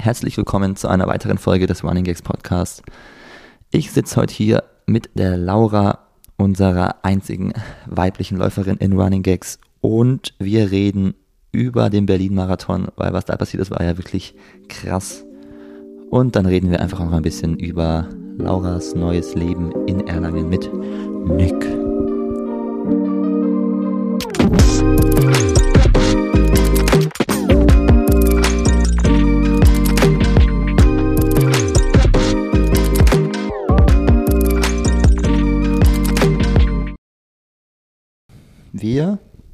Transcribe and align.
herzlich 0.00 0.36
willkommen 0.38 0.76
zu 0.76 0.88
einer 0.88 1.06
weiteren 1.06 1.36
Folge 1.36 1.66
des 1.66 1.84
Running 1.84 2.04
Gags 2.04 2.22
Podcasts. 2.22 2.82
Ich 3.70 3.90
sitze 3.90 4.16
heute 4.16 4.32
hier 4.32 4.64
mit 4.86 5.10
der 5.14 5.36
Laura, 5.36 6.06
unserer 6.38 7.04
einzigen 7.04 7.52
weiblichen 7.86 8.38
Läuferin 8.38 8.78
in 8.78 8.98
Running 8.98 9.22
Gags 9.22 9.58
und 9.82 10.32
wir 10.38 10.70
reden 10.70 11.14
über 11.52 11.90
den 11.90 12.06
Berlin-Marathon, 12.06 12.88
weil 12.96 13.12
was 13.12 13.26
da 13.26 13.36
passiert 13.36 13.60
ist, 13.60 13.70
war 13.70 13.82
ja 13.82 13.98
wirklich 13.98 14.34
krass. 14.68 15.26
Und 16.08 16.34
dann 16.34 16.46
reden 16.46 16.70
wir 16.70 16.80
einfach 16.80 17.00
auch 17.00 17.12
ein 17.12 17.22
bisschen 17.22 17.58
über 17.58 18.08
Lauras 18.38 18.94
neues 18.94 19.34
Leben 19.34 19.70
in 19.86 20.06
Erlangen 20.06 20.48
mit 20.48 20.70
Nick. 21.26 21.66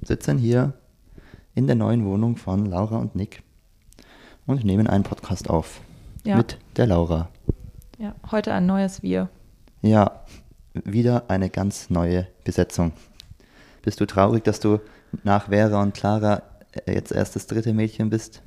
Sitzen 0.06 0.38
hier 0.38 0.73
in 1.55 1.66
der 1.66 1.77
neuen 1.77 2.05
Wohnung 2.05 2.37
von 2.37 2.66
Laura 2.66 2.97
und 2.98 3.14
Nick 3.16 3.42
und 4.47 4.64
nehmen 4.64 4.87
einen 4.87 5.05
Podcast 5.05 5.51
auf 5.51 5.80
Ja. 6.24 6.37
mit 6.37 6.59
der 6.77 6.87
Laura. 6.87 7.28
Ja, 7.98 8.14
heute 8.30 8.52
ein 8.52 8.66
neues 8.66 9.02
Wir. 9.02 9.28
Ja, 9.83 10.20
wieder 10.74 11.24
eine 11.28 11.48
ganz 11.50 11.91
neue 11.91 12.27
Besetzung. 12.45 12.92
Bist 13.83 14.00
du 14.00 14.06
traurig, 14.06 14.45
dass 14.45 14.61
du 14.61 14.80
nach 15.24 15.48
Vera 15.48 15.83
und 15.83 15.95
Clara 15.95 16.42
äh, 16.86 16.95
jetzt 16.95 17.12
erst 17.12 17.36
das 17.36 17.47
dritte 17.47 17.73
Mädchen 17.73 18.11
bist? 18.11 18.42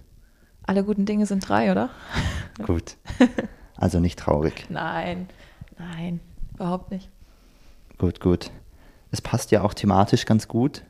Alle 0.63 0.83
guten 0.83 1.05
Dinge 1.05 1.25
sind 1.25 1.47
drei, 1.47 1.71
oder? 1.71 1.89
Gut. 2.65 2.95
Also 3.75 3.99
nicht 3.99 4.19
traurig. 4.19 4.67
Nein, 4.69 5.27
nein, 5.77 6.19
überhaupt 6.53 6.91
nicht. 6.91 7.09
Gut, 7.97 8.19
gut. 8.19 8.51
Es 9.11 9.21
passt 9.21 9.51
ja 9.51 9.61
auch 9.63 9.73
thematisch 9.73 10.25
ganz 10.25 10.47
gut, 10.47 10.83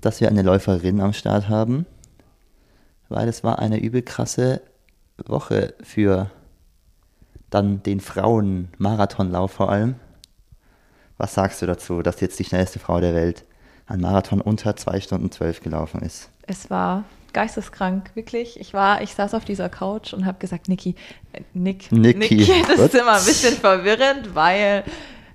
dass 0.00 0.20
wir 0.20 0.28
eine 0.28 0.42
Läuferin 0.42 1.00
am 1.00 1.12
Start 1.12 1.48
haben, 1.48 1.86
weil 3.08 3.28
es 3.28 3.44
war 3.44 3.58
eine 3.58 3.80
übel 3.80 4.02
krasse 4.02 4.62
Woche 5.26 5.74
für 5.82 6.30
dann 7.50 7.82
den 7.82 8.00
Frauen-Marathonlauf 8.00 9.50
vor 9.52 9.70
allem. 9.70 9.96
Was 11.18 11.34
sagst 11.34 11.60
du 11.60 11.66
dazu, 11.66 12.02
dass 12.02 12.20
jetzt 12.20 12.38
die 12.38 12.44
schnellste 12.44 12.78
Frau 12.78 13.00
der 13.00 13.14
Welt 13.14 13.44
ein 13.86 14.00
Marathon 14.00 14.40
unter 14.40 14.76
2 14.76 15.00
Stunden 15.00 15.30
12 15.30 15.60
gelaufen 15.60 16.00
ist? 16.00 16.30
Es 16.46 16.70
war 16.70 17.04
geisteskrank, 17.32 18.10
wirklich. 18.14 18.58
Ich 18.58 18.72
war, 18.72 19.02
ich 19.02 19.14
saß 19.14 19.34
auf 19.34 19.44
dieser 19.44 19.68
Couch 19.68 20.12
und 20.14 20.24
habe 20.24 20.38
gesagt, 20.38 20.68
Niki, 20.68 20.94
äh, 21.32 21.42
Nick, 21.52 21.92
Niki. 21.92 22.46
das 22.68 22.78
Was? 22.78 22.86
ist 22.86 22.94
immer 22.94 23.18
ein 23.18 23.24
bisschen 23.24 23.54
verwirrend, 23.56 24.34
weil 24.34 24.84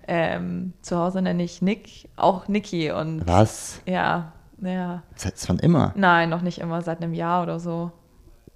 ähm, 0.08 0.73
zu 0.81 0.97
Hause 0.97 1.21
nenne 1.21 1.43
ich 1.43 1.61
Nick 1.61 2.09
auch 2.16 2.47
Niki 2.47 2.91
und 2.91 3.27
Was? 3.27 3.81
ja, 3.86 4.33
ja. 4.61 5.03
Seit 5.16 5.38
von 5.39 5.59
immer? 5.59 5.92
Nein, 5.95 6.30
noch 6.30 6.42
nicht 6.42 6.59
immer, 6.59 6.81
seit 6.81 7.02
einem 7.02 7.14
Jahr 7.14 7.44
oder 7.44 7.59
so. 7.59 7.92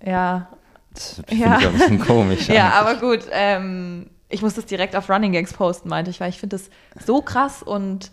Ja, 0.05 0.47
Das 0.94 1.22
finde 1.28 1.36
Ja. 1.44 1.58
ich 1.59 1.67
ein 1.67 1.73
bisschen 1.73 2.00
komisch. 2.00 2.50
Ja, 2.50 2.72
aber 2.72 2.95
gut. 2.95 3.25
Ähm, 3.31 4.09
ich 4.30 4.42
muss 4.42 4.53
das 4.55 4.66
direkt 4.66 4.95
auf 4.95 5.09
Running 5.09 5.31
Gags 5.31 5.53
posten, 5.53 5.89
meinte 5.89 6.11
ich, 6.11 6.20
weil 6.20 6.30
ich 6.30 6.39
finde 6.39 6.55
das 6.58 6.70
so 7.03 7.22
krass 7.22 7.64
und 7.64 8.11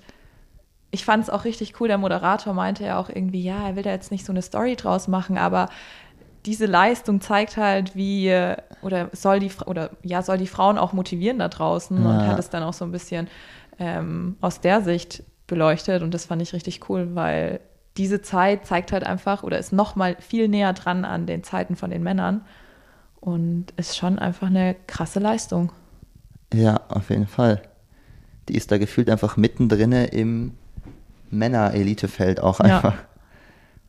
ich 0.91 1.05
fand 1.05 1.23
es 1.23 1.31
auch 1.31 1.45
richtig 1.45 1.81
cool. 1.81 1.89
Der 1.89 1.99
Moderator 1.99 2.55
meinte 2.55 2.85
ja 2.85 2.99
auch 2.99 3.09
irgendwie, 3.09 3.43
ja, 3.43 3.69
er 3.69 3.77
will 3.77 3.83
da 3.83 3.91
jetzt 3.91 4.11
nicht 4.11 4.25
so 4.25 4.33
eine 4.33 4.43
Story 4.43 4.77
draus 4.77 5.09
machen, 5.09 5.37
aber 5.37 5.69
diese 6.47 6.67
Leistung 6.67 7.21
zeigt 7.21 7.57
halt, 7.57 7.97
wie 7.97 8.33
oder 8.83 9.09
soll 9.13 9.41
die 9.41 9.51
oder 9.67 9.91
ja 10.03 10.23
soll 10.23 10.39
die 10.39 10.47
Frauen 10.47 10.79
auch 10.79 10.93
motivieren 10.93 11.39
da 11.41 11.49
draußen 11.49 12.07
und 12.07 12.21
Ja. 12.21 12.27
hat 12.29 12.39
es 12.39 12.51
dann 12.51 12.63
auch 12.63 12.73
so 12.73 12.85
ein 12.85 12.93
bisschen 12.93 13.29
ähm, 13.79 14.37
aus 14.41 14.61
der 14.61 14.81
Sicht 14.81 15.23
beleuchtet 15.49 16.03
und 16.03 16.15
das 16.15 16.25
fand 16.27 16.41
ich 16.41 16.53
richtig 16.53 16.89
cool, 16.89 17.15
weil 17.15 17.61
diese 17.97 18.23
Zeit 18.23 18.67
zeigt 18.67 18.93
halt 18.93 19.05
einfach 19.05 19.43
oder 19.43 19.59
ist 19.59 19.73
noch 19.73 19.97
mal 19.97 20.17
viel 20.21 20.49
näher 20.49 20.73
dran 20.73 21.05
an 21.05 21.27
den 21.27 21.43
Zeiten 21.45 21.77
von 21.77 21.91
den 21.91 22.03
Männern 22.03 22.43
und 23.21 23.73
ist 23.77 23.97
schon 23.97 24.19
einfach 24.19 24.49
eine 24.49 24.77
krasse 24.87 25.19
Leistung. 25.21 25.73
Ja, 26.55 26.81
auf 26.89 27.11
jeden 27.11 27.27
Fall. 27.27 27.63
Die 28.49 28.55
ist 28.57 28.71
da 28.71 28.79
gefühlt 28.79 29.11
einfach 29.11 29.37
mittendrin 29.37 29.93
im 29.93 30.55
Männer-Elitefeld 31.31 32.41
auch 32.41 32.61
Ja. 32.61 32.67
einfach. 32.77 32.95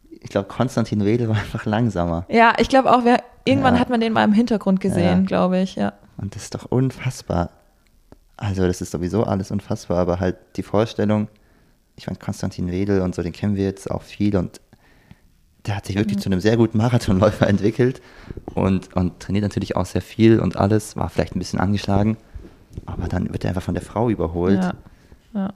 Ich 0.09 0.29
glaube, 0.31 0.47
Konstantin 0.47 1.05
Wedel 1.05 1.29
war 1.29 1.35
einfach 1.35 1.65
langsamer. 1.65 2.25
Ja, 2.29 2.53
ich 2.57 2.69
glaube 2.69 2.91
auch, 2.91 3.03
wer, 3.05 3.23
irgendwann 3.45 3.75
Ja. 3.75 3.81
hat 3.81 3.89
man 3.89 3.99
den 3.99 4.13
mal 4.13 4.23
im 4.23 4.33
Hintergrund 4.33 4.79
gesehen, 4.79 5.19
Ja. 5.21 5.25
glaube 5.27 5.59
ich, 5.59 5.75
ja. 5.75 5.93
Und 6.17 6.35
das 6.35 6.43
ist 6.43 6.55
doch 6.55 6.65
unfassbar. 6.65 7.51
Also, 8.35 8.65
das 8.65 8.81
ist 8.81 8.91
sowieso 8.91 9.23
alles 9.23 9.51
unfassbar, 9.51 9.99
aber 9.99 10.19
halt 10.19 10.37
die 10.55 10.63
Vorstellung, 10.63 11.27
ich 11.97 12.07
meine, 12.07 12.19
Konstantin 12.19 12.71
Wedel 12.71 13.01
und 13.01 13.15
so, 13.15 13.23
den 13.23 13.33
kennen 13.33 13.55
wir 13.55 13.65
jetzt 13.65 13.89
auch 13.89 14.03
viel 14.03 14.37
und 14.37 14.61
der 15.65 15.75
hat 15.75 15.85
sich 15.85 15.97
wirklich 15.97 16.19
zu 16.19 16.29
einem 16.29 16.39
sehr 16.39 16.55
guten 16.55 16.77
Marathonläufer 16.77 17.47
entwickelt 17.47 18.01
und, 18.53 18.95
und 18.95 19.19
trainiert 19.19 19.43
natürlich 19.43 19.75
auch 19.75 19.85
sehr 19.85 20.01
viel 20.01 20.39
und 20.39 20.55
alles, 20.55 20.95
war 20.95 21.09
vielleicht 21.09 21.35
ein 21.35 21.39
bisschen 21.39 21.59
angeschlagen, 21.59 22.17
aber 22.85 23.07
dann 23.07 23.31
wird 23.33 23.43
er 23.43 23.49
einfach 23.49 23.63
von 23.63 23.73
der 23.73 23.83
Frau 23.83 24.09
überholt. 24.09 24.63
Ja, 24.63 24.73
ja. 25.33 25.53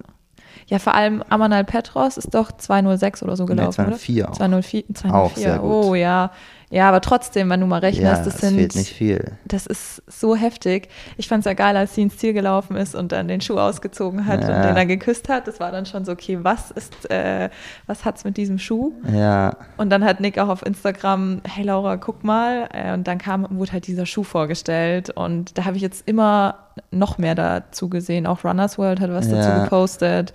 ja, 0.67 0.79
vor 0.79 0.95
allem 0.95 1.23
Amanal 1.29 1.63
Petros 1.63 2.17
ist 2.17 2.33
doch 2.33 2.51
206 2.51 3.23
oder 3.23 3.35
so 3.35 3.43
Nee, 3.43 3.55
gelaufen, 3.55 3.75
204 3.75 4.23
oder? 4.23 4.31
auch. 4.31 4.37
204, 4.37 4.83
204. 4.93 5.15
Auch 5.15 5.35
sehr 5.37 5.59
gut. 5.59 5.85
Oh 5.85 5.95
ja. 5.95 6.31
Ja, 6.71 6.87
aber 6.87 7.01
trotzdem, 7.01 7.49
wenn 7.49 7.59
du 7.59 7.67
mal 7.67 7.79
rechnest, 7.81 8.19
Ja, 8.19 8.23
das 8.23 8.39
sind 8.39 8.55
fehlt 8.55 8.75
nicht 8.75 8.93
viel. 8.93 9.33
das 9.45 9.65
ist 9.65 10.01
so 10.07 10.35
heftig. 10.37 10.87
Ich 11.17 11.27
fand 11.27 11.41
es 11.41 11.45
ja 11.45 11.53
geil, 11.53 11.75
als 11.75 11.95
sie 11.95 12.01
ins 12.01 12.17
Ziel 12.17 12.31
gelaufen 12.31 12.77
ist 12.77 12.95
und 12.95 13.11
dann 13.11 13.27
den 13.27 13.41
Schuh 13.41 13.59
ausgezogen 13.59 14.25
hat 14.25 14.41
Ja. 14.47 14.55
und 14.55 14.63
den 14.65 14.75
dann 14.75 14.87
geküsst 14.87 15.27
hat. 15.27 15.47
Das 15.47 15.59
war 15.59 15.71
dann 15.73 15.85
schon 15.85 16.05
so, 16.05 16.13
okay, 16.13 16.39
was 16.41 16.71
ist, 16.71 17.11
äh, 17.11 17.49
was 17.87 18.05
hat's 18.05 18.23
mit 18.23 18.37
diesem 18.37 18.57
Schuh? 18.57 18.93
Ja, 19.13 19.57
Und 19.75 19.89
dann 19.89 20.05
hat 20.05 20.21
Nick 20.21 20.39
auch 20.39 20.47
auf 20.47 20.65
Instagram, 20.65 21.41
hey 21.45 21.65
Laura, 21.65 21.97
guck 21.97 22.23
mal. 22.23 22.69
Äh, 22.73 22.93
Und 22.93 23.05
dann 23.05 23.17
kam, 23.17 23.45
wurde 23.49 23.73
halt 23.73 23.85
dieser 23.87 24.05
Schuh 24.05 24.23
vorgestellt. 24.23 25.09
Und 25.09 25.57
da 25.57 25.65
habe 25.65 25.75
ich 25.75 25.81
jetzt 25.83 26.07
immer 26.07 26.55
noch 26.89 27.17
mehr 27.17 27.35
dazu 27.35 27.89
gesehen. 27.89 28.25
Auch 28.25 28.45
Runners 28.45 28.77
World 28.77 29.01
hat 29.01 29.11
was 29.11 29.29
Ja. 29.29 29.35
dazu 29.37 29.63
gepostet. 29.63 30.31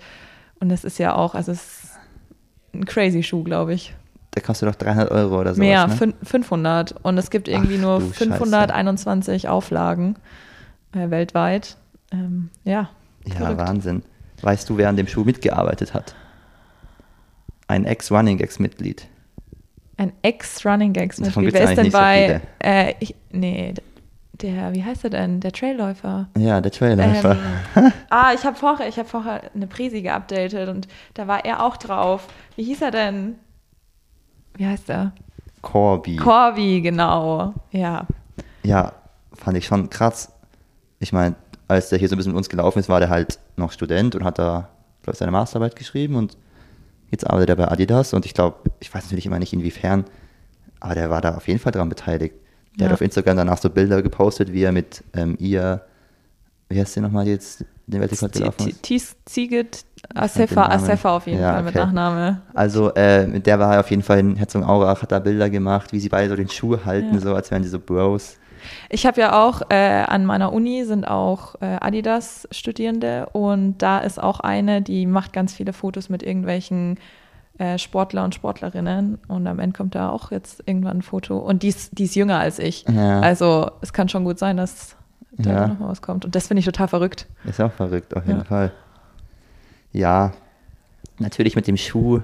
Und 0.59 0.69
es 0.71 0.83
ist 0.83 0.99
ja 0.99 1.15
auch, 1.15 1.33
also 1.33 1.51
es 1.51 1.61
ist 1.83 1.91
ein 2.75 2.85
crazy 2.85 3.23
Schuh, 3.23 3.43
glaube 3.43 3.73
ich. 3.73 3.95
Der 4.37 4.43
kostet 4.43 4.69
doch 4.69 4.75
300 4.75 5.09
Euro 5.09 5.39
oder 5.39 5.55
so. 5.55 5.59
mehr, 5.59 5.87
ne? 5.87 5.95
fün- 5.95 6.13
500. 6.23 6.93
Und 7.01 7.17
es 7.17 7.31
gibt 7.31 7.47
irgendwie 7.47 7.77
Ach, 7.77 7.81
nur 7.81 7.99
du 7.99 8.05
521 8.11 9.49
Auflagen 9.49 10.15
äh, 10.93 11.09
weltweit. 11.09 11.75
Ähm, 12.11 12.49
ja. 12.63 12.89
Ja, 13.25 13.35
verrückt. 13.35 13.57
Wahnsinn. 13.57 14.03
Weißt 14.43 14.69
du, 14.69 14.77
wer 14.77 14.89
an 14.89 14.95
dem 14.95 15.07
Schuh 15.07 15.23
mitgearbeitet 15.23 15.95
hat? 15.95 16.13
Ein 17.67 17.85
Ex-Running 17.85 18.37
Gags-Mitglied. 18.37 19.07
Ein 19.97 20.13
Ex-Running 20.21 20.93
Gags 20.93 21.15
Davon 21.17 21.43
Mitglied. 21.43 21.53
gibt's 21.53 21.59
Wer 21.59 21.69
ist 21.71 21.77
denn 21.77 21.85
nicht 21.85 21.93
so 21.93 21.99
bei, 21.99 22.41
äh, 22.59 22.93
ich, 22.99 23.15
nee, 23.31 23.73
der, 24.33 24.73
wie 24.73 24.83
heißt 24.83 25.03
er 25.03 25.09
denn? 25.09 25.39
Der 25.39 25.51
Trailläufer. 25.51 26.27
Ja, 26.37 26.61
der 26.61 26.71
Trailläufer. 26.71 27.35
Ähm, 27.75 27.91
ah, 28.11 28.33
ich 28.35 28.45
habe 28.45 28.55
vorher, 28.55 28.87
ich 28.87 28.99
habe 28.99 29.09
vorher 29.09 29.41
eine 29.55 29.65
Präsi 29.65 30.03
geupdatet 30.03 30.69
und 30.69 30.87
da 31.15 31.27
war 31.27 31.43
er 31.43 31.63
auch 31.63 31.77
drauf. 31.77 32.27
Wie 32.55 32.63
hieß 32.63 32.83
er 32.83 32.91
denn? 32.91 33.35
Wie 34.57 34.65
heißt 34.65 34.89
er? 34.89 35.11
Corby. 35.61 36.15
Corby, 36.17 36.81
genau. 36.81 37.53
Ja. 37.71 38.05
ja, 38.63 38.93
fand 39.33 39.57
ich 39.57 39.65
schon 39.65 39.89
krass. 39.89 40.31
Ich 40.99 41.13
meine, 41.13 41.35
als 41.67 41.89
der 41.89 41.99
hier 41.99 42.07
so 42.09 42.15
ein 42.15 42.17
bisschen 42.17 42.31
mit 42.31 42.37
uns 42.37 42.49
gelaufen 42.49 42.79
ist, 42.79 42.89
war 42.89 42.99
der 42.99 43.09
halt 43.09 43.39
noch 43.55 43.71
Student 43.71 44.15
und 44.15 44.23
hat 44.23 44.39
da, 44.39 44.69
glaube 45.03 45.13
ich, 45.13 45.17
seine 45.19 45.31
Masterarbeit 45.31 45.75
geschrieben 45.75 46.15
und 46.15 46.37
jetzt 47.11 47.25
arbeitet 47.27 47.49
er 47.49 47.55
bei 47.57 47.67
Adidas 47.71 48.13
und 48.13 48.25
ich 48.25 48.33
glaube, 48.33 48.57
ich 48.79 48.93
weiß 48.93 49.03
natürlich 49.05 49.25
immer 49.25 49.39
nicht 49.39 49.53
inwiefern, 49.53 50.05
aber 50.79 50.95
der 50.95 51.09
war 51.09 51.21
da 51.21 51.35
auf 51.35 51.47
jeden 51.47 51.59
Fall 51.59 51.71
dran 51.71 51.89
beteiligt. 51.89 52.35
Der 52.79 52.85
Ja. 52.85 52.89
hat 52.89 52.93
auf 52.93 53.01
Instagram 53.01 53.37
danach 53.37 53.57
so 53.57 53.69
Bilder 53.69 54.01
gepostet, 54.01 54.53
wie 54.53 54.63
er 54.63 54.71
mit 54.71 55.03
ähm, 55.13 55.35
ihr, 55.39 55.81
wie 56.69 56.79
heißt 56.79 56.93
sie 56.93 57.01
nochmal 57.01 57.27
jetzt, 57.27 57.65
den 57.87 58.01
Weltrekord 58.01 58.33
gelaufen 58.33 58.67
ist? 58.69 58.83
Asefa, 60.13 60.61
Namen. 60.61 60.71
Asefa 60.73 61.15
auf 61.17 61.27
jeden 61.27 61.39
Fall 61.41 61.63
mit. 61.63 61.75
Nachname. 61.75 62.41
Also, 62.53 62.93
äh, 62.93 63.25
mit 63.27 63.45
der 63.45 63.59
war 63.59 63.73
er 63.73 63.79
auf 63.79 63.89
jeden 63.89 64.03
Fall 64.03 64.19
in 64.19 64.35
Herzogenaurach, 64.35 65.01
hat 65.01 65.11
da 65.11 65.19
Bilder 65.19 65.49
gemacht, 65.49 65.91
wie 65.93 65.99
sie 65.99 66.09
beide 66.09 66.29
so 66.29 66.35
den 66.35 66.49
Schuh 66.49 66.77
halten, 66.85 67.19
so 67.19 67.33
als 67.33 67.49
wären 67.51 67.63
die 67.63 67.67
so 67.67 67.79
Bros. 67.79 68.37
Ich 68.89 69.05
habe 69.05 69.21
ja 69.21 69.41
auch, 69.41 69.61
äh, 69.69 69.75
an 69.75 70.25
meiner 70.25 70.51
Uni 70.53 70.83
sind 70.83 71.07
auch 71.07 71.55
äh, 71.61 71.77
Adidas-Studierende 71.79 73.29
und 73.31 73.77
da 73.77 73.99
ist 73.99 74.21
auch 74.21 74.39
eine, 74.39 74.81
die 74.81 75.05
macht 75.05 75.33
ganz 75.33 75.53
viele 75.53 75.73
Fotos 75.73 76.09
mit 76.09 76.23
irgendwelchen 76.23 76.99
äh, 77.57 77.77
Sportler 77.77 78.23
und 78.23 78.35
Sportlerinnen 78.35 79.19
und 79.27 79.47
am 79.47 79.59
Ende 79.59 79.75
kommt 79.75 79.95
da 79.95 80.09
auch 80.09 80.31
jetzt 80.31 80.63
irgendwann 80.65 80.97
ein 80.97 81.01
Foto 81.01 81.37
und 81.37 81.63
die 81.63 81.69
ist, 81.69 81.97
die 81.97 82.05
ist 82.05 82.15
jünger 82.15 82.39
als 82.39 82.59
ich. 82.59 82.85
Ja. 82.87 83.19
Also 83.21 83.71
es 83.81 83.93
kann 83.93 84.09
schon 84.09 84.25
gut 84.25 84.39
sein, 84.39 84.57
dass 84.57 84.95
da 85.37 85.49
Ja. 85.51 85.67
noch 85.67 85.79
mal 85.79 85.89
was 85.89 86.01
kommt 86.01 86.25
und 86.25 86.35
das 86.35 86.47
finde 86.47 86.59
ich 86.59 86.65
total 86.65 86.87
verrückt. 86.87 87.27
Ist 87.45 87.61
auch 87.61 87.71
verrückt, 87.71 88.15
auf 88.15 88.25
jeden 88.25 88.39
Ja. 88.39 88.45
Fall. 88.45 88.71
Ja, 89.93 90.33
natürlich 91.19 91.55
mit 91.55 91.67
dem 91.67 91.77
Schuh 91.77 92.21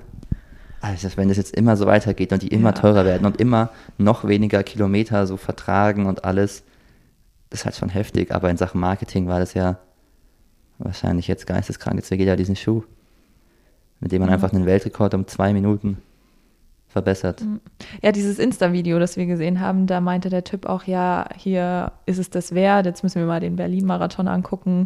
Also 0.82 1.08
wenn 1.16 1.30
das 1.30 1.38
jetzt 1.38 1.56
immer 1.56 1.78
so 1.78 1.86
weitergeht 1.86 2.34
und 2.34 2.42
die 2.42 2.50
immer 2.50 2.70
Ja. 2.70 2.74
teurer 2.76 3.06
werden 3.06 3.26
und 3.26 3.40
immer 3.40 3.70
noch 3.98 4.28
weniger 4.28 4.64
Kilometer 4.64 5.26
so 5.28 5.38
vertragen 5.38 6.08
und 6.08 6.26
alles, 6.26 6.64
das 7.50 7.62
ist 7.62 7.66
halt 7.66 7.76
schon 7.78 7.88
heftig. 7.88 8.32
Aber 8.34 8.50
in 8.50 8.58
Sachen 8.58 8.82
Marketing 8.82 9.30
war 9.30 9.40
das 9.40 9.54
ja 9.54 9.78
wahrscheinlich 10.80 11.28
jetzt 11.30 11.48
geisteskrank. 11.48 11.96
Jetzt 11.96 12.10
jeder 12.10 12.36
diesen 12.36 12.58
Schuh, 12.58 12.84
mit 14.02 14.12
dem 14.12 14.20
man 14.20 14.28
Mhm. 14.30 14.34
einfach 14.34 14.52
einen 14.52 14.66
Weltrekord 14.66 15.14
um 15.14 15.26
zwei 15.26 15.54
Minuten 15.54 16.00
verbessert. 16.94 17.44
Ja, 18.02 18.12
dieses 18.12 18.40
Insta-Video, 18.40 19.00
das 19.00 19.18
wir 19.18 19.26
gesehen 19.26 19.60
haben, 19.60 19.88
da 19.88 20.00
meinte 20.00 20.30
der 20.30 20.44
Typ 20.44 20.66
auch, 20.66 20.84
ja, 20.86 21.26
hier 21.36 21.92
ist 22.06 22.20
es 22.20 22.30
das 22.30 22.54
wert, 22.54 22.86
jetzt 22.86 23.04
müssen 23.04 23.20
wir 23.20 23.28
mal 23.28 23.42
den 23.42 23.58
Berlin-Marathon 23.58 24.28
angucken, 24.28 24.86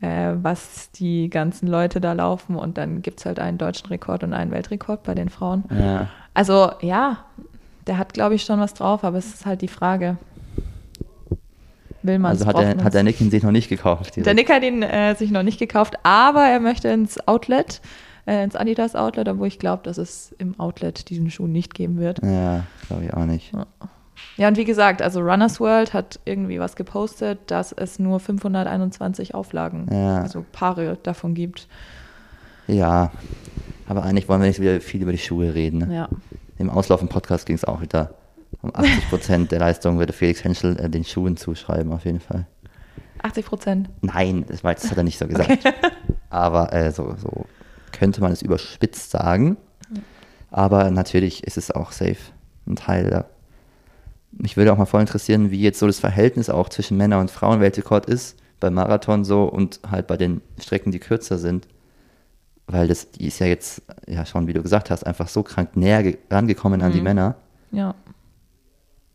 äh, 0.00 0.34
was 0.40 0.90
die 0.92 1.28
ganzen 1.30 1.66
Leute 1.66 2.00
da 2.00 2.12
laufen 2.12 2.54
und 2.54 2.78
dann 2.78 3.02
gibt 3.02 3.20
es 3.20 3.26
halt 3.26 3.40
einen 3.40 3.58
deutschen 3.58 3.88
Rekord 3.88 4.22
und 4.22 4.34
einen 4.34 4.50
Weltrekord 4.50 5.02
bei 5.02 5.14
den 5.14 5.30
Frauen. 5.30 5.64
Ja, 5.70 6.08
Also 6.34 6.70
ja, 6.82 7.24
der 7.86 7.98
hat, 7.98 8.12
glaube 8.12 8.34
ich, 8.34 8.44
schon 8.44 8.60
was 8.60 8.74
drauf, 8.74 9.02
aber 9.02 9.18
es 9.18 9.32
ist 9.32 9.46
halt 9.46 9.62
die 9.62 9.68
Frage, 9.68 10.18
will 12.02 12.18
man 12.18 12.32
also 12.32 12.46
hat 12.46 12.58
der, 12.58 12.84
hat 12.84 12.94
der 12.94 13.02
Nick 13.02 13.20
ihn 13.20 13.30
sich 13.30 13.42
noch 13.42 13.50
nicht 13.50 13.68
gekauft. 13.68 14.16
Der 14.16 14.22
direkt. 14.22 14.36
Nick 14.36 14.50
hat 14.50 14.62
ihn 14.62 14.82
äh, 14.82 15.14
sich 15.14 15.30
noch 15.30 15.42
nicht 15.42 15.58
gekauft, 15.58 15.94
aber 16.02 16.44
er 16.44 16.60
möchte 16.60 16.88
ins 16.88 17.26
Outlet, 17.26 17.80
äh, 18.26 18.42
ins 18.44 18.56
Adidas 18.56 18.94
Outlet, 18.94 19.28
obwohl 19.28 19.46
ich 19.48 19.58
glaube, 19.58 19.82
dass 19.84 19.98
es 19.98 20.34
im 20.38 20.58
Outlet 20.60 21.08
diesen 21.10 21.30
Schuh 21.30 21.46
nicht 21.46 21.74
geben 21.74 21.98
wird. 21.98 22.20
Ja, 22.22 22.64
glaube 22.88 23.04
ich 23.04 23.14
auch 23.14 23.24
nicht. 23.24 23.52
Ja, 24.36 24.48
und 24.48 24.56
wie 24.56 24.64
gesagt, 24.64 25.02
also 25.02 25.20
Runners 25.20 25.60
World 25.60 25.92
hat 25.92 26.20
irgendwie 26.24 26.58
was 26.58 26.74
gepostet, 26.76 27.38
dass 27.50 27.72
es 27.72 27.98
nur 27.98 28.18
521 28.20 29.34
Auflagen, 29.34 29.86
Ja. 29.92 30.22
also 30.22 30.44
Paare 30.52 30.98
davon 31.02 31.34
gibt. 31.34 31.68
Ja, 32.66 33.12
aber 33.88 34.02
eigentlich 34.02 34.28
wollen 34.28 34.40
wir 34.40 34.48
nicht 34.48 34.60
wieder 34.60 34.80
viel 34.80 35.02
über 35.02 35.12
die 35.12 35.18
Schuhe 35.18 35.54
reden. 35.54 35.78
Ne? 35.88 35.94
Ja. 35.94 36.08
Im 36.58 36.70
Auslaufen-Podcast 36.70 37.46
ging 37.46 37.56
es 37.56 37.64
auch 37.64 37.80
wieder 37.82 38.14
um 38.62 38.74
80 38.74 39.08
Prozent 39.10 39.52
der 39.52 39.60
Leistung 39.60 39.98
würde 39.98 40.12
Felix 40.12 40.42
Henschel 40.42 40.78
äh, 40.80 40.88
den 40.88 41.04
Schuhen 41.04 41.36
zuschreiben, 41.36 41.92
auf 41.92 42.04
jeden 42.04 42.20
Fall. 42.20 42.46
80 43.22 43.46
Prozent. 43.46 43.90
Nein, 44.00 44.44
das, 44.48 44.64
war, 44.64 44.74
das 44.74 44.90
hat 44.90 44.96
er 44.96 45.04
nicht 45.04 45.18
so 45.18 45.26
gesagt. 45.28 45.58
Aber 46.30 46.72
äh, 46.72 46.90
so, 46.90 47.14
so 47.16 47.46
könnte 47.96 48.20
man 48.20 48.32
es 48.32 48.42
überspitzt 48.42 49.10
sagen. 49.10 49.56
Aber 50.50 50.90
natürlich 50.90 51.44
ist 51.44 51.56
es 51.56 51.70
auch 51.70 51.92
safe 51.92 52.16
ein 52.66 52.76
Teil 52.76 53.10
da. 53.10 53.24
Mich 54.32 54.56
würde 54.56 54.72
auch 54.72 54.78
mal 54.78 54.86
voll 54.86 55.00
interessieren, 55.00 55.50
wie 55.50 55.60
jetzt 55.60 55.78
so 55.78 55.86
das 55.86 55.98
Verhältnis 55.98 56.50
auch 56.50 56.68
zwischen 56.68 56.96
Männer- 56.96 57.20
und 57.20 57.30
Frauenweltrekord 57.30 58.06
ist, 58.06 58.36
beim 58.60 58.74
Marathon 58.74 59.24
so 59.24 59.44
und 59.44 59.80
halt 59.90 60.06
bei 60.06 60.16
den 60.16 60.40
Strecken, 60.60 60.92
die 60.92 60.98
kürzer 60.98 61.38
sind. 61.38 61.66
Weil 62.66 62.88
das, 62.88 63.10
die 63.12 63.26
ist 63.28 63.38
ja 63.38 63.46
jetzt, 63.46 63.82
ja 64.06 64.26
schon, 64.26 64.46
wie 64.46 64.52
du 64.52 64.62
gesagt 64.62 64.90
hast, 64.90 65.06
einfach 65.06 65.28
so 65.28 65.42
krank 65.42 65.76
näher 65.76 66.02
ge- 66.02 66.18
rangekommen 66.30 66.82
an 66.82 66.92
die 66.92 66.98
Mhm. 66.98 67.04
Männer. 67.04 67.34
Ja. 67.70 67.94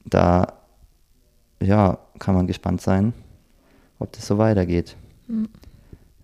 Da, 0.06 0.54
ja, 1.62 1.98
kann 2.20 2.34
man 2.36 2.48
gespannt 2.48 2.82
sein, 2.82 3.14
ob 4.00 4.12
das 4.14 4.26
so 4.26 4.38
weitergeht. 4.38 4.96
Mhm. 5.28 5.50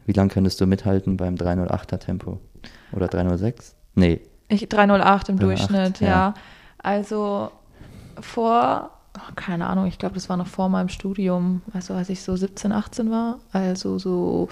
Wie 0.07 0.13
lang 0.13 0.29
könntest 0.29 0.59
du 0.59 0.65
mithalten 0.65 1.17
beim 1.17 1.35
308er 1.35 1.99
Tempo? 1.99 2.39
Oder 2.93 3.07
306? 3.07 3.75
Nee. 3.93 4.21
Ich 4.47 4.67
308 4.67 5.29
im 5.29 5.37
308, 5.37 5.41
Durchschnitt, 5.69 5.99
ja. 6.01 6.07
ja. 6.07 6.33
Also 6.79 7.51
vor, 8.21 8.89
oh, 9.17 9.31
keine 9.35 9.67
Ahnung, 9.67 9.85
ich 9.85 9.99
glaube, 9.99 10.15
das 10.15 10.29
war 10.29 10.37
noch 10.37 10.47
vor 10.47 10.69
meinem 10.69 10.87
Studium, 10.89 11.61
also 11.73 11.93
als 11.93 12.09
ich 12.09 12.21
so 12.23 12.35
17, 12.35 12.71
18 12.71 13.11
war, 13.11 13.39
also 13.51 13.99
so 13.99 14.47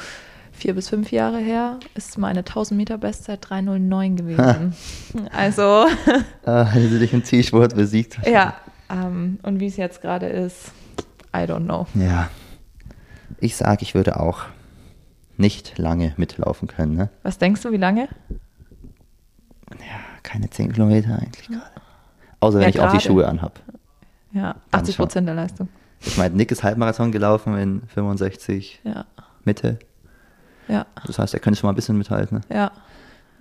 vier 0.51 0.75
bis 0.75 0.89
fünf 0.89 1.11
Jahre 1.11 1.37
her, 1.39 1.79
ist 1.95 2.17
meine 2.17 2.39
1000 2.39 2.77
Meter 2.77 2.97
Bestzeit 2.97 3.39
309 3.49 4.15
gewesen. 4.17 4.75
also, 5.31 5.85
Ah, 6.45 6.65
hätte 6.65 6.89
sie 6.89 6.99
dich 6.99 7.13
im 7.13 7.23
Zielsport 7.23 7.75
besiegt. 7.75 8.19
ja. 8.27 8.53
Ähm, 8.87 9.39
und 9.41 9.59
wie 9.59 9.65
es 9.65 9.77
jetzt 9.77 10.01
gerade 10.03 10.27
ist, 10.27 10.71
I 11.35 11.39
don't 11.39 11.65
know. 11.65 11.87
Ja. 11.95 12.29
Ich 13.39 13.55
sag, 13.55 13.81
ich 13.81 13.95
würde 13.95 14.19
auch 14.19 14.41
nicht 15.37 15.77
lange 15.77 16.13
mitlaufen 16.17 16.67
können, 16.67 16.95
ne? 16.95 17.09
Was 17.23 17.37
denkst 17.37 17.61
du, 17.61 17.71
wie 17.71 17.77
lange? 17.77 18.07
Ja, 19.71 19.99
keine 20.23 20.49
10 20.49 20.73
Kilometer 20.73 21.17
eigentlich 21.19 21.47
gerade. 21.47 21.61
Außer 22.39 22.55
wenn 22.59 22.63
Ja, 22.63 22.69
ich 22.69 22.79
auch 22.79 22.91
die. 22.91 22.99
Schuhe 22.99 23.27
anhab. 23.27 23.59
Ja, 24.31 24.55
Dann 24.71 24.81
80 24.81 24.97
Prozent 24.97 25.27
der 25.27 25.35
Leistung. 25.35 25.69
Ich 26.01 26.17
meine, 26.17 26.35
Nick 26.35 26.51
ist 26.51 26.63
Halbmarathon 26.63 27.11
gelaufen 27.11 27.57
in 27.57 27.81
65 27.87 28.81
Ja, 28.83 29.05
Mitte. 29.43 29.79
ja, 30.67 30.85
Das 31.07 31.17
heißt, 31.19 31.33
er 31.33 31.39
könnte 31.39 31.59
schon 31.59 31.67
mal 31.67 31.71
ein 31.73 31.75
bisschen 31.75 31.97
mithalten. 31.97 32.39
Ne? 32.49 32.55
ja. 32.55 32.71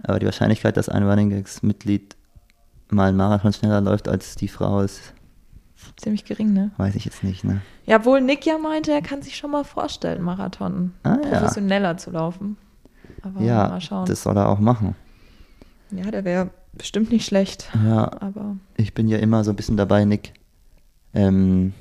Aber 0.06 0.19
die 0.19 0.26
Wahrscheinlichkeit, 0.26 0.76
dass 0.76 0.88
ein 0.88 1.02
Running 1.02 1.31
Gags 1.31 1.62
Mitglied 1.62 2.14
mal 2.90 3.08
einen 3.08 3.17
Marathon 3.17 3.52
schneller 3.52 3.81
läuft 3.81 4.08
als 4.08 4.35
die 4.35 4.49
Frau 4.49 4.81
ist, 4.81 5.14
Ziemlich 6.05 6.25
gering, 6.27 6.53
ne? 6.53 6.71
weiß 6.77 6.95
ich 6.97 7.05
jetzt 7.06 7.25
nicht, 7.25 7.45
ne? 7.45 7.61
Ja, 7.87 7.97
obwohl 7.97 8.21
Nick 8.21 8.45
ja 8.47 8.59
meinte, 8.59 8.93
er 8.93 9.01
kann 9.03 9.23
sich 9.23 9.37
schon 9.37 9.51
mal 9.51 9.65
vorstellen, 9.65 10.23
Marathon 10.23 10.93
Ah, 11.03 11.17
ja. 11.23 11.29
professioneller 11.31 11.97
zu 11.97 12.11
laufen. 12.11 12.56
Aber 13.23 13.41
Ja, 13.41 13.69
mal 13.69 13.81
schauen. 13.81 14.05
das 14.06 14.23
soll 14.23 14.37
er 14.37 14.49
auch 14.49 14.59
machen. 14.61 14.95
ja, 15.91 16.11
der 16.11 16.25
wäre 16.25 16.51
bestimmt 16.75 17.11
nicht 17.11 17.25
schlecht. 17.27 17.71
Ja, 17.87 18.11
Aber 18.21 18.56
ich 18.77 18.93
bin 18.95 19.09
ja 19.09 19.17
immer 19.19 19.45
so 19.45 19.51
ein 19.51 19.56
bisschen 19.56 19.77
dabei, 19.79 20.05
Nick, 20.05 20.35
ähm, 21.15 21.73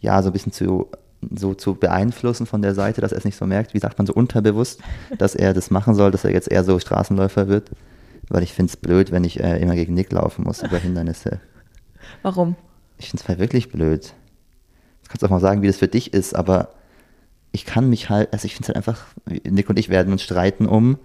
ja, 0.00 0.20
so 0.22 0.28
ein 0.28 0.32
bisschen 0.34 0.52
zu, 0.52 0.88
so 1.34 1.54
zu 1.54 1.74
beeinflussen 1.76 2.44
von 2.46 2.60
der 2.60 2.74
Seite, 2.74 3.00
dass 3.00 3.12
er 3.12 3.18
es 3.18 3.24
nicht 3.24 3.36
so 3.38 3.46
merkt, 3.46 3.72
wie 3.72 3.78
sagt 3.78 3.96
man, 3.96 4.06
so 4.06 4.12
unterbewusst, 4.12 4.80
dass 5.18 5.34
er 5.34 5.54
das 5.54 5.70
machen 5.70 5.94
soll, 5.94 6.10
dass 6.10 6.24
er 6.24 6.32
jetzt 6.32 6.50
eher 6.50 6.64
so 6.64 6.78
Straßenläufer 6.78 7.48
wird. 7.48 7.70
Weil 8.28 8.42
ich 8.42 8.52
finde 8.52 8.70
es 8.70 8.76
blöd, 8.76 9.10
wenn 9.12 9.24
ich 9.24 9.40
äh, 9.40 9.58
immer 9.62 9.74
gegen 9.74 9.94
Nick 9.94 10.10
laufen 10.12 10.44
muss 10.44 10.62
über 10.62 10.76
Hindernisse. 10.78 11.40
warum? 12.22 12.56
Ich 12.98 13.10
finde 13.10 13.22
es 13.22 13.28
halt 13.28 13.38
wirklich 13.38 13.70
blöd. 13.70 14.12
Du 15.02 15.08
kannst 15.08 15.24
auch 15.24 15.30
mal 15.30 15.40
sagen, 15.40 15.62
wie 15.62 15.66
das 15.66 15.76
für 15.78 15.88
dich 15.88 16.12
ist, 16.14 16.34
aber 16.34 16.68
ich 17.52 17.64
kann 17.64 17.88
mich 17.88 18.10
halt, 18.10 18.32
also 18.32 18.46
ich 18.46 18.54
finde 18.54 18.64
es 18.64 18.68
halt 18.68 18.76
einfach, 18.76 19.04
Nick 19.48 19.68
und 19.70 19.78
ich 19.78 19.88
werden 19.88 20.12
uns 20.12 20.22
streiten 20.22 20.66
um, 20.66 20.98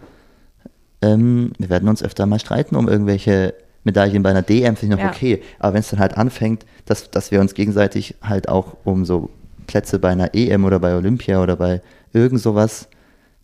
ähm, 1.01 1.53
wir 1.57 1.69
werden 1.69 1.88
uns 1.88 2.03
öfter 2.03 2.25
mal 2.25 2.39
streiten 2.39 2.75
um 2.75 2.88
irgendwelche 2.88 3.53
Medaillen 3.83 4.24
bei 4.24 4.31
einer 4.31 4.41
DM, 4.41 4.75
finde 4.75 4.95
ich 4.95 5.00
noch 5.01 5.06
Ja. 5.06 5.12
okay. 5.15 5.41
Aber 5.59 5.74
wenn 5.74 5.80
es 5.80 5.89
dann 5.89 6.00
halt 6.00 6.18
anfängt, 6.18 6.65
dass, 6.86 7.09
dass 7.12 7.31
wir 7.31 7.39
uns 7.39 7.53
gegenseitig 7.53 8.15
halt 8.21 8.50
auch 8.50 8.75
um 8.83 9.06
so 9.06 9.30
Plätze 9.68 10.00
bei 10.00 10.09
einer 10.09 10.33
EM 10.33 10.65
oder 10.65 10.80
bei 10.80 10.95
Olympia 10.95 11.41
oder 11.41 11.56
bei 11.56 11.81
irgend 12.12 12.41
sowas, 12.41 12.89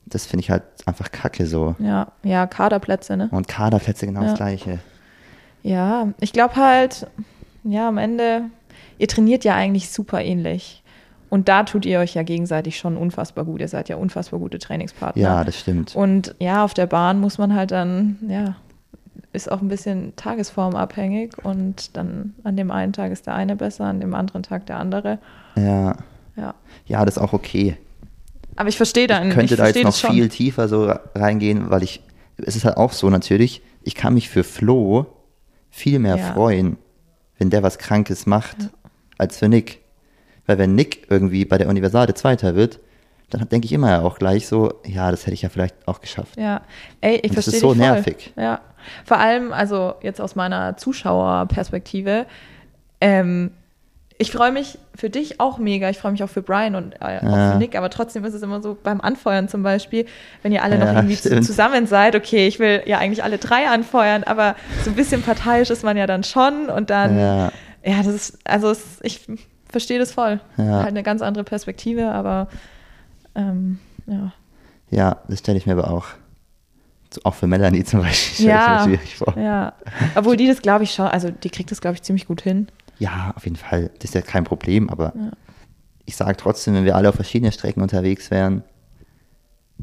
das 0.05 0.25
finde 0.25 0.41
ich 0.41 0.49
halt 0.49 0.63
einfach 0.85 1.11
kacke 1.11 1.45
so. 1.47 1.75
Ja, 1.79 2.11
ja, 2.23 2.47
Kaderplätze, 2.47 3.15
ne? 3.17 3.29
Und 3.31 3.47
Kaderplätze 3.47 4.05
genau 4.05 4.21
Ja. 4.21 4.27
das 4.29 4.35
gleiche. 4.35 4.79
Ja, 5.63 6.09
ich 6.19 6.33
glaube 6.33 6.55
halt, 6.57 7.07
ja, 7.65 7.87
am 7.87 7.97
Ende, 7.97 8.43
ihr 8.97 9.07
trainiert 9.07 9.43
ja 9.43 9.55
eigentlich 9.55 9.89
super 9.89 10.21
ähnlich. 10.21 10.81
Und 11.29 11.49
da 11.49 11.63
tut 11.63 11.85
ihr 11.85 11.99
euch 11.99 12.13
ja 12.13 12.23
gegenseitig 12.23 12.77
schon 12.77 12.95
unfassbar 12.95 13.45
gut. 13.45 13.59
Ihr 13.59 13.67
seid 13.67 13.89
ja 13.89 13.97
unfassbar 13.97 14.39
gute 14.39 14.59
Trainingspartner. 14.59 15.21
Ja, 15.21 15.43
das 15.43 15.59
stimmt. 15.59 15.95
Und 15.95 16.35
ja, 16.39 16.63
auf 16.63 16.73
der 16.73 16.85
Bahn 16.85 17.19
muss 17.19 17.37
man 17.37 17.53
halt 17.55 17.71
dann, 17.71 18.17
ja, 18.29 18.55
ist 19.33 19.51
auch 19.51 19.61
ein 19.61 19.67
bisschen 19.67 20.15
tagesformabhängig 20.15 21.33
und 21.43 21.97
dann 21.97 22.35
an 22.43 22.55
dem 22.55 22.71
einen 22.71 22.93
Tag 22.93 23.11
ist 23.11 23.25
der 23.27 23.35
eine 23.35 23.55
besser, 23.55 23.85
an 23.85 23.99
dem 23.99 24.13
anderen 24.13 24.43
Tag 24.43 24.65
der 24.67 24.77
andere. 24.77 25.19
Ja. 25.57 25.97
Ja. 26.37 26.53
Ja, 26.85 27.03
das 27.03 27.17
ist 27.17 27.21
auch 27.23 27.33
okay. 27.33 27.75
Aber 28.55 28.69
ich 28.69 28.77
verstehe 28.77 29.07
dann, 29.07 29.27
ich 29.29 29.33
könnte 29.33 29.53
ich 29.55 29.59
da 29.59 29.67
jetzt 29.67 29.83
noch 29.83 29.95
schon. 29.95 30.11
viel 30.11 30.29
tiefer 30.29 30.67
so 30.69 30.93
reingehen, 31.15 31.69
weil 31.69 31.83
ich, 31.83 32.01
es 32.37 32.55
ist 32.55 32.63
halt 32.63 32.77
auch 32.77 32.93
so 32.93 33.09
natürlich, 33.09 33.61
ich 33.83 33.95
kann 33.95 34.13
mich 34.13 34.29
für 34.29 34.43
Flo 34.43 35.07
viel 35.69 35.99
mehr 35.99 36.17
Ja. 36.17 36.33
freuen, 36.33 36.77
wenn 37.37 37.49
der 37.49 37.63
was 37.63 37.77
Krankes 37.77 38.25
macht, 38.25 38.57
als 39.17 39.37
für 39.37 39.49
Nick. 39.49 39.81
Weil 40.45 40.57
wenn 40.57 40.75
Nick 40.75 41.07
irgendwie 41.09 41.45
bei 41.45 41.57
der 41.57 41.67
Universale 41.67 42.13
Zweiter 42.13 42.55
wird, 42.55 42.79
dann 43.29 43.49
denke 43.49 43.65
ich 43.65 43.73
immer 43.73 43.89
ja 43.89 44.01
auch 44.01 44.19
gleich 44.19 44.47
so, 44.47 44.73
ja, 44.85 45.09
das 45.09 45.21
hätte 45.25 45.33
ich 45.33 45.41
ja 45.41 45.49
vielleicht 45.49 45.75
auch 45.87 45.99
geschafft. 45.99 46.37
Ja, 46.37 46.61
ey, 47.01 47.15
ich 47.15 47.23
Und 47.23 47.37
das 47.37 47.45
verstehe 47.45 47.53
ist 47.55 47.61
so 47.61 47.73
nervig. 47.73 48.33
Ja, 48.35 48.61
vor 49.03 49.17
allem, 49.17 49.51
also 49.51 49.95
jetzt 50.01 50.21
aus 50.21 50.35
meiner 50.35 50.77
Zuschauerperspektive, 50.77 52.27
ähm, 53.01 53.51
ich 54.17 54.31
freue 54.31 54.51
mich 54.51 54.77
für 54.95 55.09
dich 55.09 55.39
auch 55.41 55.57
mega. 55.57 55.89
Ich 55.89 55.97
freue 55.97 56.11
mich 56.13 56.23
auch 56.23 56.29
für 56.29 56.41
Brian 56.41 56.75
und 56.75 56.93
äh, 56.93 56.97
auch 57.19 57.23
Ja. 57.23 57.51
für 57.51 57.57
Nick. 57.57 57.75
Aber 57.75 57.89
trotzdem 57.89 58.23
ist 58.23 58.33
es 58.33 58.41
immer 58.41 58.61
so 58.61 58.77
beim 58.81 59.01
Anfeuern 59.01 59.49
zum 59.49 59.61
Beispiel, 59.61 60.05
wenn 60.41 60.51
ihr 60.53 60.63
alle 60.63 60.77
noch 60.79 60.85
Ja, 60.87 60.93
irgendwie 60.93 61.15
zu, 61.17 61.27
stimmt. 61.27 61.45
zusammen 61.45 61.85
seid. 61.87 62.15
Okay, 62.15 62.47
ich 62.47 62.59
will 62.59 62.81
ja 62.85 62.97
eigentlich 62.99 63.23
alle 63.23 63.37
drei 63.37 63.67
anfeuern, 63.67 64.23
aber 64.23 64.55
so 64.83 64.89
ein 64.91 64.95
bisschen 64.95 65.21
parteiisch 65.21 65.69
ist 65.69 65.83
man 65.83 65.97
ja 65.97 66.07
dann 66.07 66.23
schon. 66.23 66.69
Und 66.69 66.89
dann, 66.89 67.17
ja, 67.19 67.51
Ja, 67.83 67.97
das 67.97 68.07
ist, 68.07 68.39
also 68.45 68.71
es, 68.71 68.99
ich 69.03 69.27
verstehe 69.69 69.99
das 69.99 70.13
voll. 70.13 70.39
Halt 70.57 70.87
eine 70.87 71.03
ganz 71.03 71.21
andere 71.21 71.43
Perspektive, 71.43 72.09
aber 72.09 72.47
ähm, 73.35 73.79
ja. 74.07 74.31
ja, 74.91 75.17
das 75.27 75.39
stelle 75.39 75.57
ich 75.57 75.65
mir 75.65 75.73
aber 75.73 75.91
auch, 75.91 76.05
auch 77.25 77.33
für 77.35 77.47
Melanie 77.47 77.83
zum 77.83 78.01
Beispiel, 78.01 78.45
Ja, 78.49 78.81
schwierig 78.85 79.15
vor. 79.17 79.37
ja. 79.37 79.73
Obwohl 80.15 80.37
die 80.37 80.47
das, 80.47 80.61
glaube 80.61 80.85
ich, 80.85 80.93
schon, 80.93 81.07
also 81.07 81.29
die 81.31 81.49
kriegt 81.49 81.69
das, 81.71 81.81
glaube 81.81 81.95
ich, 81.95 82.01
ziemlich 82.03 82.27
gut 82.27 82.41
hin. 82.41 82.67
Ja, 82.99 83.33
auf 83.35 83.43
jeden 83.45 83.57
Fall. 83.57 83.91
Das 83.99 84.05
ist 84.05 84.13
ja 84.15 84.21
kein 84.21 84.43
Problem, 84.43 84.89
aber 84.89 85.13
Ja. 85.15 85.31
ich 86.05 86.15
sage 86.15 86.37
trotzdem, 86.37 86.73
wenn 86.75 86.85
wir 86.85 86.95
alle 86.95 87.09
auf 87.09 87.15
verschiedenen 87.15 87.51
Strecken 87.51 87.81
unterwegs 87.81 88.31
wären, 88.31 88.63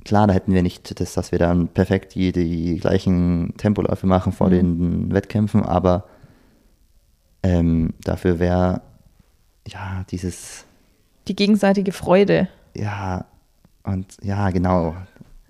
klar, 0.04 0.26
da 0.26 0.32
hätten 0.34 0.54
wir 0.54 0.62
nicht 0.62 0.98
das, 1.00 1.14
dass 1.14 1.32
wir 1.32 1.38
dann 1.38 1.68
perfekt 1.68 2.14
die, 2.14 2.32
die 2.32 2.78
gleichen 2.78 3.54
Tempoläufe 3.58 4.06
machen 4.06 4.32
vor 4.32 4.48
Mhm. 4.48 4.50
den 4.52 5.12
Wettkämpfen, 5.12 5.62
aber 5.62 6.04
ähm, 7.42 7.92
dafür 8.04 8.38
wäre 8.38 8.82
ja 9.66 10.04
dieses, 10.10 10.64
Die 11.28 11.36
gegenseitige 11.36 11.92
Freude. 11.92 12.48
ja, 12.74 13.24
und 13.84 14.16
ja, 14.22 14.50
genau. 14.50 14.96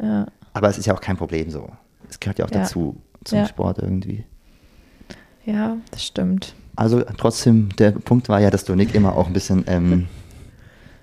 Ja. 0.00 0.26
Aber 0.54 0.68
es 0.68 0.78
ist 0.78 0.86
ja 0.86 0.94
auch 0.94 1.00
kein 1.00 1.16
Problem 1.16 1.50
so. 1.50 1.70
Es 2.08 2.18
gehört 2.18 2.38
ja 2.38 2.46
auch 2.46 2.50
Ja. 2.50 2.60
dazu, 2.60 2.96
zum 3.24 3.38
Ja. 3.38 3.46
Sport 3.46 3.78
irgendwie. 3.78 4.24
ja, 5.44 5.76
das 5.90 6.04
stimmt. 6.04 6.54
Also 6.76 7.02
trotzdem, 7.18 7.68
der 7.76 7.90
Punkt 7.92 8.28
war 8.28 8.40
ja, 8.40 8.50
dass 8.50 8.64
du 8.64 8.74
Nick 8.74 8.94
immer 8.94 9.16
auch 9.16 9.26
ein 9.26 9.32
bisschen 9.32 9.64
ähm, 9.66 10.08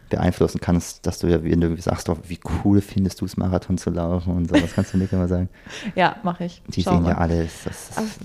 beeinflussen 0.09 0.59
kannst, 0.59 1.05
dass 1.05 1.19
du 1.19 1.27
ja, 1.27 1.43
wenn 1.43 1.61
du 1.61 1.77
sagst, 1.79 2.09
oh, 2.09 2.17
wie 2.27 2.39
cool 2.63 2.81
findest 2.81 3.21
du 3.21 3.25
es, 3.25 3.38
Marathon 3.38 3.77
zu 3.77 3.91
laufen 3.91 4.35
und 4.35 4.49
so, 4.49 4.55
das 4.55 4.73
kannst 4.73 4.93
du 4.93 4.97
Nick 4.97 5.11
immer 5.13 5.27
sagen. 5.27 5.49
Ja, 5.95 6.15
mache 6.23 6.45
ich. 6.45 6.61
Die 6.67 6.81
Schau 6.83 6.91
sehen 6.93 7.03
mal. 7.03 7.09
ja 7.11 7.17
alle 7.17 7.47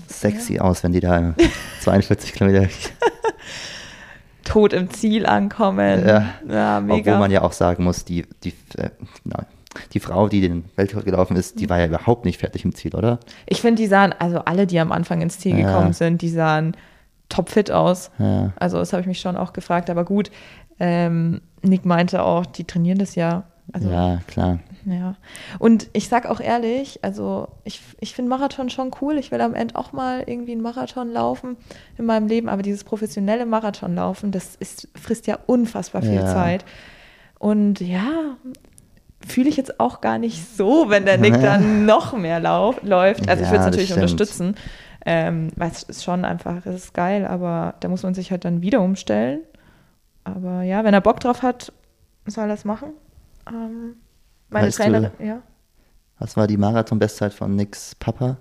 sexy 0.07 0.59
aus, 0.59 0.83
wenn 0.83 0.91
die 0.93 0.99
da 0.99 1.35
42 1.81 2.33
Kilometer, 2.33 2.67
tot 4.43 4.73
im 4.73 4.89
Ziel 4.89 5.25
ankommen. 5.25 6.05
Ja. 6.07 6.29
ja 6.47 6.79
mega. 6.79 7.11
obwohl 7.11 7.19
man 7.19 7.31
ja 7.31 7.41
auch 7.41 7.51
sagen 7.53 7.83
muss, 7.83 8.05
die, 8.05 8.25
die, 8.43 8.53
äh, 8.77 8.89
nein, 9.23 9.45
die 9.93 9.99
Frau, 9.99 10.29
die 10.29 10.41
den 10.41 10.65
Weltrekord 10.75 11.05
gelaufen 11.05 11.35
ist, 11.35 11.59
die 11.59 11.69
war 11.69 11.79
ja 11.79 11.87
überhaupt 11.87 12.25
nicht 12.25 12.39
fertig 12.39 12.63
im 12.65 12.73
Ziel, 12.73 12.95
oder? 12.95 13.19
ich 13.45 13.61
finde, 13.61 13.81
die 13.81 13.87
sahen, 13.87 14.13
also 14.17 14.39
alle, 14.39 14.65
die 14.67 14.79
am 14.79 14.91
Anfang 14.91 15.21
ins 15.21 15.39
Ziel 15.39 15.57
Ja. 15.59 15.67
gekommen 15.67 15.93
sind, 15.93 16.21
die 16.21 16.29
sahen 16.29 16.75
topfit 17.29 17.71
aus. 17.71 18.11
Ja. 18.19 18.51
Also 18.57 18.77
das 18.77 18.93
habe 18.93 19.01
ich 19.01 19.07
mich 19.07 19.19
schon 19.19 19.37
auch 19.37 19.53
gefragt. 19.53 19.89
Aber 19.89 20.05
gut, 20.05 20.31
ähm, 20.79 21.41
Nick 21.61 21.85
meinte 21.85 22.23
auch, 22.23 22.45
die 22.45 22.63
trainieren 22.65 22.97
das 22.97 23.15
ja. 23.15 23.43
Also, 23.73 23.89
ja, 23.89 24.19
klar. 24.27 24.59
Ja. 24.85 25.15
Und 25.57 25.87
ich 25.93 26.07
sag 26.07 26.27
auch 26.27 26.39
ehrlich, 26.39 26.99
also 27.03 27.47
ich, 27.63 27.81
ich 27.99 28.13
finde 28.13 28.29
Marathon 28.29 28.69
schon 28.69 28.91
cool. 29.01 29.17
Ich 29.17 29.31
will 29.31 29.41
am 29.41 29.55
Ende 29.55 29.75
auch 29.75 29.91
mal 29.91 30.23
irgendwie 30.27 30.51
einen 30.51 30.61
Marathon 30.61 31.09
laufen 31.11 31.57
in 31.97 32.05
meinem 32.05 32.27
Leben, 32.27 32.47
aber 32.47 32.61
dieses 32.61 32.83
professionelle 32.83 33.47
Marathonlaufen, 33.47 34.31
das 34.31 34.55
ist, 34.55 34.87
frisst 34.95 35.25
ja 35.25 35.39
unfassbar 35.47 36.03
viel 36.03 36.13
Ja. 36.13 36.27
Zeit. 36.27 36.63
Und 37.39 37.79
ja, 37.79 38.35
fühle 39.25 39.49
ich 39.49 39.57
jetzt 39.57 39.79
auch 39.79 40.01
gar 40.01 40.19
nicht 40.19 40.55
so, 40.55 40.89
wenn 40.89 41.05
der 41.05 41.17
Nick 41.17 41.33
dann 41.41 41.87
noch 41.87 42.15
mehr 42.15 42.39
lauf, 42.39 42.83
läuft. 42.83 43.27
Also 43.27 43.41
ich 43.41 43.47
Ja, 43.47 43.53
würde 43.53 43.59
es 43.61 43.65
natürlich 43.65 43.89
stimmt. 43.89 44.03
unterstützen. 44.03 44.55
Ähm, 45.05 45.49
weil 45.55 45.69
es 45.71 45.83
ist 45.83 46.03
schon 46.03 46.25
einfach, 46.25 46.65
es 46.65 46.75
ist 46.85 46.93
geil, 46.93 47.25
aber 47.27 47.75
da 47.79 47.87
muss 47.89 48.01
man 48.03 48.13
sich 48.15 48.31
halt 48.31 48.43
dann 48.43 48.61
wieder 48.61 48.81
umstellen. 48.81 49.41
Aber 50.23 50.63
ja, 50.63 50.83
wenn 50.83 50.93
er 50.95 51.01
Bock 51.01 51.19
drauf 51.19 51.43
hat, 51.43 51.71
soll 52.25 52.45
er 52.45 52.47
das 52.47 52.65
machen. 52.65 52.89
Ähm, 53.47 53.95
meine 54.49 54.67
Weißt 54.67 54.79
du- 54.79 54.83
Trainerin, 54.83 55.11
ja. 55.19 55.41
Was 56.17 56.35
war 56.37 56.47
die 56.47 56.57
Marathon-Bestzeit 56.57 57.33
von 57.33 57.55
Nicks 57.55 57.93
Papa? 57.95 58.37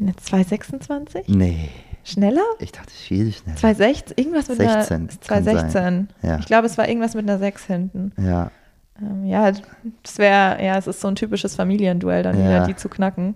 Eine 0.00 0.16
226? 0.16 1.28
Nee, 1.28 1.68
Schneller? 2.04 2.42
ich 2.58 2.72
dachte 2.72 2.90
viel 2.90 3.32
schneller. 3.32 3.56
216? 3.58 4.16
Irgendwas 4.16 4.48
mit 4.48 4.58
16 4.58 4.68
einer 4.96 5.06
kann 5.08 5.20
216. 5.20 5.70
sein. 5.70 6.08
Ja. 6.22 6.38
Ich 6.38 6.46
glaube, 6.46 6.66
es 6.66 6.78
war 6.78 6.88
irgendwas 6.88 7.14
mit 7.14 7.28
einer 7.28 7.38
6 7.38 7.64
hinten. 7.66 8.12
Ja, 8.18 8.50
Ähm, 9.00 9.24
ja, 9.24 9.52
das 10.02 10.18
wäre, 10.18 10.62
ja, 10.64 10.76
es 10.76 10.86
ist 10.86 11.00
so 11.00 11.08
ein 11.08 11.14
typisches 11.16 11.54
Familienduell, 11.54 12.22
dann 12.22 12.38
Ja. 12.38 12.44
wieder 12.46 12.66
die 12.66 12.76
zu 12.76 12.88
knacken. 12.88 13.34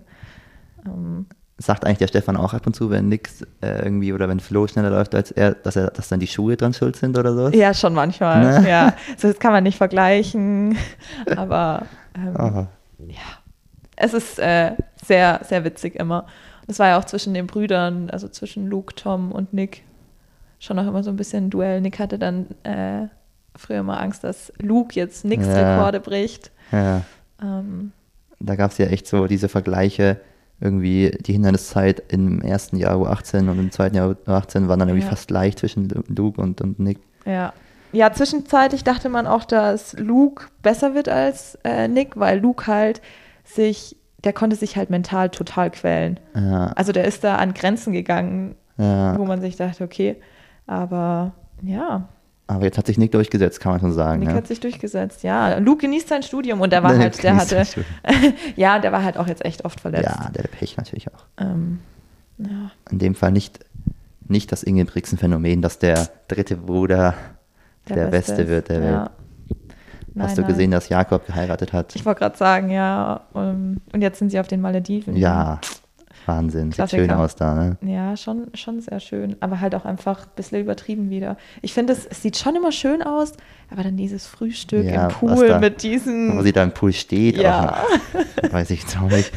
Ähm, 0.85 1.25
sagt 1.57 1.85
eigentlich 1.85 1.99
der 1.99 2.07
Stefan 2.07 2.35
auch 2.35 2.53
ab 2.53 2.67
und 2.67 2.75
zu, 2.75 2.89
wenn 2.89 3.07
Nix 3.07 3.41
äh, 3.61 3.83
irgendwie 3.83 4.11
oder 4.11 4.27
wenn 4.27 4.39
Flo 4.41 4.67
schneller 4.67 4.89
läuft 4.89 5.15
als 5.15 5.31
er, 5.31 5.53
dass 5.53 5.75
er, 5.77 5.87
dass 5.91 6.09
dann 6.09 6.19
die 6.19 6.27
Schuhe 6.27 6.57
dran 6.57 6.73
schuld 6.73 6.97
sind 6.97 7.17
oder 7.17 7.33
so? 7.33 7.47
ja, 7.57 7.73
schon 7.73 7.93
manchmal. 7.93 8.61
Ne? 8.61 8.69
Ja, 8.69 8.93
so, 9.17 9.29
das 9.29 9.39
kann 9.39 9.53
man 9.53 9.63
nicht 9.63 9.77
vergleichen. 9.77 10.77
Aber 11.37 11.85
ähm, 12.15 12.67
ja, 13.07 13.15
es 13.95 14.13
ist 14.13 14.37
äh, 14.39 14.71
sehr, 15.05 15.41
sehr 15.47 15.63
witzig 15.63 15.95
immer. 15.95 16.25
Das 16.67 16.79
war 16.79 16.87
ja 16.89 16.99
auch 16.99 17.05
zwischen 17.05 17.33
den 17.33 17.47
Brüdern, 17.47 18.09
also 18.09 18.27
zwischen 18.27 18.67
Luke, 18.67 18.95
Tom 18.95 19.31
und 19.31 19.53
Nick, 19.53 19.83
schon 20.59 20.77
auch 20.79 20.87
immer 20.87 21.03
so 21.03 21.09
ein 21.11 21.15
bisschen 21.15 21.45
ein 21.45 21.49
Duell. 21.51 21.79
Nick 21.79 21.99
hatte 21.99 22.19
dann 22.19 22.47
äh, 22.63 23.07
früher 23.55 23.79
immer 23.79 24.01
Angst, 24.01 24.23
dass 24.23 24.51
Luke 24.59 24.93
jetzt 24.95 25.23
Nicks 25.23 25.45
Ja. 25.47 25.75
Rekorde 25.75 25.99
bricht. 26.01 26.51
Ja. 26.71 27.01
Ähm, 27.41 27.91
Da 28.39 28.55
gab 28.55 28.71
es 28.71 28.77
ja 28.77 28.87
echt 28.87 29.07
so 29.07 29.27
diese 29.27 29.47
Vergleiche, 29.47 30.19
irgendwie 30.59 31.11
die 31.21 31.33
Hinderniszeit 31.33 32.01
im 32.09 32.41
ersten 32.41 32.77
Jahr 32.77 32.95
U18 32.95 33.49
und 33.49 33.59
im 33.59 33.71
zweiten 33.71 33.95
Jahr 33.95 34.11
U18 34.25 34.67
waren 34.67 34.79
dann 34.79 34.89
irgendwie 34.89 35.03
Ja. 35.05 35.09
fast 35.11 35.27
gleich 35.27 35.57
zwischen 35.57 35.89
Lu- 35.89 36.03
Luke 36.07 36.41
und, 36.41 36.61
und 36.61 36.79
Nick. 36.79 36.99
ja. 37.25 37.53
Ja, 37.91 38.11
zwischenzeitlich 38.11 38.83
dachte 38.83 39.07
man 39.07 39.25
auch, 39.25 39.45
dass 39.45 39.93
Luke 39.97 40.47
besser 40.61 40.95
wird 40.95 41.07
als 41.07 41.57
äh, 41.63 41.87
Nick, 41.87 42.19
weil 42.19 42.39
Luke 42.39 42.67
halt 42.67 43.01
sich, 43.45 43.95
der 44.25 44.33
konnte 44.33 44.57
sich 44.57 44.75
halt 44.75 44.89
mental 44.89 45.29
total 45.29 45.71
quälen. 45.71 46.19
Ja, 46.35 46.73
Also 46.75 46.91
der 46.91 47.05
ist 47.05 47.23
da 47.23 47.37
an 47.37 47.53
Grenzen 47.53 47.93
gegangen, 47.93 48.55
ja. 48.77 49.17
wo 49.17 49.23
man 49.23 49.39
sich 49.39 49.55
dachte, 49.55 49.81
okay, 49.85 50.17
aber 50.67 51.35
ja, 51.61 52.09
Aber 52.47 52.63
jetzt 52.63 52.77
hat 52.77 52.85
sich 52.85 52.97
Nick 52.97 53.11
durchgesetzt, 53.11 53.59
kann 53.59 53.71
man 53.71 53.81
schon 53.81 53.93
sagen. 53.93 54.19
Nick 54.19 54.29
ja. 54.29 54.35
hat 54.35 54.47
sich 54.47 54.59
durchgesetzt, 54.59 55.23
ja. 55.23 55.57
Luke 55.57 55.81
genießt 55.81 56.07
sein 56.07 56.21
Studium 56.21 56.61
und 56.61 56.71
der 56.71 56.83
war 56.83 56.95
halt, 56.95 57.23
der 57.23 57.35
hatte, 57.37 57.65
ja, 58.55 58.77
der 58.77 58.91
war 58.91 59.03
halt 59.03 59.17
auch 59.17 59.27
jetzt 59.27 59.43
echt 59.43 59.65
oft 59.65 59.79
verletzt. 59.79 60.05
Ja, 60.05 60.29
der 60.29 60.43
Pech 60.43 60.77
natürlich 60.77 61.07
auch. 61.07 61.25
Ähm, 61.37 61.79
ja. 62.37 62.71
In 62.91 62.99
dem 62.99 63.15
Fall 63.15 63.31
nicht, 63.31 63.59
nicht 64.27 64.51
das 64.51 64.61
Ingebrigtsen-Phänomen, 64.61 65.63
dass 65.63 65.79
der 65.79 66.09
dritte 66.27 66.55
Bruder 66.57 67.15
der, 67.89 68.07
Beste 68.07 68.43
ist. 68.43 68.49
wird 68.49 68.69
der 68.69 68.79
ja. 68.79 68.83
Welt. 68.83 69.11
Nein, 70.13 70.27
Hast 70.27 70.37
du 70.37 70.41
nein. 70.41 70.51
gesehen, 70.51 70.71
dass 70.71 70.87
Jakob 70.87 71.25
geheiratet 71.25 71.73
hat? 71.73 71.95
Ich 71.95 72.05
wollte 72.05 72.19
gerade 72.19 72.37
sagen, 72.37 72.69
ja. 72.69 73.21
um, 73.33 73.81
und 73.91 74.01
jetzt 74.01 74.19
sind 74.19 74.29
sie 74.29 74.39
auf 74.39 74.47
den 74.47 74.61
Malediven. 74.61 75.17
Ja, 75.17 75.59
Wahnsinn. 76.27 76.71
Sieht 76.71 76.89
schön 76.89 77.05
Klassiker. 77.07 77.19
aus 77.19 77.35
da, 77.35 77.53
ne? 77.55 77.77
Ja, 77.81 78.15
schon, 78.17 78.47
schon 78.53 78.81
sehr 78.81 78.99
schön. 78.99 79.35
Aber 79.41 79.59
halt 79.61 79.75
auch 79.75 79.85
einfach 79.85 80.23
ein 80.25 80.31
bisschen 80.35 80.61
übertrieben 80.61 81.09
wieder. 81.09 81.37
Ich 81.61 81.73
finde, 81.73 81.93
es, 81.93 82.05
es 82.05 82.21
sieht 82.21 82.37
schon 82.37 82.55
immer 82.55 82.71
schön 82.71 83.01
aus, 83.03 83.33
aber 83.71 83.83
dann 83.83 83.97
dieses 83.97 84.25
Frühstück 84.27 84.85
Ja, 84.85 85.07
im 85.07 85.13
Pool 85.13 85.47
da- 85.47 85.59
mit 85.59 85.83
diesen. 85.83 86.37
Wo 86.37 86.41
sie 86.41 86.51
da 86.53 86.63
im 86.63 86.71
Pool 86.71 86.93
steht, 86.93 87.37
Ja. 87.37 87.75
auch, 87.83 88.51
weiß 88.51 88.69
ich 88.71 88.81
jetzt 88.81 88.97
auch 88.97 89.09
nicht. 89.09 89.31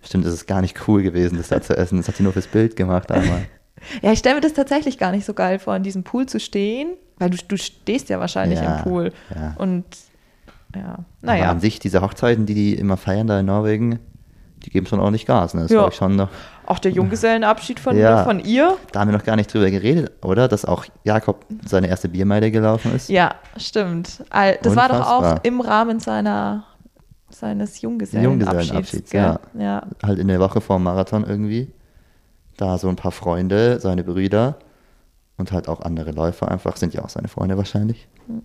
Bestimmt 0.00 0.24
ist 0.26 0.32
es 0.32 0.46
gar 0.46 0.60
nicht 0.60 0.88
cool 0.88 1.02
gewesen, 1.02 1.36
das 1.38 1.48
da 1.48 1.60
zu 1.60 1.76
essen. 1.76 1.98
Das 1.98 2.08
hat 2.08 2.16
sie 2.16 2.22
nur 2.22 2.32
fürs 2.32 2.46
Bild 2.48 2.74
gemacht 2.76 3.10
einmal. 3.12 3.42
Ja, 4.00 4.12
ich 4.12 4.18
stelle 4.20 4.36
mir 4.36 4.40
das 4.40 4.52
tatsächlich 4.52 4.98
gar 4.98 5.10
nicht 5.12 5.24
so 5.24 5.34
geil 5.34 5.58
vor, 5.58 5.74
in 5.76 5.82
diesem 5.82 6.04
Pool 6.04 6.26
zu 6.26 6.38
stehen, 6.40 6.90
weil 7.18 7.30
du, 7.30 7.36
du 7.48 7.56
stehst 7.56 8.08
ja 8.10 8.20
wahrscheinlich 8.20 8.60
Ja, 8.60 8.76
im 8.78 8.82
Pool. 8.84 9.12
ja. 9.34 9.54
Und 9.58 9.84
ja, 10.74 10.84
Aber 10.94 11.04
naja. 11.20 11.50
an 11.50 11.60
sich, 11.60 11.78
diese 11.80 12.00
Hochzeiten, 12.00 12.46
die 12.46 12.54
die 12.54 12.74
immer 12.74 12.96
feiern 12.96 13.26
da 13.26 13.40
in 13.40 13.46
Norwegen, 13.46 13.98
die 14.64 14.70
geben 14.70 14.86
schon 14.86 15.00
ordentlich 15.00 15.26
Gas. 15.26 15.54
Ne? 15.54 15.62
Das 15.62 15.70
Ja. 15.70 15.82
war 15.82 15.88
ich 15.88 15.94
schon 15.94 16.16
noch. 16.16 16.28
Auch 16.66 16.78
der 16.78 16.92
Junggesellenabschied 16.92 17.80
von, 17.80 17.96
Ja. 17.96 18.24
von 18.24 18.40
ihr. 18.40 18.76
Da 18.92 19.00
haben 19.00 19.10
wir 19.10 19.16
noch 19.16 19.24
gar 19.24 19.36
nicht 19.36 19.52
drüber 19.52 19.70
geredet, 19.70 20.12
oder? 20.24 20.48
Dass 20.48 20.64
auch 20.64 20.84
Jakob 21.04 21.44
seine 21.66 21.88
erste 21.88 22.08
Biermeile 22.08 22.50
gelaufen 22.50 22.94
ist. 22.94 23.08
Ja, 23.08 23.34
stimmt. 23.56 24.22
Das 24.30 24.76
war 24.76 24.88
doch 24.88 25.00
auch 25.06 25.18
Unfassbar. 25.18 25.44
im 25.44 25.60
Rahmen 25.60 26.00
seiner, 26.00 26.64
seines 27.30 27.80
Junggesellenabschieds. 27.80 28.46
Junggesellenabschieds, 28.46 29.12
ja. 29.12 29.40
ja. 29.58 29.82
Halt 30.02 30.18
in 30.18 30.28
der 30.28 30.40
Woche 30.40 30.60
vor 30.60 30.76
dem 30.78 30.84
Marathon 30.84 31.24
irgendwie. 31.24 31.72
Da 32.56 32.78
so 32.78 32.88
ein 32.88 32.96
paar 32.96 33.12
Freunde, 33.12 33.80
seine 33.80 34.04
Brüder 34.04 34.56
und 35.38 35.50
halt 35.52 35.68
auch 35.68 35.80
andere 35.80 36.12
Läufer 36.12 36.48
einfach, 36.50 36.76
sind 36.76 36.94
ja 36.94 37.02
auch 37.02 37.08
seine 37.08 37.28
Freunde 37.28 37.56
wahrscheinlich. 37.56 38.06
Hm. 38.28 38.42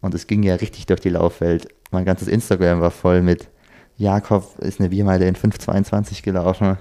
Und 0.00 0.14
es 0.14 0.26
ging 0.26 0.42
ja 0.42 0.54
richtig 0.56 0.86
durch 0.86 1.00
die 1.00 1.08
Laufwelt. 1.08 1.68
Mein 1.90 2.04
ganzes 2.04 2.28
Instagram 2.28 2.80
war 2.80 2.90
voll 2.90 3.22
mit 3.22 3.48
Jakob 3.96 4.58
ist 4.58 4.80
eine 4.80 4.88
Biermeile 4.88 5.28
in 5.28 5.36
5,22 5.36 6.22
gelaufen. 6.22 6.78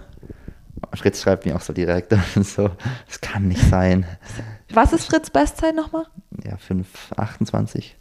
Fritz 0.96 1.22
schreibt 1.22 1.46
mir 1.46 1.56
auch 1.56 1.62
so 1.62 1.74
direkt 1.74 2.14
und 2.36 2.46
so, 2.46 2.70
das 3.08 3.22
kann 3.22 3.48
nicht 3.48 3.62
sein. 3.70 4.06
Was 4.74 4.94
ist 4.94 5.06
Fritz 5.06 5.30
Bestzeit 5.30 5.76
nochmal? 5.76 6.06
Ja, 6.44 6.56
5,28. 6.56 7.92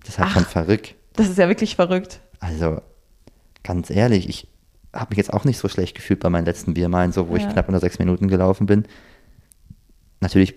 Das 0.00 0.08
ist 0.10 0.18
halt 0.18 0.28
Ach. 0.30 0.34
schon 0.34 0.44
verrückt. 0.44 0.94
Das 1.14 1.28
ist 1.28 1.38
ja 1.38 1.48
wirklich 1.48 1.76
verrückt. 1.76 2.20
Also, 2.40 2.80
ganz 3.62 3.90
ehrlich, 3.90 4.28
ich 4.28 4.48
habe 4.92 5.10
mich 5.10 5.18
jetzt 5.18 5.32
auch 5.32 5.44
nicht 5.44 5.58
so 5.58 5.68
schlecht 5.68 5.94
gefühlt 5.96 6.20
bei 6.20 6.30
meinen 6.30 6.44
letzten 6.46 6.74
Biermeilen, 6.74 7.12
so 7.12 7.28
wo 7.28 7.36
ich 7.36 7.42
Ja. 7.42 7.52
knapp 7.52 7.68
unter 7.68 7.80
sechs 7.80 7.98
Minuten 7.98 8.28
gelaufen 8.28 8.66
bin. 8.66 8.84
Natürlich, 10.20 10.54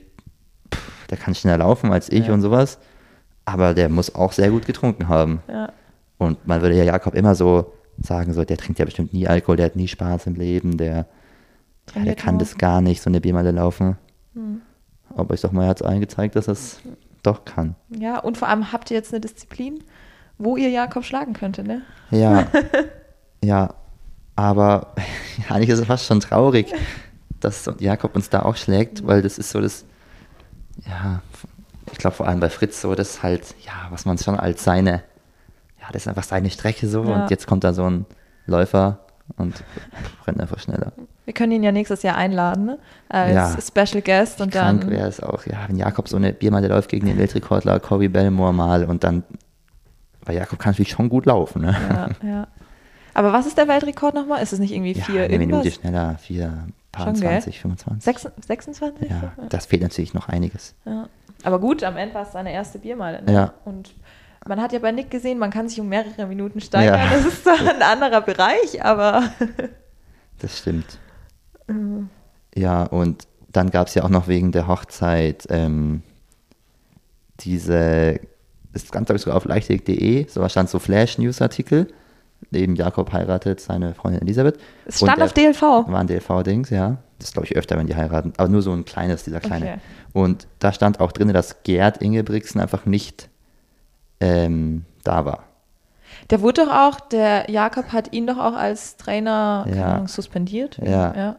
pff, 0.73 1.07
der 1.07 1.17
kann 1.17 1.35
schneller 1.35 1.57
laufen 1.59 1.91
als 1.91 2.09
ich 2.09 2.27
Ja. 2.27 2.33
und 2.33 2.41
sowas, 2.41 2.77
aber 3.45 3.73
der 3.73 3.89
muss 3.89 4.13
auch 4.15 4.31
sehr 4.31 4.49
gut 4.49 4.65
getrunken 4.65 5.07
haben. 5.07 5.41
Ja. 5.47 5.71
Und 6.17 6.47
man 6.47 6.61
würde 6.61 6.75
ja 6.75 6.83
Jakob 6.83 7.13
immer 7.13 7.35
so 7.35 7.73
sagen, 7.99 8.33
so, 8.33 8.43
der 8.43 8.57
trinkt 8.57 8.79
ja 8.79 8.85
bestimmt 8.85 9.13
nie 9.13 9.27
Alkohol, 9.27 9.57
der 9.57 9.67
hat 9.67 9.75
nie 9.75 9.87
Spaß 9.87 10.27
im 10.27 10.35
Leben, 10.35 10.77
der, 10.77 11.07
ja, 11.95 12.03
der 12.03 12.15
kann 12.15 12.39
das 12.39 12.57
gar 12.57 12.81
nicht, 12.81 13.01
so 13.01 13.09
eine 13.09 13.21
Biermeile 13.21 13.51
laufen. 13.51 13.97
Hm. 14.33 14.61
Aber 15.15 15.33
ich 15.33 15.41
sag 15.41 15.53
mal, 15.53 15.63
er 15.63 15.69
hat 15.69 15.81
es 15.81 15.87
eingezeigt, 15.87 16.35
dass 16.35 16.47
er 16.47 16.53
es 16.53 16.79
doch 17.23 17.45
kann. 17.45 17.75
Ja, 17.89 18.19
und 18.19 18.37
vor 18.37 18.47
allem 18.47 18.71
habt 18.71 18.91
ihr 18.91 18.97
jetzt 18.97 19.13
eine 19.13 19.21
Disziplin, 19.21 19.83
wo 20.37 20.57
ihr 20.57 20.69
Jakob 20.69 21.03
schlagen 21.03 21.33
könnte, 21.33 21.63
ne? 21.63 21.81
Ja, 22.11 22.47
ja, 23.43 23.73
aber 24.35 24.93
eigentlich 25.49 25.69
ist 25.69 25.79
es 25.79 25.87
fast 25.87 26.05
schon 26.05 26.19
traurig, 26.19 26.73
dass 27.39 27.69
Jakob 27.79 28.15
uns 28.15 28.29
da 28.29 28.43
auch 28.43 28.55
schlägt, 28.55 29.05
weil 29.05 29.21
das 29.21 29.37
ist 29.37 29.51
so 29.51 29.61
das, 29.61 29.85
ja, 30.85 31.21
ich 31.91 31.97
glaube 31.97 32.15
vor 32.15 32.27
allem 32.27 32.39
bei 32.39 32.49
Fritz 32.49 32.81
so, 32.81 32.95
das 32.95 33.23
halt, 33.23 33.55
ja, 33.65 33.87
was 33.89 34.05
man 34.05 34.17
schon 34.17 34.35
als 34.35 34.63
seine 34.63 35.03
ja, 35.87 35.91
das 35.93 36.03
ist 36.03 36.07
einfach 36.07 36.23
seine 36.23 36.49
Strecke 36.49 36.87
so 36.87 37.03
Ja. 37.03 37.23
und 37.23 37.29
jetzt 37.29 37.47
kommt 37.47 37.63
da 37.63 37.73
so 37.73 37.89
ein 37.89 38.05
Läufer 38.45 38.99
und 39.37 39.55
rennt 40.25 40.39
einfach 40.39 40.59
schneller. 40.59 40.91
Wir 41.25 41.33
können 41.33 41.51
ihn 41.51 41.63
ja 41.63 41.71
nächstes 41.71 42.03
Jahr 42.03 42.15
einladen, 42.15 42.65
ne? 42.65 42.79
Als 43.09 43.33
Ja. 43.33 43.85
Special 43.85 44.01
Guest 44.01 44.39
und 44.41 44.51
Krank 44.51 44.81
dann. 44.81 44.89
wäre 44.91 45.07
es 45.07 45.21
auch, 45.21 45.45
ja, 45.45 45.57
wenn 45.67 45.75
Jakob 45.77 46.07
so 46.07 46.15
eine 46.17 46.31
Biermann, 46.33 46.61
der 46.61 46.69
läuft 46.71 46.89
gegen 46.89 47.05
den 47.07 47.17
Weltrekordler 47.17 47.79
Corey 47.81 48.07
Belmore 48.07 48.53
mal 48.53 48.85
und 48.85 49.03
dann, 49.03 49.23
weil 50.23 50.35
Jakob 50.37 50.59
kann 50.59 50.71
natürlich 50.71 50.91
schon 50.91 51.09
gut 51.09 51.25
laufen, 51.25 51.61
ne? 51.63 51.75
Ja, 52.23 52.27
ja. 52.29 52.47
Aber 53.13 53.33
was 53.33 53.47
ist 53.47 53.57
der 53.57 53.67
Weltrekord 53.67 54.13
nochmal? 54.13 54.41
Ist 54.43 54.53
es 54.53 54.59
nicht 54.59 54.71
irgendwie 54.71 54.93
Ja, 54.93 55.03
vier 55.03 55.23
eine 55.23 55.37
Minute 55.39 55.57
irgendwas? 55.67 55.73
schneller, 55.81 56.15
vier, 56.19 56.67
paar 56.91 57.05
Schon, 57.07 57.13
gell? 57.15 57.29
20, 57.41 57.59
25. 57.59 58.03
Sechs- 58.03 58.27
26? 58.45 59.09
Ja, 59.09 59.31
das 59.49 59.65
fehlt 59.65 59.81
natürlich 59.81 60.13
noch 60.13 60.29
einiges. 60.29 60.75
Ja. 60.85 61.07
Aber 61.43 61.59
gut, 61.59 61.83
am 61.83 61.97
Ende 61.97 62.13
war 62.15 62.21
es 62.23 62.31
seine 62.31 62.51
erste 62.53 62.79
Biermeile. 62.79 63.23
Ne? 63.23 63.33
Ja. 63.33 63.53
Und 63.65 63.93
man 64.47 64.61
hat 64.61 64.73
ja 64.73 64.79
bei 64.79 64.91
Nick 64.91 65.11
gesehen, 65.11 65.39
man 65.39 65.51
kann 65.51 65.69
sich 65.69 65.79
um 65.79 65.89
mehrere 65.89 66.25
Minuten 66.27 66.61
steigern. 66.61 66.99
Ja. 66.99 67.09
Das 67.09 67.25
ist 67.25 67.43
zwar 67.43 67.59
ein 67.59 67.81
anderer 67.81 68.21
Bereich, 68.21 68.83
aber 68.83 69.23
Das 70.39 70.59
stimmt. 70.59 70.99
Ja, 72.55 72.83
und 72.83 73.27
dann 73.51 73.71
gab 73.71 73.87
es 73.87 73.95
ja 73.95 74.03
auch 74.03 74.09
noch 74.09 74.27
wegen 74.27 74.51
der 74.51 74.67
Hochzeit 74.67 75.47
ähm, 75.49 76.03
diese, 77.39 78.19
das 78.73 78.91
Ganze 78.91 79.09
habe 79.09 79.17
ich 79.17 79.23
sogar 79.23 79.37
auf 79.37 79.45
leichtig.de, 79.45 80.27
so 80.27 80.47
stand 80.47 80.69
so 80.69 80.79
Flash-News-Artikel, 80.79 81.87
eben 82.51 82.75
Jakob 82.75 83.11
heiratet 83.11 83.59
seine 83.59 83.93
Freundin 83.93 84.21
Elisabeth. 84.21 84.59
es 84.85 84.97
stand 84.97 85.21
auf 85.21 85.33
DLV. 85.33 85.61
War 85.61 85.99
ein 85.99 86.07
DLV-Dings, 86.07 86.69
ja. 86.69 86.97
Das 87.19 87.33
glaube 87.33 87.47
ich 87.47 87.55
öfter, 87.55 87.77
wenn 87.77 87.87
die 87.87 87.95
heiraten. 87.95 88.33
Aber 88.37 88.47
nur 88.47 88.61
so 88.61 88.71
ein 88.71 88.85
kleines, 88.85 89.23
dieser 89.23 89.39
kleine. 89.39 89.65
Okay. 89.65 89.79
Und 90.13 90.47
da 90.59 90.71
stand 90.71 90.99
auch 90.99 91.11
drin, 91.11 91.33
dass 91.33 91.63
Gerd 91.63 91.97
Ingebrigtsen 91.97 92.61
einfach 92.61 92.85
nicht 92.85 93.29
ähm, 94.19 94.85
da 95.03 95.25
war. 95.25 95.43
Der 96.29 96.41
wurde 96.41 96.65
doch 96.65 96.73
auch, 96.73 96.99
der 96.99 97.49
Jakob 97.49 97.91
hat 97.93 98.13
ihn 98.13 98.27
doch 98.27 98.37
auch 98.37 98.55
als 98.55 98.97
Trainer 98.97 99.65
Ja. 99.73 99.93
Ahnung, 99.93 100.07
suspendiert. 100.07 100.77
Ja. 100.83 101.15
ja. 101.15 101.35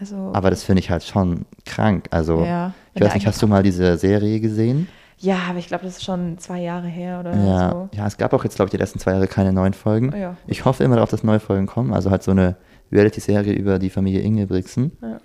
Also, 0.00 0.32
Aber 0.34 0.50
das 0.50 0.64
finde 0.64 0.80
ich 0.80 0.90
halt 0.90 1.04
schon 1.04 1.46
krank. 1.64 2.06
Also, 2.10 2.44
Ja, 2.44 2.72
ich 2.94 3.02
weiß 3.02 3.14
nicht, 3.14 3.26
hast 3.26 3.40
du 3.40 3.46
mal 3.46 3.62
diese 3.62 3.96
Serie 3.96 4.40
gesehen? 4.40 4.88
ja, 5.18 5.36
aber 5.48 5.60
ich 5.60 5.68
glaube, 5.68 5.84
das 5.84 5.98
ist 5.98 6.04
schon 6.04 6.36
zwei 6.38 6.58
Jahre 6.60 6.88
her 6.88 7.20
oder 7.20 7.36
Ja, 7.36 7.70
so. 7.70 7.88
ja, 7.92 8.06
es 8.08 8.16
gab 8.16 8.32
auch 8.32 8.42
jetzt, 8.42 8.56
glaube 8.56 8.66
ich, 8.68 8.70
die 8.72 8.76
letzten 8.78 8.98
zwei 8.98 9.12
Jahre 9.12 9.28
keine 9.28 9.52
neuen 9.52 9.72
Folgen. 9.74 10.12
Ja. 10.18 10.36
Ich 10.48 10.64
hoffe 10.64 10.82
immer 10.82 10.96
darauf, 10.96 11.10
dass 11.10 11.22
neue 11.22 11.38
Folgen 11.38 11.66
kommen. 11.66 11.94
Also 11.94 12.10
halt 12.10 12.24
so 12.24 12.32
eine 12.32 12.56
Reality-Serie 12.90 13.52
über 13.52 13.78
die 13.78 13.90
Familie 13.90 14.20
Ingebrigtsen. 14.22 14.90
Ja. 15.00 15.18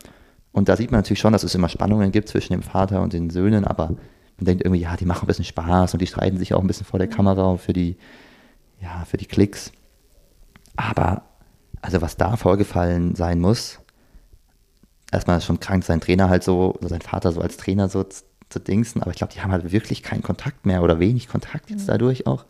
Und 0.52 0.70
da 0.70 0.76
sieht 0.76 0.92
man 0.92 1.00
natürlich 1.00 1.20
schon, 1.20 1.34
dass 1.34 1.44
es 1.44 1.56
immer 1.56 1.70
Spannungen 1.70 2.12
gibt 2.12 2.30
zwischen 2.30 2.54
dem 2.54 2.62
Vater 2.62 3.02
und 3.02 3.14
den 3.14 3.32
Söhnen, 3.32 3.66
aber 3.66 3.96
man 4.38 4.46
denkt 4.46 4.64
irgendwie, 4.64 4.82
ja, 4.82 4.96
die 4.96 5.06
machen 5.06 5.24
ein 5.24 5.28
bisschen 5.28 5.46
Spaß 5.46 5.94
und 5.94 6.02
die 6.02 6.08
streiten 6.08 6.38
sich 6.38 6.54
auch 6.54 6.62
ein 6.62 6.68
bisschen 6.68 6.86
vor 6.86 7.00
der 7.00 7.08
Kamera 7.08 7.58
für 7.58 7.74
die, 7.74 7.98
ja, 8.82 9.04
für 9.06 9.18
die 9.18 9.26
Klicks. 9.26 9.72
Aber, 10.76 11.24
also 11.82 12.02
was 12.02 12.18
da 12.18 12.36
vorgefallen 12.38 13.16
sein 13.16 13.40
muss, 13.40 13.80
erstmal 15.12 15.38
ist 15.38 15.46
schon 15.46 15.60
krank, 15.60 15.84
sein 15.84 16.02
Trainer 16.02 16.30
halt 16.30 16.44
so, 16.44 16.76
oder 16.76 16.88
sein 16.90 17.02
Vater 17.02 17.32
so 17.32 17.42
als 17.42 17.58
Trainer 17.58 17.90
so 17.90 18.04
zu, 18.04 18.24
zu 18.50 18.60
dingsen, 18.60 19.02
aber 19.02 19.12
ich 19.12 19.18
glaube, 19.18 19.34
die 19.34 19.42
haben 19.42 19.52
halt 19.52 19.72
wirklich 19.72 20.04
keinen 20.04 20.24
Kontakt 20.24 20.66
mehr 20.66 20.82
oder 20.84 21.00
wenig 21.00 21.28
Kontakt 21.28 21.70
jetzt 21.70 21.90
dadurch 21.90 22.28
auch. 22.28 22.46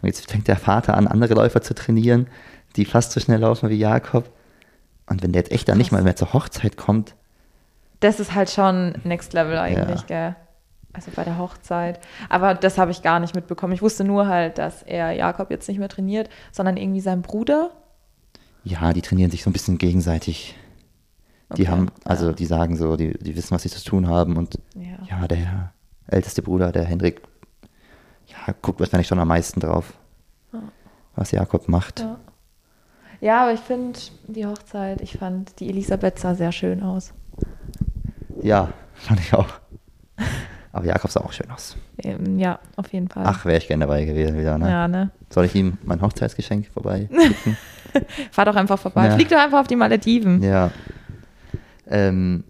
Und 0.00 0.06
jetzt 0.08 0.30
fängt 0.30 0.48
der 0.48 0.56
Vater 0.56 0.96
an, 0.96 1.06
andere 1.06 1.34
Läufer 1.34 1.60
zu 1.60 1.74
trainieren, 1.74 2.28
die 2.76 2.84
fast 2.84 3.12
so 3.12 3.20
schnell 3.20 3.40
laufen 3.40 3.68
wie 3.68 3.76
Jakob. 3.78 4.30
Und 5.06 5.22
wenn 5.22 5.32
der 5.32 5.42
jetzt 5.42 5.52
echt 5.52 5.68
dann 5.68 5.78
nicht 5.78 5.92
mal 5.92 6.02
mehr 6.02 6.16
zur 6.16 6.32
Hochzeit 6.32 6.76
kommt, 6.76 7.14
Das 8.00 8.20
ist 8.20 8.34
halt 8.34 8.50
schon 8.50 8.94
Next 9.04 9.32
Level 9.32 9.58
eigentlich, 9.58 10.00
Ja. 10.02 10.06
gell? 10.06 10.36
Also 10.96 11.10
bei 11.14 11.24
der 11.24 11.36
Hochzeit. 11.38 12.00
Aber 12.30 12.54
das 12.54 12.78
habe 12.78 12.90
ich 12.90 13.02
gar 13.02 13.20
nicht 13.20 13.34
mitbekommen. 13.34 13.74
Ich 13.74 13.82
wusste 13.82 14.02
nur 14.02 14.26
halt, 14.26 14.56
dass 14.58 14.82
er 14.82 15.12
Jakob 15.12 15.50
jetzt 15.50 15.68
nicht 15.68 15.78
mehr 15.78 15.88
trainiert, 15.90 16.30
sondern 16.52 16.76
irgendwie 16.78 17.00
sein 17.00 17.20
Bruder. 17.22 17.70
Ja, 18.64 18.92
die 18.92 19.02
trainieren 19.02 19.30
sich 19.30 19.42
so 19.42 19.50
ein 19.50 19.52
bisschen 19.52 19.78
gegenseitig. 19.78 20.56
Die 21.56 21.62
Okay, 21.62 21.68
haben, 21.70 21.90
also 22.04 22.28
ja. 22.28 22.32
die 22.32 22.46
sagen 22.46 22.76
so, 22.76 22.96
die, 22.96 23.16
die 23.18 23.36
wissen, 23.36 23.52
was 23.54 23.62
sie 23.62 23.68
zu 23.70 23.84
tun 23.84 24.08
haben. 24.08 24.36
Und 24.36 24.58
Ja. 24.74 25.20
ja, 25.20 25.28
der 25.28 25.72
älteste 26.08 26.42
Bruder, 26.42 26.72
der 26.72 26.84
Hendrik, 26.84 27.20
ja, 28.26 28.54
guckt 28.62 28.80
wahrscheinlich 28.80 29.06
schon 29.06 29.20
am 29.20 29.28
meisten 29.28 29.60
drauf, 29.60 29.92
was 31.14 31.30
Jakob 31.30 31.68
macht. 31.68 32.00
Ja. 32.00 32.18
Ja, 33.20 33.42
aber 33.44 33.52
ich 33.54 33.60
finde 33.60 33.98
die 34.28 34.44
Hochzeit, 34.46 35.00
ich 35.00 35.16
fand, 35.16 35.58
die 35.60 35.68
Elisabeth 35.70 36.18
sah 36.18 36.34
sehr 36.34 36.52
schön 36.52 36.82
aus. 36.82 37.12
Ja, 38.42 38.72
fand 38.94 39.20
ich 39.20 39.32
auch. 39.34 39.48
Aber 40.76 40.84
Jakob 40.84 41.10
sah 41.10 41.20
auch 41.20 41.32
schön 41.32 41.50
aus. 41.50 41.74
Ähm, 42.04 42.38
ja, 42.38 42.58
auf 42.76 42.92
jeden 42.92 43.08
Fall. 43.08 43.24
Ach, 43.26 43.46
wäre 43.46 43.56
ich 43.56 43.66
gerne 43.66 43.86
dabei 43.86 44.04
gewesen 44.04 44.38
wieder. 44.38 44.58
Ne? 44.58 44.68
Ja, 44.70 44.86
ne? 44.86 45.10
Soll 45.30 45.46
ich 45.46 45.54
ihm 45.54 45.78
mein 45.84 46.02
Hochzeitsgeschenk 46.02 46.66
vorbei? 46.66 47.08
Fahr 48.30 48.44
doch 48.44 48.56
einfach 48.56 48.78
vorbei. 48.78 49.06
Ja. 49.06 49.14
Flieg 49.14 49.30
doch 49.30 49.38
einfach 49.38 49.60
auf 49.60 49.68
die 49.68 49.76
Malediven. 49.76 50.42
Ja. 50.42 50.70
Ähm, 51.88 52.44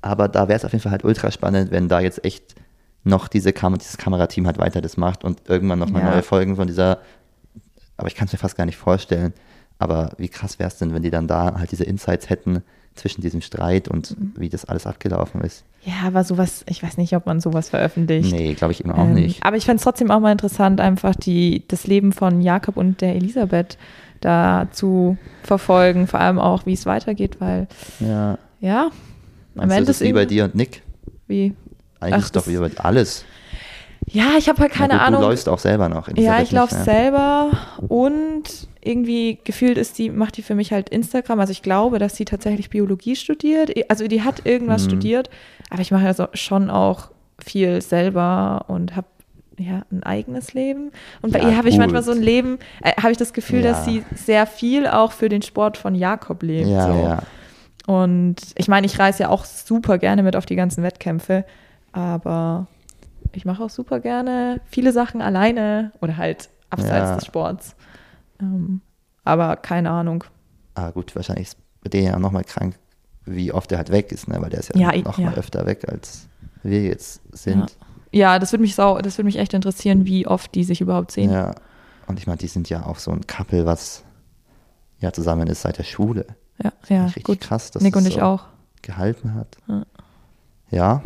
aber 0.00 0.28
da 0.28 0.48
wäre 0.48 0.56
es 0.56 0.64
auf 0.64 0.72
jeden 0.72 0.82
Fall 0.82 0.92
halt 0.92 1.04
ultra 1.04 1.30
spannend, 1.30 1.70
wenn 1.70 1.86
da 1.86 2.00
jetzt 2.00 2.24
echt 2.24 2.54
noch 3.02 3.28
diese 3.28 3.52
Kam 3.52 3.76
dieses 3.76 3.98
Kamerateam 3.98 4.46
halt 4.46 4.56
weiter 4.56 4.80
das 4.80 4.96
macht 4.96 5.22
und 5.22 5.42
irgendwann 5.46 5.78
noch 5.80 5.90
mal 5.90 6.00
Ja. 6.02 6.12
neue 6.12 6.22
Folgen 6.22 6.56
von 6.56 6.66
dieser, 6.66 7.00
aber 7.98 8.08
ich 8.08 8.14
kann 8.14 8.26
es 8.26 8.32
mir 8.32 8.38
fast 8.38 8.56
gar 8.56 8.64
nicht 8.64 8.78
vorstellen. 8.78 9.34
Aber 9.78 10.12
wie 10.16 10.28
krass 10.30 10.58
wäre 10.58 10.68
es 10.68 10.78
denn, 10.78 10.94
wenn 10.94 11.02
die 11.02 11.10
dann 11.10 11.26
da 11.28 11.56
halt 11.58 11.72
diese 11.72 11.84
Insights 11.84 12.30
hätten 12.30 12.62
zwischen 12.94 13.20
diesem 13.22 13.40
Streit 13.40 13.88
und 13.88 14.18
Mhm. 14.18 14.32
wie 14.36 14.48
das 14.48 14.64
alles 14.64 14.86
abgelaufen 14.86 15.40
ist? 15.42 15.64
Ja, 15.84 16.06
aber 16.06 16.24
sowas, 16.24 16.64
ich 16.68 16.82
weiß 16.82 16.96
nicht, 16.96 17.14
ob 17.14 17.26
man 17.26 17.40
sowas 17.40 17.68
veröffentlicht. 17.68 18.32
Nee, 18.32 18.54
glaube 18.54 18.72
ich 18.72 18.80
eben 18.80 18.90
auch 18.92 18.98
Ähm, 18.98 19.14
nicht. 19.14 19.44
Aber 19.44 19.56
ich 19.56 19.64
fände 19.64 19.76
es 19.78 19.82
trotzdem 19.84 20.10
auch 20.10 20.20
mal 20.20 20.32
interessant, 20.32 20.80
einfach 20.80 21.14
die, 21.14 21.62
das 21.68 21.86
Leben 21.86 22.12
von 22.12 22.40
Jakob 22.40 22.76
und 22.76 23.00
der 23.00 23.14
Elisabeth 23.16 23.76
da 24.20 24.68
zu 24.72 25.18
verfolgen, 25.42 26.06
vor 26.06 26.20
allem 26.20 26.38
auch, 26.38 26.64
wie 26.64 26.72
es 26.72 26.86
weitergeht, 26.86 27.40
weil, 27.40 27.66
Ja. 28.00 28.38
ja, 28.60 28.84
am 28.86 28.92
Meinst 29.54 29.72
du, 29.72 29.76
Ende 29.76 29.86
das 29.88 30.00
ist 30.00 30.06
wie 30.08 30.12
bei 30.14 30.24
dir 30.24 30.44
und 30.44 30.54
Nick? 30.54 30.82
Wie, 31.26 31.52
Eigentlich 32.00 32.14
Ach, 32.20 32.24
ist 32.26 32.36
doch 32.36 32.46
wie 32.46 32.56
bei 32.56 32.70
alles. 32.78 33.24
Ja, 34.06 34.32
ich 34.38 34.48
habe 34.48 34.60
halt 34.60 34.72
keine 34.72 34.94
gut, 34.94 35.02
Ahnung. 35.02 35.20
Du 35.22 35.26
läufst 35.28 35.48
auch 35.48 35.58
selber 35.58 35.88
noch. 35.88 36.08
Ja, 36.16 36.40
ich 36.40 36.52
laufe 36.52 36.74
ne? 36.74 36.84
selber 36.84 37.50
und 37.88 38.42
irgendwie 38.82 39.38
gefühlt 39.44 39.78
ist 39.78 39.98
die, 39.98 40.10
macht 40.10 40.36
die 40.36 40.42
für 40.42 40.54
mich 40.54 40.72
halt 40.72 40.88
Instagram. 40.90 41.40
Also 41.40 41.52
ich 41.52 41.62
glaube, 41.62 41.98
dass 41.98 42.16
sie 42.16 42.24
tatsächlich 42.24 42.70
Biologie 42.70 43.16
studiert. 43.16 43.70
Also 43.90 44.06
die 44.06 44.22
hat 44.22 44.44
irgendwas 44.44 44.82
Mhm. 44.84 44.88
studiert, 44.90 45.30
aber 45.70 45.80
ich 45.80 45.90
mache 45.90 46.06
also 46.06 46.26
schon 46.34 46.70
auch 46.70 47.10
viel 47.38 47.80
selber 47.80 48.64
und 48.68 48.94
habe 48.94 49.06
ja 49.58 49.82
ein 49.92 50.02
eigenes 50.02 50.52
Leben. 50.52 50.90
Und 51.22 51.32
bei 51.32 51.38
Ja, 51.40 51.50
ihr 51.50 51.56
habe 51.56 51.68
ich 51.68 51.78
manchmal 51.78 52.02
so 52.02 52.10
ein 52.12 52.20
Leben, 52.22 52.58
äh, 52.82 52.92
habe 53.00 53.12
ich 53.12 53.18
das 53.18 53.32
Gefühl, 53.32 53.62
dass 53.62 53.86
Ja. 53.86 53.92
sie 53.92 54.04
sehr 54.14 54.46
viel 54.46 54.86
auch 54.86 55.12
für 55.12 55.28
den 55.28 55.42
Sport 55.42 55.76
von 55.78 55.94
Jakob 55.94 56.42
lebt. 56.42 56.68
Ja, 56.68 56.86
so. 56.86 56.92
ja. 56.92 57.22
Und 57.86 58.36
ich 58.56 58.66
meine, 58.68 58.86
ich 58.86 58.98
reise 58.98 59.24
ja 59.24 59.28
auch 59.28 59.44
super 59.44 59.98
gerne 59.98 60.22
mit 60.22 60.36
auf 60.36 60.44
die 60.46 60.56
ganzen 60.56 60.82
Wettkämpfe, 60.82 61.44
aber 61.92 62.66
ich 63.36 63.44
mache 63.44 63.62
auch 63.62 63.70
super 63.70 64.00
gerne 64.00 64.60
viele 64.66 64.92
Sachen 64.92 65.20
alleine 65.22 65.92
oder 66.00 66.16
halt 66.16 66.48
abseits 66.70 67.10
Ja. 67.10 67.14
des 67.16 67.26
Sports. 67.26 67.76
Ähm, 68.40 68.80
aber 69.24 69.56
keine 69.56 69.90
Ahnung. 69.90 70.24
Ah, 70.74 70.90
gut, 70.90 71.14
wahrscheinlich 71.14 71.48
ist 71.48 71.58
bei 71.82 71.88
denen 71.90 72.06
ja 72.06 72.18
nochmal 72.18 72.44
krank, 72.44 72.76
wie 73.24 73.52
oft 73.52 73.70
er 73.72 73.78
halt 73.78 73.90
weg 73.90 74.12
ist, 74.12 74.28
ne? 74.28 74.40
weil 74.40 74.50
der 74.50 74.60
ist 74.60 74.74
ja, 74.74 74.80
Ja, 74.80 74.92
ich- 74.92 75.04
noch 75.04 75.18
mal 75.18 75.32
ja. 75.32 75.38
öfter 75.38 75.66
weg, 75.66 75.86
als 75.88 76.28
wir 76.62 76.82
jetzt 76.82 77.20
sind. 77.32 77.76
Ja, 78.12 78.38
das 78.38 78.52
würde 78.52 78.62
mich 78.62 78.74
sau, 78.74 78.98
das 79.00 79.18
würde 79.18 79.26
mich 79.26 79.38
echt 79.38 79.54
interessieren, 79.54 80.04
wie 80.06 80.26
oft 80.26 80.54
die 80.54 80.64
sich 80.64 80.80
überhaupt 80.80 81.10
sehen. 81.10 81.30
Ja. 81.30 81.54
Und 82.06 82.18
ich 82.18 82.26
meine, 82.26 82.38
die 82.38 82.46
sind 82.48 82.68
ja 82.68 82.84
auch 82.86 82.98
so 82.98 83.10
ein 83.10 83.26
Couple, 83.26 83.66
was 83.66 84.04
ja 85.00 85.12
zusammen 85.12 85.46
ist 85.48 85.62
seit 85.62 85.78
der 85.78 85.84
Schule. 85.84 86.26
Ja, 86.62 86.72
ja, 86.88 87.04
Richtig 87.06 87.24
gut. 87.24 87.40
krass, 87.40 87.70
dass 87.70 87.82
Nick 87.82 87.96
es 87.96 88.02
und 88.02 88.08
ich 88.08 88.14
so 88.14 88.20
auch. 88.22 88.44
gehalten 88.82 89.34
hat. 89.34 89.56
Ja. 89.66 89.82
Ja, 90.70 91.02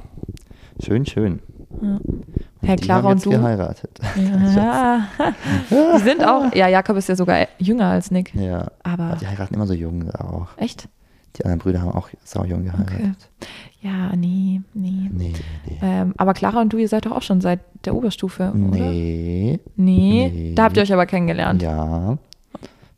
schön, 0.83 1.07
schön. 1.07 1.41
Ja. 1.81 1.89
Und 1.97 2.25
Hey, 2.69 2.77
die 2.77 2.83
Clara 2.85 2.99
haben 3.05 3.07
und 3.13 3.17
jetzt 3.19 3.27
du? 3.27 3.31
geheiratet. 3.31 3.99
Ja. 4.57 5.07
die 5.71 5.99
sind 6.03 6.25
auch, 6.27 6.53
ja, 6.55 6.69
Jakob 6.69 6.97
ist 6.97 7.09
ja 7.09 7.15
sogar 7.17 7.47
jünger 7.59 7.87
als 7.87 8.11
Nick. 8.11 8.35
Ja. 8.35 8.69
Aber 8.83 9.17
Die 9.21 9.27
heiraten 9.27 9.55
immer 9.55 9.67
so 9.67 9.75
jung 9.75 10.11
auch. 10.11 10.49
echt? 10.57 10.89
Die 11.37 11.45
anderen 11.45 11.61
Brüder 11.61 11.83
haben 11.83 11.93
auch 11.93 12.09
sau 12.25 12.45
jung 12.45 12.65
geheiratet. 12.65 12.99
Okay. 12.99 13.49
Ja, 13.81 14.17
nee, 14.17 14.61
nee. 14.75 15.09
Nee, 15.13 15.35
nee. 15.67 15.79
Ähm, 15.83 16.13
aber 16.17 16.35
Clara 16.35 16.61
und 16.61 16.73
du, 16.73 16.79
ihr 16.79 16.89
seid 16.89 17.07
doch 17.07 17.13
auch 17.13 17.23
schon 17.23 17.41
seit 17.41 17.61
der 17.85 17.95
Oberstufe, 17.95 18.49
oder? 18.51 18.57
Nee. 18.59 19.61
Nee, 19.77 20.31
Nee. 20.33 20.53
da 20.57 20.65
habt 20.65 20.77
ihr 20.77 20.83
euch 20.83 20.93
aber 20.93 21.07
kennengelernt. 21.07 21.63
Ja. 21.63 22.19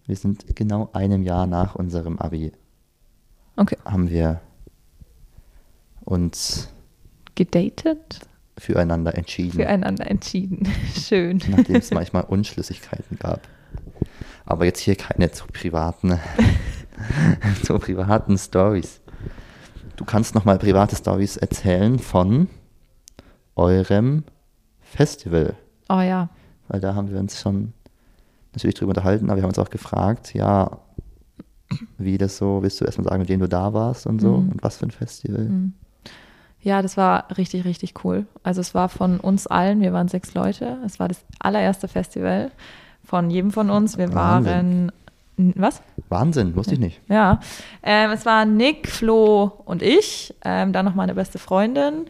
Wir 0.06 0.16
sind 0.16 0.56
genau 0.56 0.88
einem 0.94 1.22
Jahr 1.22 1.46
nach 1.46 1.74
unserem 1.74 2.18
Abi 2.18 2.52
Okay. 3.56 3.76
haben 3.84 4.08
wir 4.08 4.40
uns 6.04 6.68
Gedatet? 7.34 8.20
Füreinander 8.60 9.16
entschieden, 9.16 9.52
Füreinander 9.52 10.06
entschieden. 10.10 10.68
Schön. 10.94 11.40
nachdem 11.48 11.76
es 11.76 11.90
manchmal 11.90 12.24
Unschlüssigkeiten 12.24 13.18
gab. 13.18 13.40
Aber 14.44 14.64
jetzt 14.64 14.80
hier 14.80 14.96
keine 14.96 15.30
zu 15.30 15.46
privaten, 15.46 16.18
zu 17.64 17.78
privaten 17.78 18.36
Stories. 18.38 19.00
Du 19.96 20.04
kannst 20.04 20.34
noch 20.34 20.44
mal 20.44 20.58
private 20.58 20.96
Stories 20.96 21.36
erzählen 21.36 21.98
von 21.98 22.48
eurem 23.56 24.24
Festival, 24.80 25.54
Oh 25.88 26.00
ja. 26.00 26.28
weil 26.68 26.80
da 26.80 26.94
haben 26.94 27.10
wir 27.10 27.18
uns 27.18 27.40
schon 27.40 27.72
natürlich 28.54 28.74
drüber 28.74 28.90
unterhalten, 28.90 29.26
aber 29.26 29.36
wir 29.36 29.42
haben 29.42 29.50
uns 29.50 29.58
auch 29.58 29.70
gefragt, 29.70 30.34
ja, 30.34 30.78
wie 31.98 32.18
das 32.18 32.36
so, 32.36 32.62
willst 32.62 32.80
du 32.80 32.84
erstmal 32.84 33.04
sagen, 33.06 33.20
mit 33.20 33.28
wem 33.28 33.40
du 33.40 33.48
da 33.48 33.72
warst 33.72 34.06
und 34.06 34.20
so 34.20 34.38
Mhm. 34.38 34.48
und 34.50 34.62
was 34.62 34.78
für 34.78 34.86
ein 34.86 34.90
Festival? 34.90 35.44
Mhm. 35.44 35.72
Ja, 36.62 36.82
das 36.82 36.96
war 36.96 37.26
richtig, 37.36 37.64
richtig 37.64 38.04
cool. 38.04 38.26
Also 38.42 38.60
es 38.60 38.74
war 38.74 38.88
von 38.88 39.18
uns 39.18 39.46
allen, 39.46 39.80
wir 39.80 39.92
waren 39.92 40.08
sechs 40.08 40.34
Leute. 40.34 40.78
Es 40.84 41.00
war 41.00 41.08
das 41.08 41.24
allererste 41.38 41.88
Festival 41.88 42.50
von 43.04 43.30
jedem 43.30 43.50
von 43.50 43.70
uns. 43.70 43.96
Wir 43.96 44.12
waren, 44.14 44.44
Wahnsinn. 44.44 44.92
was? 45.56 45.82
Wahnsinn, 46.08 46.54
wusste 46.56 46.74
ich 46.74 46.80
nicht. 46.80 47.00
Ja, 47.08 47.40
ähm, 47.82 48.10
es 48.10 48.26
waren 48.26 48.56
Nick, 48.56 48.88
Flo 48.88 49.52
und 49.64 49.82
ich, 49.82 50.34
ähm, 50.44 50.72
dann 50.72 50.84
noch 50.84 50.94
meine 50.94 51.14
beste 51.14 51.38
Freundin, 51.38 52.06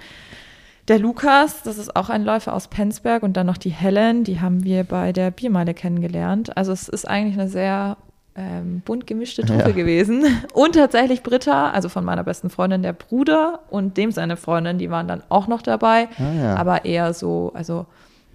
der 0.89 0.99
Lukas, 0.99 1.63
das 1.63 1.79
ist 1.79 1.95
auch 1.95 2.09
ein 2.09 2.25
Läufer 2.25 2.53
aus 2.53 2.67
Penzberg 2.67 3.23
und 3.23 3.37
dann 3.37 3.47
noch 3.47 3.59
die 3.59 3.71
Helen, 3.71 4.25
die 4.25 4.41
haben 4.41 4.65
wir 4.65 4.83
bei 4.83 5.13
der 5.13 5.31
Biermeile 5.31 5.73
kennengelernt. 5.73 6.57
Also 6.57 6.73
es 6.73 6.89
ist 6.89 7.07
eigentlich 7.07 7.39
eine 7.39 7.49
sehr 7.49 7.97
ähm, 8.37 8.81
bunt 8.85 9.07
gemischte 9.07 9.43
Truppe 9.43 9.71
Ja. 9.71 9.75
gewesen. 9.75 10.25
Und 10.55 10.75
tatsächlich 10.77 11.23
Britta, 11.23 11.71
also 11.71 11.89
von 11.89 12.05
meiner 12.05 12.25
besten 12.25 12.49
Freundin, 12.51 12.83
der 12.83 12.93
Bruder 12.93 13.61
und 13.71 13.97
dem 13.97 14.13
seine 14.13 14.37
Freundin, 14.37 14.79
die 14.79 14.91
waren 14.91 15.09
dann 15.09 15.23
auch 15.29 15.49
noch 15.49 15.63
dabei, 15.63 16.09
Ah, 16.19 16.33
ja. 16.33 16.57
aber 16.57 16.85
eher 16.85 17.13
so, 17.13 17.51
also 17.55 17.87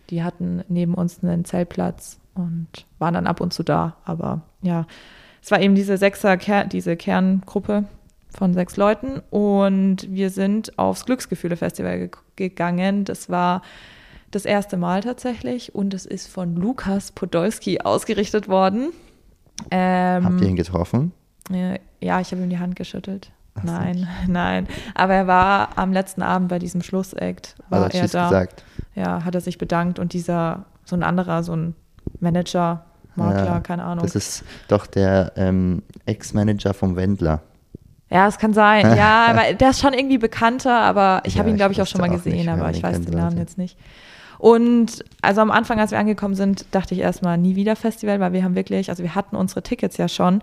die 0.09 0.23
hatten 0.23 0.63
neben 0.67 0.93
uns 0.93 1.23
einen 1.23 1.45
Zeltplatz 1.45 2.19
und 2.35 2.67
waren 2.99 3.13
dann 3.13 3.25
ab 3.27 3.39
und 3.41 3.53
zu 3.53 3.63
da. 3.63 3.95
Aber 4.05 4.41
ja, 4.61 4.85
es 5.41 5.49
war 5.51 5.61
eben 5.61 5.75
diese 5.75 5.97
Sechser, 5.97 6.37
Ker 6.37 6.65
diese 6.65 6.95
Kerngruppe 6.97 7.85
von 8.37 8.53
sechs 8.53 8.75
Leuten 8.75 9.21
und 9.29 10.11
wir 10.11 10.29
sind 10.29 10.77
aufs 10.77 11.05
Glücksgefühle-Festival 11.05 11.97
ge 11.99 12.09
gegangen. 12.35 13.05
Das 13.05 13.29
war 13.29 13.61
das 14.31 14.43
erste 14.43 14.75
Mal 14.75 14.99
tatsächlich 15.01 15.73
und 15.73 15.93
es 15.93 16.05
ist 16.05 16.27
von 16.27 16.55
Lukas 16.57 17.13
Podolski 17.13 17.79
ausgerichtet 17.79 18.49
worden. 18.49 18.89
Ähm, 19.71 20.25
Habt 20.25 20.41
ihr 20.41 20.47
ihn 20.47 20.55
getroffen? 20.55 21.11
ja, 21.49 21.75
ja, 22.01 22.19
ich 22.19 22.31
habe 22.31 22.41
ihm 22.41 22.49
die 22.49 22.59
Hand 22.59 22.75
geschüttelt. 22.75 23.31
Ach. 23.55 23.63
Nein, 23.63 24.07
nein. 24.27 24.67
Aber 24.95 25.13
er 25.13 25.27
war 25.27 25.69
am 25.77 25.93
letzten 25.93 26.21
Abend 26.21 26.49
bei 26.49 26.59
diesem 26.59 26.81
Schlussakt. 26.81 27.55
War 27.69 27.83
Also 27.83 27.97
er 27.97 28.07
da. 28.07 28.23
gesagt. 28.29 28.63
Ja, 28.95 29.23
hat 29.23 29.35
er 29.35 29.41
sich 29.41 29.57
bedankt 29.57 29.99
und 29.99 30.13
dieser, 30.13 30.65
so 30.85 30.95
ein 30.95 31.03
anderer, 31.03 31.43
so 31.43 31.55
ein 31.55 31.75
Manager, 32.19 32.85
Makler, 33.15 33.45
Ja, 33.45 33.59
keine 33.61 33.83
Ahnung. 33.83 34.03
Das 34.05 34.15
ist 34.15 34.43
doch 34.67 34.85
der 34.87 35.31
ähm, 35.37 35.83
Ex-Manager 36.05 36.73
vom 36.73 36.95
Wendler. 36.97 37.41
ja, 38.09 38.27
es 38.27 38.37
kann 38.37 38.53
sein. 38.53 38.85
Ja, 38.97 39.27
aber 39.27 39.53
der 39.53 39.69
ist 39.69 39.79
schon 39.79 39.93
irgendwie 39.93 40.17
bekannter, 40.17 40.79
aber 40.81 41.21
ich 41.25 41.35
Ja, 41.35 41.39
habe 41.39 41.49
ihn, 41.49 41.55
glaube 41.55 41.71
ich, 41.71 41.81
auch 41.81 41.87
schon 41.87 42.01
mal 42.01 42.09
nicht, 42.09 42.23
gesehen, 42.25 42.49
aber 42.49 42.71
ich 42.71 42.83
weiß 42.83 43.01
den 43.01 43.13
Namen 43.13 43.37
jetzt 43.37 43.57
nicht. 43.57 43.77
Und 44.37 45.03
also 45.21 45.41
am 45.41 45.51
Anfang, 45.51 45.79
als 45.79 45.91
wir 45.91 45.99
angekommen 45.99 46.35
sind, 46.35 46.65
dachte 46.71 46.93
ich 46.93 47.01
erstmal 47.01 47.37
nie 47.37 47.55
wieder 47.55 47.75
Festival, 47.75 48.19
weil 48.19 48.33
wir 48.33 48.43
haben 48.43 48.55
wirklich, 48.55 48.89
also 48.89 49.03
wir 49.03 49.15
hatten 49.15 49.35
unsere 49.35 49.63
Tickets 49.63 49.97
ja 49.97 50.07
schon, 50.07 50.41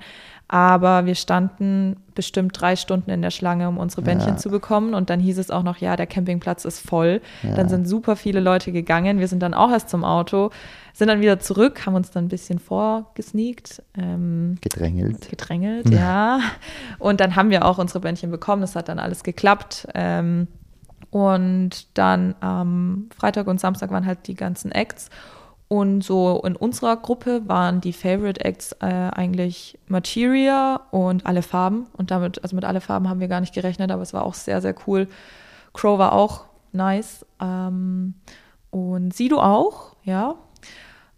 aber 0.48 1.06
wir 1.06 1.14
standen 1.14 1.96
bestimmt 2.14 2.60
drei 2.60 2.76
Stunden 2.76 3.10
in 3.10 3.22
der 3.22 3.30
Schlange, 3.30 3.68
um 3.68 3.78
unsere 3.78 4.02
Bändchen 4.02 4.32
Ja. 4.34 4.36
zu 4.36 4.50
bekommen. 4.50 4.92
Und 4.92 5.08
dann 5.08 5.18
hieß 5.18 5.38
es 5.38 5.50
auch 5.50 5.62
noch, 5.62 5.78
ja, 5.78 5.96
der 5.96 6.06
Campingplatz 6.06 6.66
ist 6.66 6.80
voll. 6.86 7.22
Ja. 7.42 7.54
Dann 7.54 7.70
sind 7.70 7.88
super 7.88 8.16
viele 8.16 8.40
Leute 8.40 8.70
gegangen. 8.70 9.18
Wir 9.18 9.28
sind 9.28 9.42
dann 9.42 9.54
auch 9.54 9.70
erst 9.70 9.88
zum 9.88 10.04
Auto, 10.04 10.50
sind 10.92 11.08
dann 11.08 11.22
wieder 11.22 11.38
zurück, 11.40 11.86
haben 11.86 11.94
uns 11.94 12.10
dann 12.10 12.26
ein 12.26 12.28
bisschen 12.28 12.58
vorgesneakt. 12.58 13.82
Ähm, 13.96 14.56
Gedrängelt. 14.60 15.30
gedrängelt, 15.30 15.88
ja. 15.88 16.40
Und 16.98 17.20
dann 17.20 17.34
haben 17.34 17.48
wir 17.48 17.64
auch 17.64 17.78
unsere 17.78 18.00
Bändchen 18.00 18.30
bekommen. 18.30 18.60
Das 18.60 18.76
hat 18.76 18.88
dann 18.88 18.98
alles 18.98 19.22
geklappt. 19.24 19.88
Ähm, 19.94 20.48
und 21.12 21.86
dann 21.92 22.34
am 22.40 23.10
Freitag 23.14 23.46
und 23.46 23.60
Samstag 23.60 23.90
waren 23.90 24.06
halt 24.06 24.26
die 24.26 24.34
ganzen 24.34 24.72
Acts. 24.72 25.10
Und 25.68 26.02
so 26.02 26.40
in 26.42 26.56
unserer 26.56 26.96
Gruppe 26.96 27.42
waren 27.46 27.82
die 27.82 27.92
Favorite 27.92 28.42
Acts 28.42 28.72
äh, 28.80 28.86
eigentlich 28.86 29.78
Materia 29.88 30.80
und 30.90 31.26
alle 31.26 31.42
Farben. 31.42 31.86
Und 31.98 32.10
damit, 32.10 32.42
also 32.42 32.56
mit 32.56 32.64
alle 32.64 32.80
Farben 32.80 33.10
haben 33.10 33.20
wir 33.20 33.28
gar 33.28 33.40
nicht 33.40 33.54
gerechnet, 33.54 33.90
aber 33.90 34.00
es 34.00 34.14
war 34.14 34.24
auch 34.24 34.32
sehr, 34.32 34.62
sehr 34.62 34.74
cool. 34.86 35.06
Crow 35.74 35.98
war 35.98 36.12
auch 36.12 36.46
nice. 36.72 37.26
Ähm, 37.40 38.14
und 38.70 39.14
Sido 39.14 39.38
auch, 39.38 39.96
ja. 40.04 40.36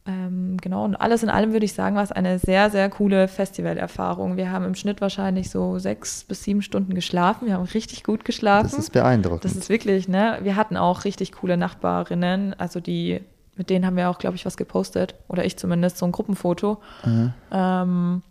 Ähm, 0.06 0.58
genau, 0.60 0.84
und 0.84 0.96
alles 0.96 1.22
in 1.22 1.30
allem 1.30 1.52
würde 1.52 1.64
ich 1.64 1.72
sagen, 1.72 1.96
war 1.96 2.02
es 2.02 2.12
eine 2.12 2.38
sehr, 2.38 2.68
sehr 2.68 2.90
coole 2.90 3.26
Festivalerfahrung. 3.26 4.36
Wir 4.36 4.50
haben 4.50 4.66
im 4.66 4.74
Schnitt 4.74 5.00
wahrscheinlich 5.00 5.48
so 5.48 5.78
sechs 5.78 6.24
bis 6.24 6.42
sieben 6.42 6.60
Stunden 6.60 6.94
geschlafen. 6.94 7.46
Wir 7.46 7.54
haben 7.54 7.64
richtig 7.64 8.04
gut 8.04 8.24
geschlafen. 8.24 8.68
Das 8.70 8.78
ist 8.78 8.92
beeindruckend. 8.92 9.44
Das 9.46 9.56
ist 9.56 9.70
wirklich, 9.70 10.06
ne? 10.06 10.38
Wir 10.42 10.56
hatten 10.56 10.76
auch 10.76 11.04
richtig 11.04 11.32
coole 11.32 11.56
Nachbarinnen, 11.56 12.52
also 12.58 12.80
die, 12.80 13.22
mit 13.56 13.70
denen 13.70 13.86
haben 13.86 13.96
wir 13.96 14.10
auch, 14.10 14.18
glaube 14.18 14.36
ich, 14.36 14.44
was 14.44 14.58
gepostet. 14.58 15.14
Oder 15.28 15.46
ich 15.46 15.56
zumindest, 15.56 15.96
so 15.96 16.04
ein 16.04 16.12
Gruppenfoto. 16.12 16.82
Mhm. 17.06 17.32
Ähm, 17.50 18.22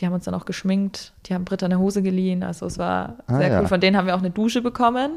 die 0.00 0.06
haben 0.06 0.14
uns 0.14 0.24
dann 0.24 0.34
auch 0.34 0.46
geschminkt, 0.46 1.12
die 1.26 1.34
haben 1.34 1.44
Britta 1.44 1.66
eine 1.66 1.78
Hose 1.78 2.02
geliehen. 2.02 2.42
Also 2.42 2.66
es 2.66 2.78
war 2.78 3.18
Ah, 3.28 3.36
sehr 3.38 3.48
ja. 3.48 3.60
cool. 3.60 3.68
Von 3.68 3.80
denen 3.80 3.96
haben 3.96 4.06
wir 4.06 4.16
auch 4.16 4.20
eine 4.20 4.30
Dusche 4.30 4.60
bekommen, 4.60 5.12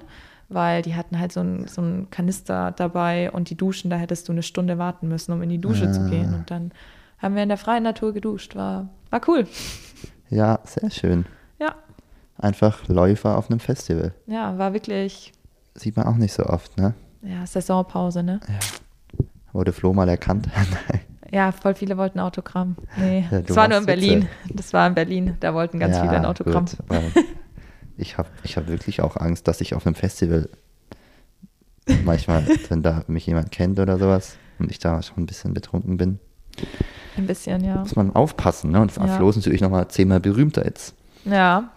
weil 0.49 0.81
die 0.81 0.95
hatten 0.95 1.19
halt 1.19 1.31
so 1.31 1.39
ein, 1.41 1.67
so 1.67 1.81
Kanister 2.11 2.71
dabei 2.71 3.31
und 3.31 3.49
die 3.49 3.55
Duschen, 3.57 3.89
da 3.89 3.97
hättest 3.97 4.27
du 4.27 4.31
eine 4.31 4.43
Stunde 4.43 4.77
warten 4.77 5.07
müssen, 5.07 5.31
um 5.31 5.41
in 5.41 5.49
die 5.49 5.59
Dusche 5.61 5.91
zu 5.91 6.01
Ah. 6.01 6.07
gehen. 6.09 6.33
Und 6.33 6.51
dann 6.51 6.71
haben 7.19 7.35
wir 7.35 7.43
in 7.43 7.49
der 7.49 7.57
freien 7.57 7.83
Natur 7.83 8.13
geduscht. 8.13 8.55
War, 8.55 8.89
war 9.09 9.21
cool. 9.27 9.47
ja, 10.29 10.59
sehr 10.63 10.89
schön. 10.91 11.25
Ja, 11.59 11.75
Einfach 12.37 12.87
Läufer 12.89 13.37
auf 13.37 13.49
einem 13.49 13.59
Festival. 13.61 14.13
ja, 14.27 14.57
war 14.57 14.73
wirklich, 14.73 15.31
Sieht 15.73 15.95
man 15.97 16.05
auch 16.05 16.15
nicht 16.17 16.33
so 16.33 16.43
oft, 16.45 16.77
ne? 16.77 16.93
ja, 17.21 17.45
Saisonpause, 17.45 18.23
ne? 18.23 18.39
Wurde 19.53 19.71
Flo 19.73 19.93
mal 19.93 20.09
erkannt. 20.09 20.47
Ja, 21.31 21.51
voll 21.51 21.73
viele 21.73 21.97
wollten 21.97 22.19
Autogramm. 22.19 22.75
Nee, 22.97 23.25
Ja, 23.31 23.41
das 23.41 23.57
war 23.57 23.67
nur 23.67 23.79
in 23.79 23.85
Berlin. 23.87 24.21
Sitze. 24.43 24.53
Das 24.57 24.73
war 24.73 24.87
in 24.87 24.93
Berlin. 24.93 25.35
Da 25.39 25.53
wollten 25.55 25.79
ganz 25.79 25.95
Ja, 25.97 26.03
viele 26.03 26.17
ein 26.17 26.25
Autogramm. 26.25 26.65
gut, 26.65 26.77
ich 27.97 28.17
habe 28.17 28.29
ich 28.43 28.57
hab 28.57 28.67
wirklich 28.67 29.01
auch 29.01 29.17
Angst, 29.17 29.47
dass 29.47 29.61
ich 29.61 29.73
auf 29.73 29.85
einem 29.85 29.95
Festival 29.95 30.49
manchmal, 32.03 32.45
wenn 32.69 32.83
da 32.83 33.03
mich 33.07 33.25
jemand 33.25 33.51
kennt 33.51 33.79
oder 33.79 33.97
sowas 33.97 34.37
und 34.59 34.71
ich 34.71 34.79
da 34.79 35.01
schon 35.01 35.23
ein 35.23 35.25
bisschen 35.25 35.53
betrunken 35.53 35.97
bin, 35.97 36.19
Ein 37.17 37.27
bisschen, 37.27 37.63
ja. 37.63 37.75
muss 37.77 37.95
man 37.95 38.15
aufpassen. 38.15 38.71
Ne? 38.71 38.81
Und 38.81 38.95
Ja. 38.95 39.07
Flo 39.07 39.29
ist 39.29 39.35
natürlich 39.37 39.61
nochmal 39.61 39.87
zehnmal 39.89 40.19
berühmter 40.19 40.65
jetzt. 40.65 40.95
Ja. 41.25 41.71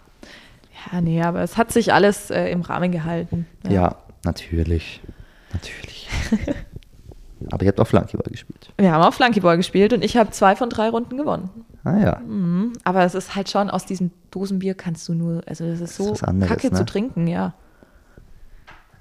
Ja, 0.93 1.01
nee, 1.01 1.21
aber 1.23 1.43
es 1.43 1.57
hat 1.57 1.73
sich 1.73 1.93
alles 1.93 2.31
äh, 2.31 2.51
im 2.51 2.61
Rahmen 2.61 2.93
gehalten. 2.93 3.47
Ja, 3.69 3.97
natürlich. 4.25 5.01
Natürlich. 5.53 6.09
Aber 7.53 7.63
ihr 7.63 7.69
habt 7.69 7.81
auch 7.81 7.87
Flunkyball 7.87 8.31
gespielt. 8.31 8.73
Wir 8.79 8.93
haben 8.93 9.03
auch 9.03 9.15
Flunkyball 9.15 9.57
gespielt 9.57 9.93
und 9.93 10.05
ich 10.05 10.17
habe 10.17 10.31
zwei 10.31 10.57
von 10.57 10.71
drei 10.71 10.89
Runden 10.89 11.17
gewonnen. 11.17 11.51
Ah 11.85 11.97
ja. 11.99 12.19
Mhm. 12.21 12.73
Aber 12.85 13.05
es 13.05 13.15
ist 13.15 13.35
halt 13.37 13.49
schon 13.49 13.71
aus 13.71 13.87
diesem 13.87 14.11
Dosenbier 14.31 14.75
kannst 14.75 15.09
du 15.09 15.15
nur, 15.15 15.43
also 15.47 15.65
das 15.65 15.81
ist 15.81 15.91
ist 15.91 15.97
so 15.97 16.11
was 16.11 16.25
anderes, 16.25 16.49
kacke 16.51 16.71
ne? 16.71 16.77
zu 16.77 16.85
trinken, 16.85 17.27
ja. 17.27 17.55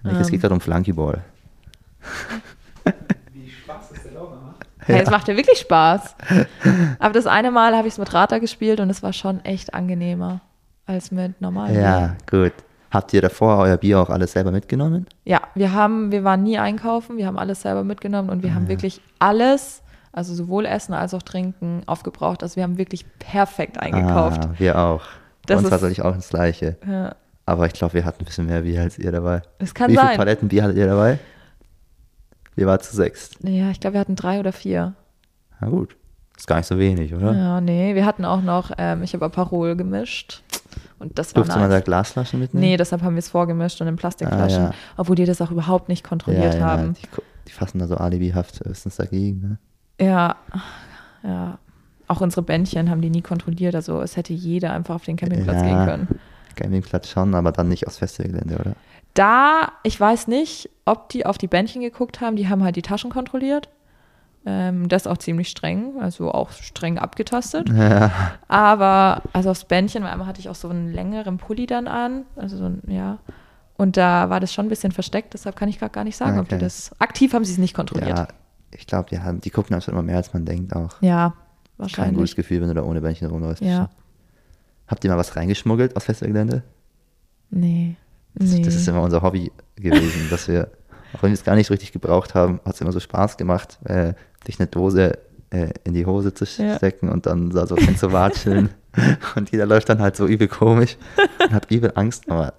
Es 0.03 0.27
Ähm. 0.27 0.31
geht 0.31 0.41
gerade 0.41 0.53
um 0.53 0.61
Flunkyball. 0.61 1.23
Wie 3.33 3.49
Spaß 3.49 3.91
es 3.95 4.03
denn 4.03 4.17
auch 4.17 4.29
macht. 4.29 4.65
Hey, 4.79 5.01
es 5.01 5.09
macht 5.09 5.27
ja 5.27 5.35
wirklich 5.35 5.59
Spaß. 5.59 6.15
Aber 6.99 7.13
das 7.13 7.25
eine 7.27 7.51
Mal 7.51 7.75
habe 7.75 7.87
ich 7.87 7.95
es 7.95 7.97
mit 7.97 8.13
Rata 8.13 8.37
gespielt 8.37 8.79
und 8.79 8.89
es 8.89 9.03
war 9.03 9.11
schon 9.13 9.43
echt 9.43 9.73
angenehmer 9.73 10.41
als 10.85 11.11
mit 11.11 11.41
normalem 11.41 11.75
Ja, 11.81 12.15
gut. 12.29 12.53
Habt 12.91 13.13
ihr 13.13 13.21
davor 13.21 13.57
euer 13.57 13.77
Bier 13.77 13.99
auch 13.99 14.09
alles 14.09 14.31
selber 14.31 14.51
mitgenommen? 14.51 15.07
Ja, 15.25 15.41
wir 15.55 15.73
haben, 15.73 16.11
wir 16.11 16.23
waren 16.23 16.43
nie 16.43 16.57
einkaufen, 16.57 17.17
wir 17.17 17.27
haben 17.27 17.37
alles 17.37 17.61
selber 17.61 17.83
mitgenommen 17.83 18.29
und 18.29 18.43
wir 18.43 18.51
Ah, 18.51 18.55
haben 18.55 18.67
wirklich 18.69 19.01
alles, 19.19 19.81
also 20.13 20.33
sowohl 20.33 20.65
Essen 20.65 20.93
als 20.93 21.13
auch 21.13 21.21
Trinken 21.21 21.81
aufgebraucht. 21.85 22.43
Also 22.43 22.55
wir 22.55 22.63
haben 22.63 22.77
wirklich 22.77 23.05
perfekt 23.19 23.77
eingekauft. 23.79 24.45
Ah, 24.45 24.53
wir 24.57 24.77
auch. 24.79 25.01
Bei 25.45 25.55
Das 25.55 25.57
uns 25.57 25.63
war 25.71 25.75
ist- 25.77 25.81
tatsächlich 25.81 26.01
auch 26.05 26.15
das 26.15 26.29
Gleiche. 26.29 26.77
Ja, 26.87 27.15
Aber 27.45 27.65
ich 27.65 27.73
glaube, 27.73 27.93
wir 27.93 28.05
hatten 28.05 28.21
ein 28.21 28.25
bisschen 28.25 28.45
mehr 28.45 28.61
Bier 28.61 28.81
als 28.81 28.97
ihr 28.99 29.11
dabei. 29.11 29.41
es 29.59 29.73
kann 29.73 29.89
Wie 29.91 29.95
viele 29.95 30.07
sein. 30.07 30.17
Paletten 30.17 30.47
Bier 30.47 30.63
hattet 30.63 30.77
ihr 30.77 30.87
dabei? 30.87 31.19
Wir 32.55 32.67
waren 32.67 32.79
zu 32.79 32.95
sechs. 32.95 33.31
Ja, 33.43 33.69
ich 33.69 33.79
glaube, 33.79 33.93
wir 33.95 33.99
hatten 34.01 34.15
drei 34.15 34.39
oder 34.39 34.51
vier. 34.51 34.93
Na 35.59 35.69
gut. 35.69 35.95
Ist 36.37 36.47
gar 36.47 36.57
nicht 36.57 36.67
so 36.67 36.77
wenig, 36.79 37.13
oder? 37.13 37.33
Ja, 37.33 37.61
nee, 37.61 37.95
wir 37.95 38.05
hatten 38.05 38.23
auch 38.25 38.41
noch, 38.41 38.71
ähm, 38.77 39.01
ich 39.03 39.13
habe 39.13 39.25
Aperol 39.25 39.75
gemischt 39.75 40.43
und 40.99 41.17
das 41.19 41.35
war 41.35 41.43
Durfte 41.43 41.59
man 41.59 41.69
da. 41.69 41.79
Glasflaschen 41.79 42.39
mitnehmen? 42.39 42.65
Nee, 42.65 42.77
deshalb 42.77 43.01
haben 43.03 43.15
wir 43.15 43.19
es 43.19 43.29
vorgemischt 43.29 43.79
und 43.81 43.87
in 43.87 43.95
Plastikflaschen, 43.95 44.63
Ah, 44.63 44.69
ja. 44.69 44.73
obwohl 44.97 45.15
die 45.15 45.25
das 45.25 45.41
auch 45.41 45.51
überhaupt 45.51 45.89
nicht 45.89 46.03
kontrolliert 46.03 46.55
ja, 46.55 46.59
ja, 46.59 46.65
haben. 46.65 46.93
Die, 46.93 47.07
die 47.47 47.51
fassen 47.51 47.79
da 47.79 47.87
so 47.87 47.95
alibihaft 47.95 48.61
höchstens 48.65 48.95
dagegen. 48.97 49.41
Ne? 49.41 50.05
Ja, 50.05 50.35
ja. 51.23 51.59
Auch 52.09 52.21
unsere 52.21 52.41
Bändchen 52.41 52.89
haben 52.89 53.01
die 53.01 53.09
nie 53.09 53.21
kontrolliert. 53.21 53.75
Also 53.75 54.01
es 54.01 54.15
hätte 54.15 54.31
jeder 54.33 54.71
einfach 54.71 54.95
auf 54.95 55.03
den 55.03 55.17
Campingplatz 55.17 55.61
gehen 55.61 55.85
können. 55.85 56.07
Campingplatz 56.55 57.09
schon, 57.09 57.35
aber 57.35 57.51
dann 57.51 57.67
nicht 57.67 57.85
aufs 57.85 57.97
Festivalgelände, 57.97 58.55
oder? 58.55 58.73
Da, 59.13 59.71
ich 59.83 59.99
weiß 59.99 60.27
nicht, 60.27 60.69
ob 60.85 61.09
die 61.09 61.25
auf 61.25 61.37
die 61.37 61.47
Bändchen 61.47 61.81
geguckt 61.81 62.21
haben. 62.21 62.35
Die 62.37 62.47
haben 62.47 62.63
halt 62.63 62.75
die 62.77 62.81
Taschen 62.81 63.09
kontrolliert. 63.09 63.69
Ähm, 64.45 64.87
das 64.87 65.07
auch 65.07 65.17
ziemlich 65.17 65.49
streng, 65.49 65.99
also 65.99 66.31
auch 66.31 66.51
streng 66.51 66.97
abgetastet. 66.99 67.67
Ja. 67.69 68.11
Aber 68.47 69.21
also 69.33 69.49
aufs 69.49 69.65
Bändchen, 69.65 70.03
weil 70.03 70.11
einmal 70.11 70.27
hatte 70.27 70.39
ich 70.39 70.47
auch 70.47 70.55
so 70.55 70.69
einen 70.69 70.93
längeren 70.93 71.37
Pulli 71.37 71.65
dann 71.65 71.87
an. 71.87 72.23
Also 72.37 72.55
so 72.57 72.65
ein, 72.65 72.81
ja. 72.87 73.17
Und 73.75 73.97
da 73.97 74.29
war 74.29 74.39
das 74.39 74.53
schon 74.53 74.65
ein 74.67 74.69
bisschen 74.69 74.91
versteckt, 74.91 75.33
deshalb 75.33 75.55
kann 75.55 75.67
ich 75.69 75.79
gerade 75.79 75.91
gar 75.91 76.03
nicht 76.03 76.15
sagen, 76.17 76.39
ob 76.39 76.47
die 76.49 76.55
Okay. 76.55 76.63
das. 76.63 76.91
Aktiv 76.99 77.33
haben 77.33 77.43
sie 77.45 77.51
es 77.51 77.57
nicht 77.57 77.73
kontrolliert. 77.75 78.17
Ja, 78.17 78.27
ich 78.71 78.87
glaube, 78.87 79.09
die, 79.09 79.19
haben- 79.19 79.41
die 79.41 79.49
gucken 79.49 79.79
schon 79.81 79.93
immer 79.93 80.01
mehr, 80.03 80.15
als 80.17 80.33
man 80.33 80.45
denkt 80.45 80.73
auch. 80.75 81.01
Ja, 81.01 81.29
Kein 81.29 81.35
gutes 81.35 81.97
wahrscheinlich. 81.97 82.35
Gefühl, 82.35 82.61
wenn 82.61 82.69
du 82.69 82.73
da 82.73 82.83
ohne 82.83 83.01
Bändchen 83.01 83.27
rumläufst. 83.29 83.61
Ja. 83.61 83.89
Habt 84.87 85.03
ihr 85.03 85.09
mal 85.11 85.17
was 85.17 85.35
reingeschmuggelt 85.35 85.95
aus 85.97 86.05
Festivalgelände? 86.05 86.63
Nee. 87.49 87.95
Das, 88.33 88.49
nee. 88.51 88.61
das 88.61 88.75
ist 88.75 88.87
immer 88.87 89.01
unser 89.01 89.21
Hobby 89.21 89.51
gewesen, 89.75 90.27
dass 90.29 90.47
wir, 90.47 90.69
auch 91.13 91.23
wenn 91.23 91.31
wir 91.31 91.35
es 91.35 91.43
gar 91.43 91.55
nicht 91.55 91.67
so 91.67 91.73
richtig 91.73 91.91
gebraucht 91.91 92.35
haben, 92.35 92.59
hat 92.65 92.75
es 92.75 92.81
immer 92.81 92.91
so 92.91 92.99
Spaß 92.99 93.37
gemacht, 93.37 93.79
äh, 93.85 94.13
sich 94.45 94.59
eine 94.59 94.67
Dose 94.67 95.17
äh, 95.49 95.69
in 95.83 95.93
die 95.93 96.05
Hose 96.05 96.33
zu 96.33 96.45
Ja. 96.61 96.75
stecken 96.77 97.09
und 97.09 97.25
dann 97.25 97.49
da 97.49 97.65
so 97.67 97.75
hin 97.75 97.97
zu 97.97 98.11
watscheln. 98.11 98.69
und 99.35 99.51
jeder 99.51 99.65
läuft 99.65 99.89
dann 99.89 100.01
halt 100.01 100.15
so 100.15 100.25
übel 100.27 100.47
komisch 100.47 100.97
und 101.43 101.53
hat 101.53 101.71
übel 101.71 101.91
Angst, 101.95 102.29
aber 102.29 102.53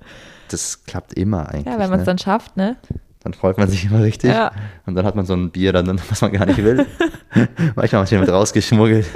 das 0.49 0.85
klappt 0.85 1.15
immer 1.15 1.49
eigentlich. 1.49 1.67
ja, 1.67 1.79
wenn 1.79 1.91
man 1.91 2.01
es 2.01 2.05
ne? 2.05 2.05
dann 2.07 2.19
schafft, 2.19 2.57
ne? 2.57 2.77
dann 3.21 3.35
freut 3.35 3.59
man 3.59 3.69
sich 3.69 3.85
immer 3.87 4.03
richtig. 4.03 4.31
Ja. 4.31 4.53
Und 4.87 4.95
dann 4.95 5.05
hat 5.05 5.17
man 5.17 5.27
so 5.27 5.35
ein 5.35 5.51
Bier, 5.51 5.73
dann, 5.73 6.01
was 6.09 6.21
man 6.23 6.33
gar 6.33 6.47
nicht 6.47 6.63
will. 6.63 6.87
Manchmal 7.75 8.03
hat 8.03 8.11
man 8.13 8.21
mit 8.21 8.31
rausgeschmuggelt. 8.31 9.07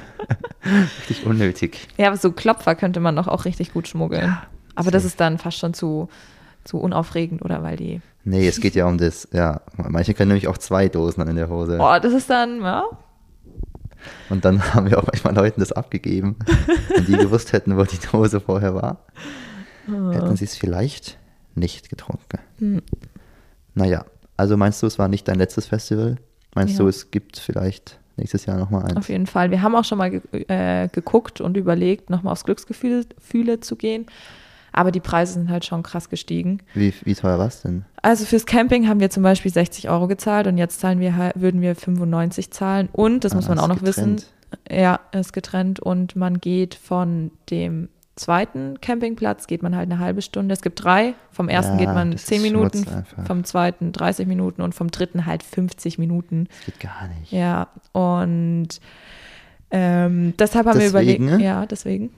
richtig 0.98 1.24
unnötig. 1.24 1.88
Ja, 1.96 2.08
aber 2.08 2.16
so 2.16 2.32
Klopfer 2.32 2.74
könnte 2.74 3.00
man 3.00 3.16
doch 3.16 3.28
auch 3.28 3.44
richtig 3.44 3.72
gut 3.72 3.88
schmuggeln. 3.88 4.36
aber 4.74 4.90
das 4.90 5.04
ist 5.04 5.20
dann 5.20 5.38
fast 5.38 5.58
schon 5.58 5.72
zu, 5.72 6.08
zu 6.64 6.78
unaufregend, 6.78 7.42
oder? 7.42 7.62
Weil 7.62 7.76
die. 7.76 8.00
Nee, 8.24 8.46
es 8.46 8.60
geht 8.60 8.74
ja 8.74 8.86
um 8.86 8.98
das, 8.98 9.28
ja. 9.32 9.60
Manche 9.76 10.14
können 10.14 10.28
nämlich 10.28 10.46
auch 10.48 10.58
zwei 10.58 10.88
Dosen 10.88 11.20
dann 11.20 11.28
in 11.28 11.36
der 11.36 11.48
Hose. 11.48 11.78
Oh, 11.80 11.98
das 12.00 12.12
ist 12.12 12.30
dann, 12.30 12.60
ja. 12.60 12.84
Und 14.30 14.44
dann 14.44 14.62
haben 14.74 14.90
wir 14.90 14.98
auch 14.98 15.06
manchmal 15.06 15.34
Leuten 15.34 15.60
das 15.60 15.72
abgegeben. 15.72 16.36
Wenn 16.94 17.06
die 17.06 17.16
gewusst 17.16 17.52
hätten, 17.52 17.76
wo 17.76 17.84
die 17.84 17.98
Dose 18.10 18.40
vorher 18.40 18.74
war, 18.74 19.04
hätten 19.86 20.36
sie 20.36 20.44
es 20.44 20.56
vielleicht 20.56 21.18
nicht 21.54 21.88
getrunken. 21.90 22.38
Hm. 22.58 22.82
Naja, 23.74 24.04
also 24.36 24.56
meinst 24.56 24.82
du, 24.82 24.86
es 24.86 24.98
war 24.98 25.08
nicht 25.08 25.26
dein 25.28 25.38
letztes 25.38 25.66
Festival? 25.66 26.16
Meinst 26.54 26.74
Ja. 26.74 26.80
du, 26.80 26.88
es 26.88 27.10
gibt 27.10 27.38
vielleicht 27.38 27.98
nächstes 28.16 28.46
Jahr 28.46 28.56
nochmal 28.58 28.84
eins? 28.84 28.96
Auf 28.96 29.08
jeden 29.08 29.26
Fall. 29.26 29.50
Wir 29.50 29.62
haben 29.62 29.74
auch 29.74 29.84
schon 29.84 29.98
mal 29.98 30.10
ge 30.10 30.20
äh, 30.48 30.88
geguckt 30.88 31.40
und 31.40 31.56
überlegt, 31.56 32.10
nochmal 32.10 32.32
aufs 32.32 32.44
Glücksgefühle 32.44 33.06
Fühle 33.18 33.60
zu 33.60 33.76
gehen. 33.76 34.06
Aber 34.72 34.90
die 34.90 35.00
Preise 35.00 35.34
sind 35.34 35.50
halt 35.50 35.64
schon 35.64 35.82
krass 35.82 36.08
gestiegen. 36.08 36.58
Wie, 36.74 36.94
wie 37.04 37.14
teuer 37.14 37.38
war 37.38 37.46
es 37.46 37.62
denn? 37.62 37.84
Also 38.00 38.24
fürs 38.24 38.46
Camping 38.46 38.88
haben 38.88 39.00
wir 39.00 39.10
zum 39.10 39.22
Beispiel 39.22 39.52
60 39.52 39.90
Euro 39.90 40.08
gezahlt 40.08 40.46
und 40.46 40.56
jetzt 40.58 40.80
zahlen 40.80 40.98
wir 41.00 41.16
halt, 41.16 41.34
würden 41.40 41.60
wir 41.60 41.74
95 41.76 42.50
zahlen. 42.50 42.88
Und, 42.92 43.24
das 43.24 43.32
Ah, 43.32 43.36
muss 43.36 43.48
man 43.48 43.58
auch 43.58 43.68
noch 43.68 43.82
wissen, 43.82 44.16
getrennt. 44.16 44.32
ja, 44.70 45.00
ist 45.12 45.32
getrennt 45.32 45.80
und 45.80 46.16
man 46.16 46.40
geht 46.40 46.74
von 46.74 47.30
dem 47.50 47.88
zweiten 48.16 48.78
Campingplatz, 48.80 49.46
geht 49.46 49.62
man 49.62 49.74
halt 49.74 49.90
eine 49.90 49.98
halbe 49.98 50.20
Stunde. 50.22 50.52
Es 50.52 50.60
gibt 50.62 50.82
drei. 50.84 51.14
Vom 51.30 51.48
ersten 51.48 51.78
Ja, 51.78 51.86
geht 51.86 51.94
man 51.94 52.12
das 52.12 52.26
10 52.26 52.38
ist 52.38 52.42
Minuten, 52.42 52.86
vom 53.26 53.44
zweiten 53.44 53.92
30 53.92 54.26
Minuten 54.26 54.60
und 54.62 54.74
vom 54.74 54.90
dritten 54.90 55.24
halt 55.26 55.42
50 55.42 55.98
Minuten. 55.98 56.46
Das 56.48 56.66
geht 56.66 56.80
gar 56.80 57.08
nicht. 57.18 57.32
Ja, 57.32 57.68
und 57.92 58.68
ähm, 59.70 60.34
deshalb 60.38 60.66
haben 60.66 60.78
Deswegen, 60.78 61.26
wir 61.26 61.26
überlegt, 61.34 61.42
ja, 61.42 61.64
deswegen. 61.66 62.10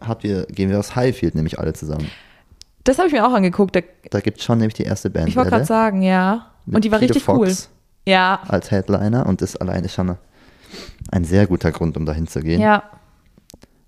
Hat 0.00 0.22
wir, 0.22 0.46
gehen 0.46 0.70
wir 0.70 0.78
aus 0.78 0.94
Highfield 0.96 1.34
nämlich 1.34 1.58
alle 1.58 1.72
zusammen. 1.72 2.10
Das 2.84 2.98
habe 2.98 3.08
ich 3.08 3.14
mir 3.14 3.26
auch 3.26 3.32
angeguckt. 3.32 3.74
Da, 3.76 3.80
Da 4.10 4.20
gibt 4.20 4.38
es 4.38 4.44
schon 4.44 4.58
nämlich 4.58 4.74
die 4.74 4.84
erste 4.84 5.10
Band. 5.10 5.28
ich 5.28 5.36
wollte 5.36 5.50
gerade 5.50 5.64
sagen, 5.64 6.02
ja. 6.02 6.46
Und 6.66 6.84
die 6.84 6.90
war 6.92 7.00
richtig 7.00 7.26
cool. 7.28 7.46
Fox 7.48 7.70
Ja, 8.06 8.40
Als 8.48 8.70
Headliner 8.70 9.26
und 9.26 9.40
das 9.42 9.56
alleine 9.56 9.86
ist 9.86 9.94
schon 9.94 10.16
ein 11.10 11.24
sehr 11.24 11.46
guter 11.46 11.72
Grund, 11.72 11.96
um 11.96 12.06
dahin 12.06 12.26
zu 12.26 12.40
gehen. 12.40 12.60
ja. 12.60 12.82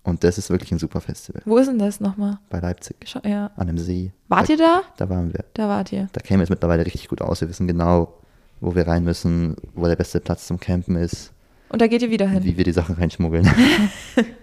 Und 0.05 0.25
das 0.25 0.38
ist 0.38 0.49
wirklich 0.49 0.73
ein 0.73 0.79
super 0.79 1.03
Festival. 1.03 1.42
Wo 1.44 1.59
ist 1.59 1.66
denn 1.66 1.79
das 1.79 2.01
nochmal? 2.01 2.38
Bei 2.49 2.61
Leipzig, 2.61 2.97
Scha- 3.05 3.29
Ja. 3.29 3.51
an 3.57 3.68
einem 3.68 3.77
See. 3.77 4.11
Wart 4.29 4.49
da, 4.49 4.53
ihr 4.55 4.57
da? 4.59 4.83
Da 4.97 5.11
waren 5.11 5.31
wir. 5.35 5.44
Da 5.53 5.68
wart 5.68 5.92
ihr. 5.92 6.09
Da 6.12 6.21
käme 6.23 6.42
es 6.42 6.49
mittlerweile 6.49 6.87
richtig 6.87 7.09
gut 7.09 7.21
aus. 7.21 7.42
Wir 7.42 7.49
wissen 7.51 7.66
genau, 7.66 8.14
wo 8.61 8.75
wir 8.75 8.87
rein 8.88 9.05
müssen, 9.05 9.57
wo 9.75 9.85
der 9.87 9.97
beste 9.97 10.21
Platz 10.21 10.47
zum 10.47 10.59
Campen 10.59 10.97
ist, 10.97 11.33
Und 11.68 11.83
da 11.83 11.87
geht 11.88 12.01
ihr 12.01 12.11
wieder 12.11 12.27
hin. 12.27 12.42
wie 12.42 12.57
wir 12.57 12.64
die 12.64 12.73
Sachen 12.73 12.94
reinschmuggeln. 12.94 13.51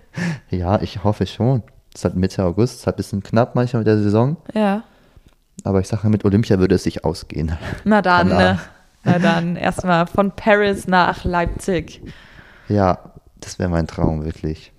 ja, 0.49 0.81
ich 0.81 1.03
hoffe 1.03 1.25
schon. 1.25 1.63
Es 1.93 2.01
ist 2.01 2.05
halt 2.05 2.15
Mitte 2.15 2.43
August, 2.43 2.73
es 2.75 2.79
ist 2.81 2.85
halt 2.87 2.95
ein 2.95 2.97
bisschen 2.97 3.23
knapp 3.23 3.55
manchmal 3.55 3.81
mit 3.81 3.87
der 3.87 3.97
Saison, 3.99 4.37
Ja. 4.53 4.83
aber 5.63 5.79
ich 5.79 5.87
sage, 5.87 6.09
mit 6.09 6.25
Olympia 6.25 6.59
würde 6.59 6.75
es 6.75 6.83
sich 6.83 7.05
ausgehen. 7.05 7.53
Na 7.85 8.01
dann, 8.01 8.27
ne? 8.27 8.59
Na 9.03 9.19
dann, 9.19 9.55
erstmal 9.55 10.07
von 10.07 10.31
Paris 10.31 10.87
nach 10.87 11.23
Leipzig. 11.23 12.01
Ja, 12.67 13.11
das 13.39 13.59
wäre 13.59 13.69
mein 13.69 13.87
Traum, 13.87 14.25
wirklich. 14.25 14.73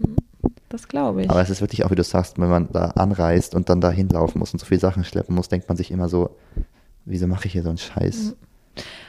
Das 0.69 0.89
glaube 0.89 1.23
ich. 1.23 1.31
Aber 1.31 1.41
es 1.41 1.49
ist 1.49 1.61
wirklich 1.61 1.85
auch, 1.85 1.91
wie 1.93 1.95
du 1.95 2.03
sagst, 2.03 2.39
wenn 2.41 2.49
man 2.51 2.69
da 2.73 2.87
anreist 2.97 3.55
und 3.55 3.69
dann 3.71 3.81
da 3.81 3.91
hinlaufen 3.91 4.39
muss 4.41 4.53
und 4.53 4.59
so 4.59 4.67
viele 4.67 4.81
Sachen 4.81 5.05
schleppen 5.05 5.35
muss, 5.35 5.49
denkt 5.49 5.69
man 5.69 5.77
sich 5.77 5.91
immer 5.93 6.09
so, 6.09 6.37
wieso 7.05 7.27
mache 7.29 7.47
ich 7.47 7.53
hier 7.53 7.63
so 7.63 7.69
einen 7.69 7.79
Scheiß? 7.79 8.35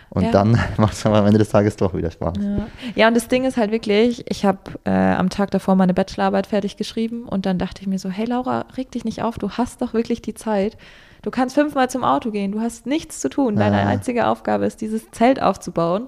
Und 0.09 0.23
Ja. 0.23 0.31
dann 0.31 0.57
macht 0.77 0.93
es 0.93 1.05
am 1.05 1.13
Ende 1.25 1.37
des 1.39 1.49
Tages 1.49 1.75
doch 1.75 1.93
wieder 1.93 2.11
Spaß. 2.11 2.35
Ja. 2.39 2.67
ja, 2.95 3.07
und 3.09 3.13
das 3.15 3.27
Ding 3.27 3.43
ist 3.45 3.57
halt 3.57 3.71
wirklich, 3.71 4.23
ich 4.29 4.45
habe 4.45 4.59
äh, 4.85 4.89
am 4.89 5.29
Tag 5.29 5.51
davor 5.51 5.75
meine 5.75 5.93
Bachelorarbeit 5.93 6.47
fertig 6.47 6.77
geschrieben 6.77 7.23
und 7.27 7.45
dann 7.45 7.57
dachte 7.59 7.81
ich 7.81 7.87
mir 7.87 7.99
so, 7.99 8.09
hey 8.09 8.25
Laura, 8.25 8.65
reg 8.77 8.89
dich 8.91 9.03
nicht 9.05 9.21
auf, 9.21 9.37
du 9.37 9.51
hast 9.51 9.81
doch 9.81 9.93
wirklich 9.93 10.21
die 10.21 10.33
Zeit. 10.33 10.77
Du 11.23 11.31
kannst 11.31 11.55
fünfmal 11.55 11.89
zum 11.89 12.03
Auto 12.05 12.31
gehen, 12.31 12.51
du 12.53 12.61
hast 12.61 12.85
nichts 12.85 13.19
zu 13.19 13.29
tun. 13.29 13.55
Deine 13.57 13.81
Ah. 13.81 13.87
einzige 13.87 14.27
Aufgabe 14.27 14.65
ist, 14.65 14.79
dieses 14.81 15.09
Zelt 15.11 15.41
aufzubauen. 15.41 16.07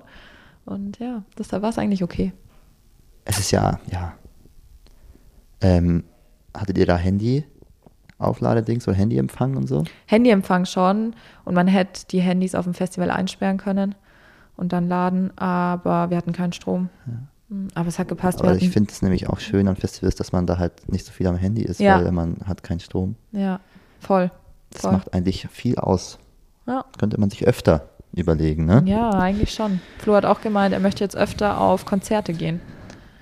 Und 0.66 1.00
ja, 1.00 1.24
deshalb 1.38 1.62
war 1.64 1.72
es 1.72 1.78
eigentlich 1.78 2.04
okay. 2.04 2.32
Es 3.26 3.38
ist 3.40 3.52
ja, 3.52 3.80
ja. 3.92 4.14
Ähm, 5.62 6.04
hattet 6.56 6.78
ihr 6.78 6.86
da 6.86 6.96
Handy? 6.96 7.44
Aufladedings 8.20 8.88
oder 8.88 8.96
Handyempfang 8.98 9.56
und 9.58 9.68
so? 9.68 9.84
Handyempfang 10.06 10.66
schon 10.66 11.14
und 11.46 11.56
man 11.56 11.68
hätte 11.68 12.06
die 12.12 12.20
Handys 12.20 12.54
auf 12.54 12.66
dem 12.66 12.74
Festival 12.74 13.10
einsperren 13.12 13.58
können 13.58 13.96
und 14.58 14.74
dann 14.74 14.88
laden, 14.88 15.32
aber 15.38 16.10
wir 16.10 16.18
hatten 16.18 16.34
keinen 16.34 16.54
Strom. 16.54 16.90
Hm, 17.50 17.70
Aber 17.74 17.88
es 17.88 17.98
hat 17.98 18.08
gepasst. 18.10 18.42
Aber 18.42 18.56
ich 18.56 18.70
finde 18.70 18.92
es 18.92 19.02
nämlich 19.02 19.28
auch 19.30 19.40
schön 19.40 19.68
an 19.68 19.76
Festivals, 19.76 20.16
dass 20.16 20.32
man 20.32 20.46
da 20.46 20.58
halt 20.60 20.88
nicht 20.92 21.06
so 21.06 21.12
viel 21.12 21.26
am 21.28 21.36
Handy 21.38 21.64
ist, 21.64 21.80
Ja. 21.80 22.04
weil 22.04 22.12
man 22.12 22.38
hat 22.46 22.62
keinen 22.62 22.80
Strom. 22.80 23.16
ja, 23.32 23.60
voll. 24.00 24.30
Das 24.72 24.82
voll. 24.82 24.92
macht 24.92 25.14
eigentlich 25.16 25.48
viel 25.50 25.78
aus. 25.80 26.20
Ja. 26.68 26.86
Könnte 27.00 27.20
man 27.20 27.32
sich 27.32 27.48
öfter 27.48 27.90
überlegen, 28.14 28.66
ne? 28.66 28.84
ja, 28.86 29.10
eigentlich 29.12 29.52
schon. 29.54 29.82
Flo 29.98 30.14
hat 30.16 30.26
auch 30.26 30.42
gemeint, 30.42 30.74
er 30.74 30.80
möchte 30.80 31.04
jetzt 31.04 31.16
öfter 31.18 31.60
auf 31.60 31.86
Konzerte 31.86 32.34
gehen. 32.34 32.60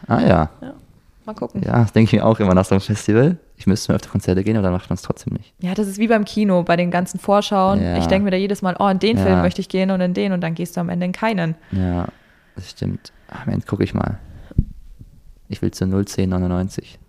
Ah 0.08 0.20
ja. 0.22 0.50
Mal 1.26 1.34
gucken. 1.36 1.62
Ja, 1.64 1.82
das 1.84 1.94
denke 1.94 2.06
ich 2.08 2.14
mir 2.22 2.26
auch 2.26 2.40
immer 2.40 2.54
nach 2.54 2.66
so 2.66 2.76
einem 2.76 2.82
Festival. 2.82 3.38
Ich 3.60 3.66
müsste 3.66 3.92
mir 3.92 3.96
öfter 3.96 4.10
Konzerte 4.10 4.44
gehen, 4.44 4.56
aber 4.56 4.64
dann 4.64 4.74
macht 4.74 4.90
man 4.90 4.96
es 4.96 5.02
trotzdem 5.02 5.34
nicht. 5.34 5.54
Ja, 5.60 5.74
das 5.74 5.88
ist 5.88 5.98
wie 5.98 6.08
beim 6.08 6.26
Kino, 6.26 6.62
bei 6.64 6.76
den 6.76 6.92
ganzen 6.92 7.20
Vorschauen. 7.20 7.82
Ja. 7.82 7.98
Ich 7.98 8.06
denke 8.06 8.26
mir 8.26 8.32
da 8.32 8.38
jedes 8.38 8.62
Mal, 8.62 8.76
oh, 8.80 8.88
in 8.88 9.00
den 9.00 9.18
Ja. 9.18 9.24
Film 9.24 9.42
möchte 9.42 9.62
ich 9.62 9.68
gehen 9.70 9.90
und 9.92 10.00
in 10.00 10.14
den 10.14 10.32
und 10.32 10.42
dann 10.42 10.54
gehst 10.54 10.78
du 10.78 10.82
am 10.82 10.90
Ende 10.90 11.08
in 11.08 11.12
keinen. 11.12 11.56
Ja, 11.72 12.08
das 12.56 12.70
stimmt. 12.70 13.12
Ach, 13.30 13.46
Mensch, 13.48 13.66
guck 13.68 13.82
ich 13.82 13.94
mal. 13.94 14.20
Ich 15.50 15.62
will 15.62 15.72
zu 15.72 15.86
01099. 15.86 17.00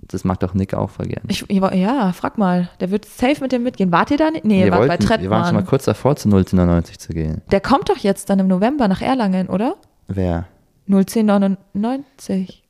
Das 0.00 0.24
mag 0.24 0.38
doch 0.40 0.52
Nick 0.52 0.74
auch 0.74 0.90
voll 0.90 1.06
gern. 1.06 1.22
Ich, 1.28 1.46
ja, 1.48 2.12
frag 2.12 2.36
mal. 2.38 2.68
Der 2.80 2.90
wird 2.90 3.06
safe 3.06 3.40
mit 3.40 3.52
dir 3.52 3.58
mitgehen. 3.58 3.90
Wart 3.92 4.10
ihr 4.10 4.18
da 4.18 4.30
nicht? 4.30 4.44
Nee, 4.44 4.64
wir, 4.64 4.72
wart 4.72 4.80
bei 4.82 4.88
wollten, 4.88 5.02
wir 5.02 5.08
waren 5.08 5.20
schon 5.20 5.30
mal 5.30 5.42
Trettmann. 5.44 5.66
kurz 5.66 5.84
davor, 5.84 6.16
zu 6.16 6.28
01099 6.28 6.98
zu 6.98 7.12
gehen. 7.12 7.40
Der 7.50 7.60
kommt 7.60 7.88
doch 7.88 7.96
jetzt 7.98 8.28
dann 8.28 8.38
im 8.38 8.48
November 8.48 8.88
nach 8.88 9.00
Erlangen, 9.00 9.48
oder? 9.48 9.76
Wer? 10.08 10.46
01099. 10.88 12.62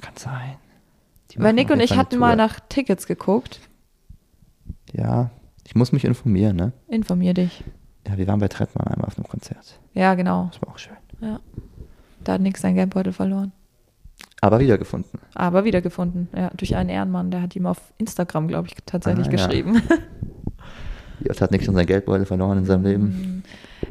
Kann 0.00 0.16
sein. 0.16 0.54
Weil 1.36 1.52
Nick 1.52 1.70
und 1.70 1.80
ich 1.80 1.96
hatten 1.96 2.18
mal 2.18 2.36
nach 2.36 2.60
Tickets 2.68 3.06
geguckt. 3.06 3.60
Ja, 4.92 5.30
ich 5.66 5.74
muss 5.74 5.92
mich 5.92 6.04
informieren, 6.04 6.56
ne? 6.56 6.72
Informier 6.88 7.34
dich. 7.34 7.64
Ja, 8.06 8.18
wir 8.18 8.26
waren 8.26 8.40
bei 8.40 8.48
Trettmann 8.48 8.88
einmal 8.88 9.06
auf 9.06 9.16
einem 9.16 9.28
Konzert. 9.28 9.78
Ja, 9.94 10.14
genau. 10.14 10.48
Das 10.52 10.60
war 10.62 10.68
auch 10.68 10.78
schön. 10.78 10.96
Ja. 11.20 11.40
Da 12.24 12.32
hat 12.34 12.40
Nick 12.40 12.58
sein 12.58 12.74
Geldbeutel 12.74 13.12
verloren. 13.12 13.52
Aber 14.40 14.58
wiedergefunden. 14.58 15.20
Aber 15.34 15.64
wiedergefunden. 15.64 16.28
Ja, 16.36 16.50
durch 16.56 16.74
einen 16.74 16.88
Ehrenmann. 16.90 17.30
Der 17.30 17.42
hat 17.42 17.54
ihm 17.54 17.66
auf 17.66 17.78
Instagram, 17.98 18.48
glaube 18.48 18.68
ich, 18.68 18.74
tatsächlich 18.84 19.28
Ah, 19.28 19.30
ja. 19.30 19.36
geschrieben. 19.36 19.82
Wie 21.20 21.30
oft 21.30 21.40
hat 21.40 21.52
Nick 21.52 21.62
schon 21.64 21.74
sein 21.76 21.86
Geldbeutel 21.86 22.26
verloren 22.26 22.58
in 22.58 22.64
seinem 22.64 22.82
Leben? 22.84 23.44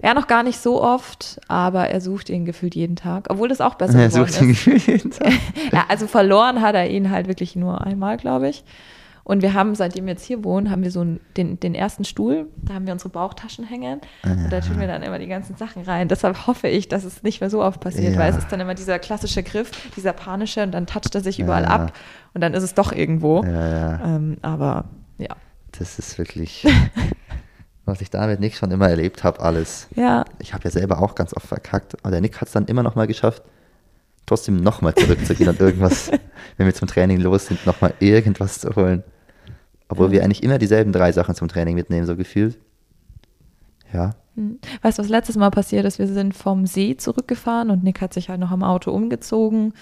Ja, 0.04 0.14
noch 0.14 0.28
gar 0.28 0.44
nicht 0.44 0.60
so 0.60 0.82
oft, 0.82 1.40
aber 1.48 1.90
er 1.90 2.02
sucht 2.02 2.30
ihn 2.30 2.46
gefühlt 2.46 2.76
jeden 2.76 2.96
Tag, 2.96 3.28
obwohl 3.30 3.50
das 3.50 3.62
auch 3.62 3.76
besser 3.76 4.00
Er 4.00 4.08
geworden 4.10 4.28
sucht 4.32 4.42
ihn 4.42 4.50
ist. 4.52 4.66
gefühlt 4.66 4.88
jeden 4.88 5.12
Tag. 5.12 5.32
Ja, 5.72 5.86
also 5.90 6.08
verloren 6.08 6.62
hat 6.62 6.76
er 6.76 6.90
ihn 6.90 7.10
halt 7.12 7.28
wirklich 7.28 7.56
nur 7.56 7.82
einmal, 7.86 8.18
glaube 8.18 8.50
ich. 8.50 8.64
Und 9.24 9.44
wir 9.44 9.54
haben, 9.54 9.76
seitdem 9.76 10.06
wir 10.08 10.14
jetzt 10.14 10.26
hier 10.26 10.44
wohnen, 10.44 10.72
haben 10.72 10.82
wir 10.82 10.90
so 10.90 11.02
einen, 11.02 11.20
den, 11.38 11.60
den 11.60 11.76
ersten 11.76 12.04
Stuhl, 12.06 12.48
da 12.58 12.74
haben 12.74 12.88
wir 12.88 12.92
unsere 12.94 13.10
Bauchtaschen 13.10 13.64
hängen 13.64 14.02
und 14.24 14.50
da 14.52 14.62
tun 14.62 14.80
wir 14.80 14.88
dann 14.88 15.04
immer 15.04 15.20
die 15.20 15.28
ganzen 15.28 15.56
Sachen 15.58 15.84
rein. 15.84 16.08
Deshalb 16.08 16.48
hoffe 16.48 16.68
ich, 16.68 16.88
dass 16.90 17.04
es 17.04 17.22
nicht 17.22 17.40
mehr 17.40 17.52
so 17.52 17.62
oft 17.64 17.80
passiert, 17.80 18.14
Ja. 18.16 18.20
weil 18.20 18.32
es 18.32 18.38
ist 18.40 18.52
dann 18.52 18.60
immer 18.60 18.74
dieser 18.74 18.98
klassische 18.98 19.44
Griff, 19.44 19.70
dieser 19.96 20.14
panische 20.14 20.64
und 20.64 20.72
dann 20.72 20.88
toucht 20.88 21.14
er 21.14 21.22
sich 21.22 21.40
überall 21.40 21.64
Ja. 21.64 21.70
ab 21.70 21.94
und 22.34 22.42
dann 22.42 22.56
ist 22.56 22.64
es 22.64 22.74
doch 22.74 22.92
irgendwo. 22.92 23.44
Ja, 23.44 23.70
ja. 23.70 24.06
Ähm, 24.16 24.38
aber 24.42 24.86
ja. 25.20 25.36
Das 25.78 26.00
ist 26.00 26.18
wirklich, 26.18 26.66
was 27.92 28.02
ich 28.02 28.10
da 28.10 28.26
mit 28.28 28.40
Nick 28.40 28.56
schon 28.56 28.72
immer 28.72 28.90
erlebt 28.90 29.24
habe, 29.24 29.40
alles. 29.40 29.88
Ja, 29.96 30.26
Ich 30.40 30.54
habe 30.54 30.64
ja 30.64 30.72
selber 30.72 31.02
auch 31.02 31.16
ganz 31.16 31.34
oft 31.34 31.48
verkackt, 31.48 31.96
aber 32.02 32.12
der 32.12 32.22
Nick 32.22 32.42
hat 32.42 32.48
es 32.48 32.54
dann 32.54 32.66
immer 32.66 32.84
noch 32.84 32.96
mal 32.96 33.08
geschafft, 33.08 33.44
trotzdem 34.26 34.58
nochmal 34.58 34.96
zurückzugehen 34.96 35.50
und 35.50 35.60
irgendwas, 35.60 36.12
wenn 36.58 36.66
wir 36.66 36.74
zum 36.74 36.88
Training 36.88 37.20
los 37.20 37.48
sind, 37.48 37.66
nochmal 37.66 37.94
irgendwas 38.00 38.60
zu 38.60 38.76
holen. 38.76 39.04
Obwohl 39.90 40.12
wir 40.12 40.24
eigentlich 40.24 40.44
immer 40.44 40.58
dieselben 40.58 40.94
drei 40.94 41.12
Sachen 41.12 41.36
zum 41.36 41.50
Training 41.50 41.76
mitnehmen, 41.76 42.08
so 42.08 42.16
gefühlt. 42.16 42.58
Ja, 43.92 44.16
Hm. 44.36 44.60
Weißt 44.82 44.98
du, 44.98 45.04
was 45.04 45.10
letztes 45.10 45.36
Mal 45.36 45.50
passiert 45.52 45.86
ist? 45.86 46.00
Wir 46.00 46.08
sind 46.08 46.34
vom 46.34 46.66
See 46.66 46.96
zurückgefahren 46.96 47.70
und 47.70 47.84
Nick 47.84 48.02
hat 48.02 48.14
sich 48.14 48.30
halt 48.30 48.40
noch 48.40 48.52
am 48.52 48.64
Auto 48.64 48.92
umgezogen 48.92 49.74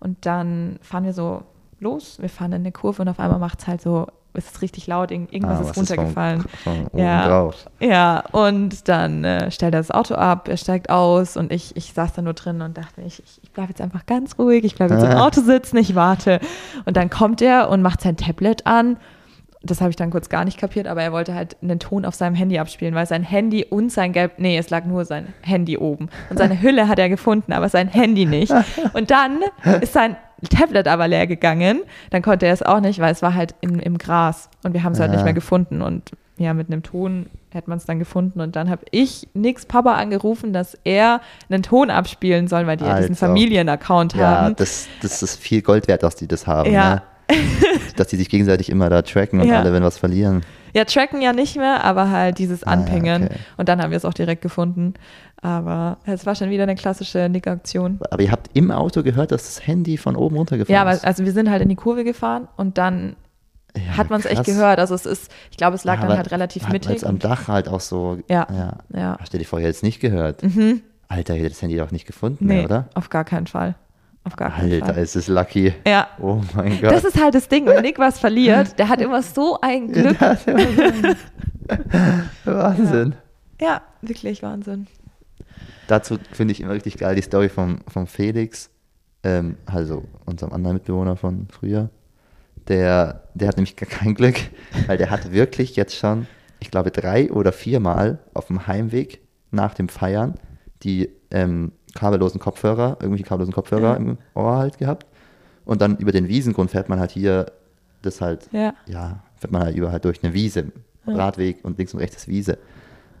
Und 0.00 0.26
dann 0.26 0.78
fahren 0.82 1.04
wir 1.04 1.12
so 1.12 1.44
los, 1.80 2.18
wir 2.20 2.28
fahren 2.28 2.52
in 2.52 2.62
eine 2.62 2.72
Kurve 2.72 3.02
und 3.02 3.08
auf 3.08 3.20
einmal 3.20 3.38
macht 3.38 3.60
es 3.60 3.66
halt 3.66 3.80
so, 3.80 4.06
es 4.34 4.46
ist 4.46 4.62
richtig 4.62 4.86
laut, 4.86 5.10
irgendwas 5.10 5.58
Ah, 5.58 5.70
ist 5.70 5.76
runtergefallen. 5.76 6.40
Von, 6.42 6.50
von 6.74 6.86
oben 6.86 6.98
Ja. 6.98 7.50
Ja, 7.80 8.24
und 8.32 8.88
dann 8.88 9.24
äh, 9.24 9.50
stellt 9.50 9.74
er 9.74 9.80
das 9.80 9.90
Auto 9.90 10.14
ab, 10.14 10.48
er 10.48 10.56
steigt 10.56 10.90
aus 10.90 11.36
und 11.36 11.52
ich, 11.52 11.76
ich 11.76 11.92
saß 11.92 12.12
da 12.14 12.22
nur 12.22 12.34
drin 12.34 12.60
und 12.60 12.76
dachte 12.76 13.00
ich, 13.02 13.22
ich 13.42 13.52
bleibe 13.52 13.70
jetzt 13.70 13.80
einfach 13.80 14.06
ganz 14.06 14.38
ruhig, 14.38 14.64
ich 14.64 14.74
bleibe 14.74 14.94
jetzt 14.94 15.04
im 15.04 15.12
Auto 15.18 15.40
sitzen, 15.40 15.76
ich 15.76 15.94
warte. 15.94 16.40
Und 16.84 16.96
dann 16.96 17.10
kommt 17.10 17.40
er 17.42 17.68
und 17.70 17.82
macht 17.82 18.00
sein 18.00 18.16
Tablet 18.16 18.66
an. 18.66 18.96
Das 19.66 19.80
habe 19.80 19.88
ich 19.88 19.96
dann 19.96 20.10
kurz 20.10 20.28
gar 20.28 20.44
nicht 20.44 20.58
kapiert, 20.58 20.86
aber 20.86 21.02
er 21.02 21.10
wollte 21.12 21.34
halt 21.34 21.56
einen 21.62 21.78
Ton 21.78 22.04
auf 22.04 22.14
seinem 22.14 22.34
Handy 22.34 22.58
abspielen, 22.58 22.94
weil 22.94 23.06
sein 23.06 23.22
Handy 23.22 23.64
und 23.64 23.90
sein 23.90 24.12
Gelb, 24.12 24.32
nee, 24.36 24.58
es 24.58 24.68
lag 24.68 24.84
nur 24.84 25.06
sein 25.06 25.32
Handy 25.40 25.78
oben. 25.78 26.10
Und 26.28 26.36
seine 26.36 26.60
Hülle 26.60 26.86
hat 26.86 26.98
er 26.98 27.08
gefunden, 27.08 27.50
aber 27.52 27.70
sein 27.70 27.88
Handy 27.88 28.26
nicht. 28.26 28.52
Und 28.92 29.10
dann 29.10 29.40
ist 29.80 29.94
sein 29.94 30.16
Tablet 30.50 30.88
aber 30.88 31.08
leer 31.08 31.26
gegangen. 31.26 31.80
Dann 32.10 32.22
konnte 32.22 32.46
er 32.46 32.52
es 32.52 32.62
auch 32.62 32.80
nicht, 32.80 32.98
weil 33.00 33.12
es 33.12 33.22
war 33.22 33.34
halt 33.34 33.54
in, 33.60 33.78
im 33.78 33.98
Gras 33.98 34.48
und 34.62 34.74
wir 34.74 34.82
haben 34.82 34.92
es 34.92 35.00
halt 35.00 35.10
nicht 35.12 35.24
mehr 35.24 35.32
gefunden. 35.32 35.82
Und 35.82 36.12
ja, 36.36 36.52
mit 36.54 36.68
einem 36.68 36.82
Ton 36.82 37.26
hätte 37.50 37.70
man 37.70 37.78
es 37.78 37.84
dann 37.86 37.98
gefunden. 38.00 38.40
Und 38.40 38.56
dann 38.56 38.68
habe 38.68 38.82
ich 38.90 39.28
nix 39.34 39.64
Papa 39.66 39.94
angerufen, 39.94 40.52
dass 40.52 40.76
er 40.84 41.20
einen 41.48 41.62
Ton 41.62 41.90
abspielen 41.90 42.48
soll, 42.48 42.66
weil 42.66 42.76
die 42.76 42.84
ja 42.84 42.96
diesen 42.96 43.12
Also. 43.12 43.26
Familienaccount 43.26 44.14
Ja, 44.14 44.40
haben. 44.42 44.56
das, 44.56 44.88
das 45.02 45.22
ist 45.22 45.40
viel 45.40 45.62
Gold 45.62 45.86
wert, 45.86 46.02
dass 46.02 46.16
die 46.16 46.26
das 46.26 46.46
haben. 46.46 46.70
Ja. 46.72 46.94
Ne? 46.96 47.02
dass 47.96 48.08
die 48.08 48.16
sich 48.16 48.28
gegenseitig 48.28 48.68
immer 48.70 48.90
da 48.90 49.02
tracken 49.02 49.40
und 49.40 49.46
Ja. 49.48 49.60
alle, 49.60 49.72
wenn 49.72 49.82
was 49.82 49.96
verlieren. 49.98 50.42
Ja, 50.74 50.84
tracken 50.84 51.22
ja 51.22 51.32
nicht 51.32 51.56
mehr, 51.56 51.84
aber 51.84 52.10
halt 52.10 52.38
dieses 52.38 52.64
Ah, 52.64 52.72
ja, 52.74 52.78
Anpingen. 52.78 53.24
okay. 53.26 53.34
Und 53.56 53.68
dann 53.68 53.80
haben 53.80 53.90
wir 53.92 53.96
es 53.96 54.04
auch 54.04 54.12
direkt 54.12 54.42
gefunden. 54.42 54.94
Aber 55.44 55.98
es 56.06 56.24
war 56.24 56.34
schon 56.34 56.48
wieder 56.48 56.62
eine 56.62 56.74
klassische 56.74 57.28
Nick-Aktion. 57.28 57.98
Aber 58.10 58.22
ihr 58.22 58.30
habt 58.32 58.48
im 58.54 58.70
Auto 58.70 59.02
gehört, 59.02 59.30
dass 59.30 59.42
das 59.44 59.66
Handy 59.66 59.98
von 59.98 60.16
oben 60.16 60.36
runtergefallen 60.36 60.74
Ja, 60.74 60.80
aber 60.80 60.92
ist. 60.92 61.04
also 61.04 61.22
wir 61.26 61.32
sind 61.32 61.50
halt 61.50 61.60
in 61.60 61.68
die 61.68 61.74
Kurve 61.74 62.02
gefahren 62.02 62.48
und 62.56 62.78
dann 62.78 63.14
Ja, 63.76 63.98
hat 63.98 64.08
man 64.08 64.20
es 64.20 64.26
echt 64.26 64.44
gehört. 64.44 64.78
Also 64.78 64.94
es 64.94 65.04
ist, 65.04 65.30
ich 65.50 65.58
glaube, 65.58 65.74
es 65.76 65.84
lag 65.84 66.00
Ja, 66.00 66.06
dann 66.06 66.16
halt 66.16 66.30
relativ 66.30 66.64
hat 66.64 66.72
mittig. 66.72 66.88
man's 66.92 67.04
am 67.04 67.16
und- 67.16 67.24
Dach 67.24 67.46
halt 67.48 67.68
auch 67.68 67.80
so. 67.80 68.20
Ja. 68.30 68.46
ja. 68.50 68.78
Ja. 68.98 69.18
Stell 69.24 69.38
dir 69.40 69.44
vor, 69.44 69.58
ihr 69.58 69.64
hättet 69.66 69.76
es 69.76 69.82
nicht 69.82 70.00
gehört. 70.00 70.42
Mhm. 70.42 70.80
Alter, 71.08 71.34
ihr 71.34 71.40
hättet 71.40 71.52
das 71.56 71.62
Handy 71.62 71.76
doch 71.76 71.90
nicht 71.90 72.06
gefunden, 72.06 72.46
Nee, 72.46 72.54
mehr, 72.54 72.64
oder? 72.64 72.88
auf 72.94 73.10
gar 73.10 73.24
keinen 73.24 73.46
Fall. 73.46 73.74
Auf 74.24 74.36
gar 74.36 74.50
keinen 74.50 74.72
Alter, 74.72 74.94
Fall. 74.94 75.02
ist 75.02 75.14
es 75.16 75.28
lucky. 75.28 75.74
Ja, 75.86 76.08
Oh 76.22 76.40
mein 76.56 76.80
Gott. 76.80 76.90
das 76.92 77.04
ist 77.04 77.22
halt 77.22 77.34
das 77.34 77.48
Ding. 77.48 77.66
Wenn 77.66 77.82
Nick 77.82 77.98
was 77.98 78.18
verliert, 78.18 78.78
der 78.78 78.88
hat 78.88 78.98
immer 79.02 79.20
so 79.22 79.58
ein 79.60 79.88
Glück. 79.92 80.18
Das 80.18 80.46
ist 80.46 81.16
Wahnsinn. 82.44 83.14
Ja, 83.60 83.82
wirklich 84.00 84.42
Wahnsinn. 84.42 84.86
Dazu 85.86 86.18
finde 86.32 86.52
ich 86.52 86.60
immer 86.60 86.72
richtig 86.72 86.96
geil 86.98 87.14
die 87.14 87.22
Story 87.22 87.48
vom, 87.48 87.78
vom 87.88 88.06
Felix, 88.06 88.70
ähm, 89.22 89.56
also 89.66 90.04
unserem 90.24 90.52
anderen 90.52 90.76
Mitbewohner 90.76 91.16
von 91.16 91.46
früher. 91.50 91.90
Der, 92.68 93.24
der 93.34 93.48
hat 93.48 93.56
nämlich 93.56 93.76
gar 93.76 93.88
kein 93.88 94.14
Glück, 94.14 94.36
weil 94.86 94.96
der 94.96 95.10
hat 95.10 95.32
wirklich 95.32 95.76
jetzt 95.76 95.94
schon, 95.96 96.26
ich 96.60 96.70
glaube, 96.70 96.90
drei 96.90 97.30
oder 97.30 97.52
viermal 97.52 98.20
auf 98.32 98.46
dem 98.46 98.66
Heimweg 98.66 99.20
nach 99.50 99.74
dem 99.74 99.88
Feiern 99.88 100.34
die 100.82 101.10
ähm, 101.30 101.72
kabellosen 101.94 102.40
Kopfhörer, 102.40 102.96
irgendwelche 103.00 103.24
kabellosen 103.24 103.54
Kopfhörer 103.54 103.82
Ja. 103.92 103.96
im 103.96 104.18
Ohr 104.34 104.56
halt 104.56 104.78
gehabt. 104.78 105.06
Und 105.64 105.80
dann 105.82 105.96
über 105.98 106.12
den 106.12 106.28
Wiesengrund 106.28 106.70
fährt 106.70 106.88
man 106.88 107.00
halt 107.00 107.10
hier 107.10 107.46
das 108.02 108.20
halt 108.20 108.48
Ja. 108.52 108.74
ja, 108.86 109.22
fährt 109.36 109.52
man 109.52 109.62
halt 109.62 109.76
über 109.76 109.92
halt 109.92 110.04
durch 110.04 110.22
eine 110.22 110.34
Wiese, 110.34 110.72
Radweg 111.06 111.64
und 111.64 111.76
links 111.78 111.92
und 111.94 112.00
rechts 112.00 112.16
ist 112.16 112.28
Wiese. 112.28 112.58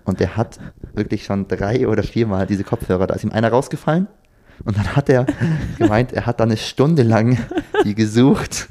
Und 0.04 0.20
der 0.20 0.36
hat 0.36 0.58
wirklich 0.92 1.24
schon 1.24 1.48
drei 1.48 1.88
oder 1.88 2.02
viermal 2.02 2.46
diese 2.46 2.64
Kopfhörer, 2.64 3.06
da 3.06 3.14
ist 3.14 3.24
ihm 3.24 3.32
einer 3.32 3.48
rausgefallen 3.50 4.06
und 4.64 4.76
dann 4.76 4.94
hat 4.96 5.08
er 5.08 5.26
gemeint, 5.78 6.12
er 6.12 6.26
hat 6.26 6.40
dann 6.40 6.50
eine 6.50 6.56
Stunde 6.58 7.02
lang 7.02 7.38
die 7.84 7.94
gesucht 7.94 8.68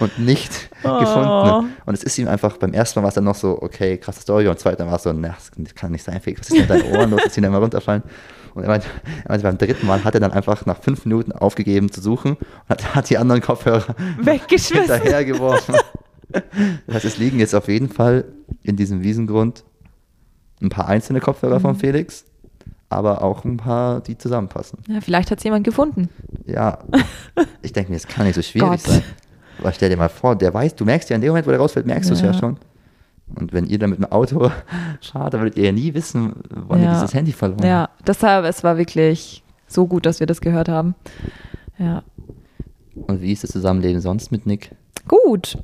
und 0.00 0.18
nicht 0.18 0.70
Oh. 0.86 0.98
gefunden. 1.00 1.72
Und 1.86 1.94
es 1.94 2.02
ist 2.02 2.18
ihm 2.18 2.28
einfach, 2.28 2.58
beim 2.58 2.72
ersten 2.74 2.98
Mal 3.00 3.04
war 3.04 3.08
es 3.08 3.14
dann 3.14 3.24
noch 3.24 3.34
so, 3.34 3.60
okay, 3.62 3.96
krasse 3.96 4.20
Story 4.20 4.44
und 4.46 4.50
beim 4.54 4.58
zweiten 4.58 4.82
Mal 4.84 4.90
war 4.90 4.96
es 4.96 5.02
so, 5.02 5.12
na, 5.14 5.34
das 5.56 5.74
kann 5.74 5.92
nicht 5.92 6.04
sein, 6.04 6.20
Felix, 6.20 6.40
was 6.42 6.48
ist 6.50 6.52
denn 6.56 6.60
mit 6.60 6.70
deinen 6.70 6.94
Ohren 6.94 7.10
los, 7.10 7.20
die 7.34 7.40
dann 7.40 7.50
immer 7.50 7.58
runterfallen? 7.58 8.02
Und 8.54 8.62
er 8.64 8.68
meinte, 8.68 8.86
er 9.24 9.30
meinte, 9.30 9.42
beim 9.44 9.58
dritten 9.58 9.86
Mal 9.86 10.04
hat 10.04 10.14
er 10.14 10.20
dann 10.20 10.30
einfach 10.32 10.64
nach 10.66 10.80
fünf 10.82 11.04
Minuten 11.06 11.32
aufgegeben 11.32 11.90
zu 11.90 12.00
suchen 12.02 12.32
und 12.36 12.68
hat, 12.68 12.94
hat 12.94 13.10
die 13.10 13.16
anderen 13.18 13.40
Kopfhörer 13.40 13.96
Weggeschmissen. 14.20 14.92
hinterhergeworfen. 14.94 15.74
Das 16.86 16.94
heißt, 16.96 17.04
es 17.06 17.16
liegen 17.18 17.38
jetzt 17.38 17.54
auf 17.54 17.68
jeden 17.68 17.88
Fall 17.88 18.24
in 18.62 18.76
diesem 18.76 19.02
Wiesengrund 19.02 19.64
ein 20.62 20.68
paar 20.68 20.88
einzelne 20.88 21.20
Kopfhörer 21.20 21.58
Mhm. 21.58 21.62
von 21.62 21.74
Felix, 21.76 22.24
aber 22.88 23.22
auch 23.22 23.44
ein 23.44 23.56
paar, 23.56 24.00
die 24.00 24.16
zusammenpassen. 24.16 24.78
Ja, 24.88 25.00
vielleicht 25.00 25.30
hat 25.30 25.38
es 25.38 25.44
jemand 25.44 25.64
gefunden. 25.64 26.08
Ja, 26.46 26.78
ich 27.62 27.72
denke 27.72 27.90
mir, 27.90 27.96
es 27.96 28.06
kann 28.06 28.26
nicht 28.26 28.36
so 28.36 28.42
schwierig 28.42 28.80
sein. 28.80 29.02
Aber 29.60 29.72
stell 29.72 29.88
dir 29.90 29.96
mal 29.96 30.08
vor, 30.08 30.36
der 30.36 30.52
weiß, 30.52 30.74
du 30.76 30.84
merkst 30.84 31.10
ja 31.10 31.16
in 31.16 31.22
dem 31.22 31.28
Moment, 31.28 31.46
wo 31.46 31.50
der 31.50 31.60
rausfällt, 31.60 31.86
merkst 31.86 32.10
du 32.10 32.14
es 32.14 32.20
ja 32.20 32.28
Ja. 32.28 32.34
schon. 32.34 32.56
Und 33.36 33.52
wenn 33.52 33.66
ihr 33.66 33.78
dann 33.78 33.90
mit 33.90 33.98
dem 33.98 34.10
Auto 34.12 34.50
fahrt, 35.00 35.34
dann 35.34 35.40
würdet 35.40 35.56
ihr 35.56 35.64
ja 35.64 35.72
nie 35.72 35.94
wissen, 35.94 36.34
wann 36.50 36.78
ihr 36.80 36.86
Ja. 36.86 36.94
dieses 36.94 37.14
Handy 37.14 37.32
verloren 37.32 37.64
Ja, 37.66 37.82
habt. 37.82 38.06
deshalb, 38.08 38.44
es 38.44 38.62
war 38.62 38.76
wirklich 38.76 39.42
so 39.66 39.86
gut, 39.86 40.06
dass 40.06 40.20
wir 40.20 40.26
das 40.26 40.40
gehört 40.40 40.68
haben. 40.68 40.94
Ja. 41.78 42.02
Und 42.94 43.22
wie 43.22 43.32
ist 43.32 43.42
das 43.42 43.50
Zusammenleben 43.50 44.00
sonst 44.00 44.30
mit 44.30 44.46
Nick? 44.46 44.70
Gut. 45.08 45.58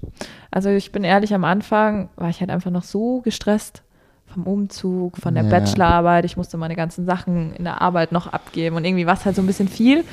Also 0.50 0.68
ich 0.70 0.90
bin 0.92 1.04
ehrlich, 1.04 1.32
am 1.34 1.44
Anfang 1.44 2.08
war 2.16 2.28
ich 2.28 2.40
halt 2.40 2.50
einfach 2.50 2.70
noch 2.70 2.82
so 2.82 3.20
gestresst 3.20 3.82
vom 4.30 4.44
Umzug, 4.46 5.16
von 5.18 5.34
der 5.34 5.44
Ja. 5.44 5.50
Bachelorarbeit. 5.50 6.24
Ich 6.24 6.36
musste 6.36 6.56
meine 6.56 6.76
ganzen 6.76 7.04
Sachen 7.06 7.52
in 7.54 7.64
der 7.64 7.80
Arbeit 7.82 8.12
noch 8.12 8.26
abgeben 8.32 8.76
und 8.76 8.84
irgendwie 8.84 9.06
war 9.06 9.14
es 9.14 9.24
halt 9.24 9.36
so 9.36 9.42
ein 9.42 9.46
bisschen 9.46 9.68
viel. 9.68 9.98
Und 10.00 10.06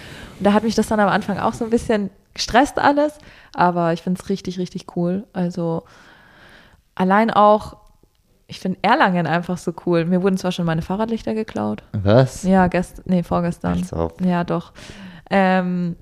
da 0.43 0.53
hat 0.53 0.63
mich 0.63 0.75
das 0.75 0.88
dann 0.88 0.99
am 0.99 1.10
Anfang 1.10 1.38
auch 1.39 1.53
so 1.53 1.63
ein 1.63 1.69
bisschen 1.69 2.10
gestresst 2.34 2.80
alles. 2.80 3.17
Aber 3.53 3.93
ich 3.93 4.01
finde 4.01 4.19
es 4.21 4.30
richtig, 4.30 4.60
richtig 4.60 4.95
cool. 4.95 5.25
Also 5.34 5.84
allein 6.95 7.32
auch, 7.32 7.77
ich 8.47 8.60
finde 8.60 8.80
Erlangen 8.82 9.27
einfach 9.27 9.58
so 9.58 9.73
cool. 9.86 10.06
Mir 10.06 10.21
wurden 10.23 10.38
zwar 10.38 10.51
schon 10.51 10.65
meine 10.65 10.82
Fahrradlichter 10.82 11.34
geklaut. 11.34 11.84
Was? 11.93 12.43
Ja, 12.43 12.67
gestern, 12.67 13.06
nee, 13.08 13.23
vorgestern. 13.23 13.86
Ja, 14.23 14.43
doch. 14.43 14.71
Ähm, 15.30 15.95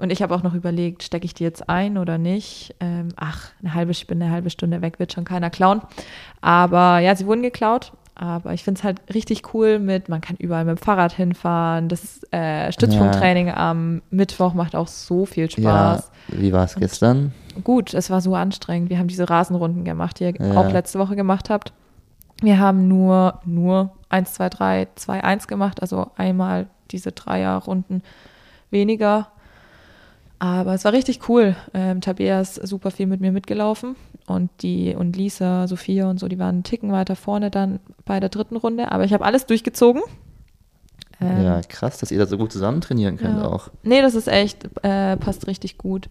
und 0.00 0.10
ich 0.10 0.22
habe 0.22 0.34
auch 0.34 0.42
noch 0.42 0.54
überlegt, 0.54 1.02
stecke 1.02 1.24
ich 1.24 1.34
die 1.34 1.44
jetzt 1.44 1.68
ein 1.68 1.98
oder 1.98 2.18
nicht? 2.18 2.74
Ähm, 2.80 3.08
ach, 3.16 3.50
eine 3.60 3.74
halbe, 3.74 3.92
ich 3.92 4.06
bin 4.06 4.22
eine 4.22 4.30
halbe 4.32 4.50
Stunde 4.50 4.80
weg, 4.82 4.98
wird 4.98 5.12
schon 5.12 5.24
keiner 5.24 5.50
klauen. 5.50 5.80
Aber 6.40 6.98
ja, 6.98 7.14
sie 7.14 7.26
wurden 7.26 7.42
geklaut. 7.42 7.92
Aber 8.14 8.52
ich 8.52 8.64
finde 8.64 8.78
es 8.78 8.84
halt 8.84 9.00
richtig 9.14 9.54
cool 9.54 9.78
mit, 9.78 10.10
man 10.10 10.20
kann 10.20 10.36
überall 10.36 10.66
mit 10.66 10.76
dem 10.76 10.82
Fahrrad 10.82 11.12
hinfahren. 11.12 11.88
Das 11.88 12.20
äh, 12.32 12.70
Stützpunkttraining 12.70 13.50
am 13.50 14.02
Mittwoch 14.10 14.52
macht 14.52 14.76
auch 14.76 14.88
so 14.88 15.24
viel 15.24 15.50
Spaß. 15.50 16.10
Ja, 16.28 16.38
wie 16.38 16.52
war 16.52 16.64
es 16.64 16.74
gestern? 16.74 17.32
Gut, 17.64 17.94
es 17.94 18.10
war 18.10 18.20
so 18.20 18.34
anstrengend. 18.34 18.90
Wir 18.90 18.98
haben 18.98 19.08
diese 19.08 19.30
Rasenrunden 19.30 19.84
gemacht, 19.84 20.20
die 20.20 20.24
ihr 20.24 20.34
Ja. 20.38 20.56
auch 20.60 20.70
letzte 20.70 20.98
Woche 20.98 21.16
gemacht 21.16 21.48
habt. 21.48 21.72
Wir 22.42 22.58
haben 22.58 22.88
nur, 22.88 23.40
nur 23.46 23.92
1, 24.10 24.34
2, 24.34 24.48
3, 24.50 24.88
2, 24.96 25.24
1 25.24 25.46
gemacht, 25.48 25.80
also 25.80 26.10
einmal 26.16 26.66
diese 26.90 27.12
Dreierrunden 27.12 28.02
weniger. 28.70 29.28
Aber 30.40 30.72
es 30.72 30.84
war 30.86 30.94
richtig 30.94 31.28
cool. 31.28 31.54
Ähm, 31.74 32.00
Tabea 32.00 32.40
ist 32.40 32.54
super 32.66 32.90
viel 32.90 33.06
mit 33.06 33.20
mir 33.20 33.30
mitgelaufen 33.30 33.94
und 34.26 34.50
die 34.62 34.94
und 34.94 35.14
Lisa, 35.14 35.68
Sophia 35.68 36.08
und 36.08 36.18
so, 36.18 36.28
die 36.28 36.38
waren 36.38 36.56
einen 36.56 36.62
Ticken 36.64 36.92
weiter 36.92 37.14
vorne 37.14 37.50
dann 37.50 37.78
bei 38.06 38.20
der 38.20 38.30
dritten 38.30 38.56
Runde. 38.56 38.90
Aber 38.90 39.04
ich 39.04 39.12
habe 39.12 39.24
alles 39.24 39.44
durchgezogen. 39.44 40.00
Ähm, 41.20 41.44
ja, 41.44 41.60
krass, 41.60 41.98
dass 41.98 42.10
ihr 42.10 42.18
da 42.18 42.24
so 42.24 42.38
gut 42.38 42.52
zusammen 42.52 42.80
trainieren 42.80 43.18
könnt 43.18 43.36
ja. 43.36 43.48
auch. 43.48 43.68
Nee, 43.82 44.00
das 44.00 44.14
ist 44.14 44.28
echt, 44.28 44.64
äh, 44.82 45.18
passt 45.18 45.46
richtig 45.46 45.76
gut. 45.76 46.08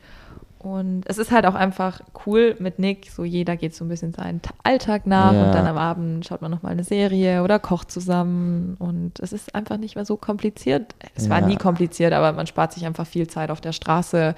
Und 0.60 1.04
es 1.06 1.18
ist 1.18 1.32
halt 1.32 1.46
auch 1.46 1.56
einfach 1.56 2.02
cool 2.26 2.56
mit 2.60 2.80
Nick, 2.80 3.10
so 3.12 3.24
jeder 3.24 3.56
geht 3.56 3.74
so 3.74 3.86
ein 3.86 3.88
bisschen 3.88 4.12
seinen 4.14 4.42
Ta- 4.42 4.54
Alltag 4.64 5.08
nach 5.08 5.32
Ja. 5.32 5.46
und 5.46 5.52
dann 5.56 5.66
am 5.66 5.78
Abend 5.78 6.26
schaut 6.26 6.42
man 6.42 6.52
nochmal 6.52 6.74
eine 6.74 6.84
Serie 6.84 7.44
oder 7.44 7.60
kocht 7.60 7.90
zusammen 7.90 8.76
und 8.78 9.20
es 9.22 9.32
ist 9.32 9.56
einfach 9.56 9.78
nicht 9.78 9.96
mehr 9.96 10.04
so 10.04 10.18
kompliziert. 10.18 10.94
Es 11.16 11.30
war 11.30 11.40
Ja. 11.40 11.48
nie 11.48 11.56
kompliziert, 11.56 12.12
aber 12.12 12.34
man 12.34 12.46
spart 12.46 12.74
sich 12.74 12.86
einfach 12.86 13.08
viel 13.08 13.28
Zeit 13.28 13.52
auf 13.52 13.62
der 13.62 13.72
Straße, 13.72 14.36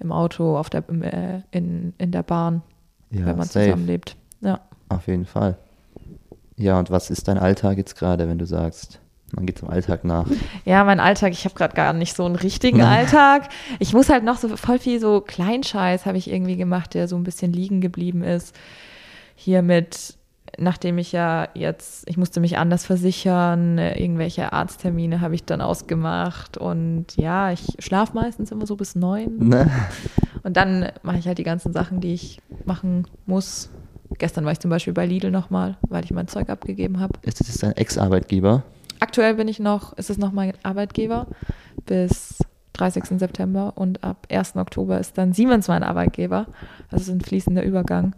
im 0.00 0.10
Auto, 0.10 0.56
auf 0.56 0.70
der, 0.70 0.84
im, 0.88 1.02
äh, 1.02 1.42
in, 1.50 1.92
in 1.98 2.12
der 2.12 2.22
Bahn, 2.22 2.62
Ja, 3.10 3.26
wenn 3.26 3.36
man 3.36 3.46
safe. 3.46 3.66
zusammenlebt. 3.66 4.16
Ja. 4.40 4.60
Auf 4.88 5.06
jeden 5.06 5.26
Fall. 5.26 5.58
Ja, 6.56 6.78
und 6.78 6.90
was 6.90 7.10
ist 7.10 7.28
dein 7.28 7.36
Alltag 7.38 7.76
jetzt 7.76 7.94
gerade, 7.96 8.26
wenn 8.26 8.38
du 8.38 8.46
sagst, 8.46 9.00
man 9.34 9.46
geht 9.46 9.58
zum 9.58 9.68
Alltag 9.68 10.04
nach? 10.04 10.26
Ja, 10.64 10.84
mein 10.84 11.00
Alltag, 11.00 11.32
ich 11.32 11.44
habe 11.44 11.54
gerade 11.54 11.74
gar 11.74 11.92
nicht 11.92 12.16
so 12.16 12.24
einen 12.24 12.36
richtigen 12.36 12.82
Alltag. 12.82 13.48
Ich 13.78 13.92
muss 13.92 14.08
halt 14.08 14.24
noch 14.24 14.38
so 14.38 14.56
voll 14.56 14.78
viel 14.78 15.00
so 15.00 15.20
Kleinscheiß 15.20 16.06
habe 16.06 16.18
ich 16.18 16.30
irgendwie 16.30 16.56
gemacht, 16.56 16.94
der 16.94 17.08
so 17.08 17.16
ein 17.16 17.24
bisschen 17.24 17.52
liegen 17.52 17.80
geblieben 17.80 18.22
ist. 18.22 18.56
Hier 19.34 19.62
mit, 19.62 20.16
nachdem 20.56 20.98
ich 20.98 21.12
ja 21.12 21.48
jetzt, 21.54 22.08
ich 22.08 22.16
musste 22.16 22.40
mich 22.40 22.58
anders 22.58 22.86
versichern, 22.86 23.78
irgendwelche 23.78 24.52
Arzttermine 24.52 25.20
habe 25.20 25.34
ich 25.34 25.44
dann 25.44 25.60
ausgemacht 25.60 26.56
und 26.56 27.06
ja, 27.16 27.52
ich 27.52 27.76
schlafe 27.78 28.14
meistens 28.14 28.50
immer 28.50 28.66
so 28.66 28.76
bis 28.76 28.94
neun 28.94 29.36
Ne? 29.38 29.70
und 30.42 30.56
dann 30.56 30.88
mache 31.02 31.18
ich 31.18 31.26
halt 31.26 31.38
die 31.38 31.44
ganzen 31.44 31.72
Sachen, 31.72 32.00
die 32.00 32.14
ich 32.14 32.40
machen 32.64 33.06
muss. 33.26 33.68
Gestern 34.16 34.44
war 34.46 34.52
ich 34.52 34.58
zum 34.58 34.70
Beispiel 34.70 34.94
bei 34.94 35.04
Lidl 35.06 35.30
nochmal, 35.30 35.76
weil 35.88 36.02
ich 36.02 36.10
mein 36.10 36.28
Zeug 36.28 36.48
abgegeben 36.48 36.98
habe. 36.98 37.18
Ist 37.22 37.40
das 37.40 37.58
dein 37.58 37.76
Ex-Arbeitgeber? 37.76 38.64
Aktuell 39.00 39.34
bin 39.34 39.48
ich 39.48 39.58
noch, 39.60 39.92
ist 39.96 40.10
es 40.10 40.18
noch 40.18 40.32
mein 40.32 40.52
Arbeitgeber 40.62 41.26
bis 41.86 42.38
30. 42.74 43.18
September 43.18 43.72
und 43.76 44.04
ab 44.04 44.26
1. 44.30 44.56
Oktober 44.56 44.98
ist 45.00 45.18
dann 45.18 45.32
Siemens 45.32 45.68
mein 45.68 45.82
Arbeitgeber. 45.82 46.46
Also 46.90 47.12
ein 47.12 47.20
fließender 47.20 47.62
Übergang. 47.64 48.14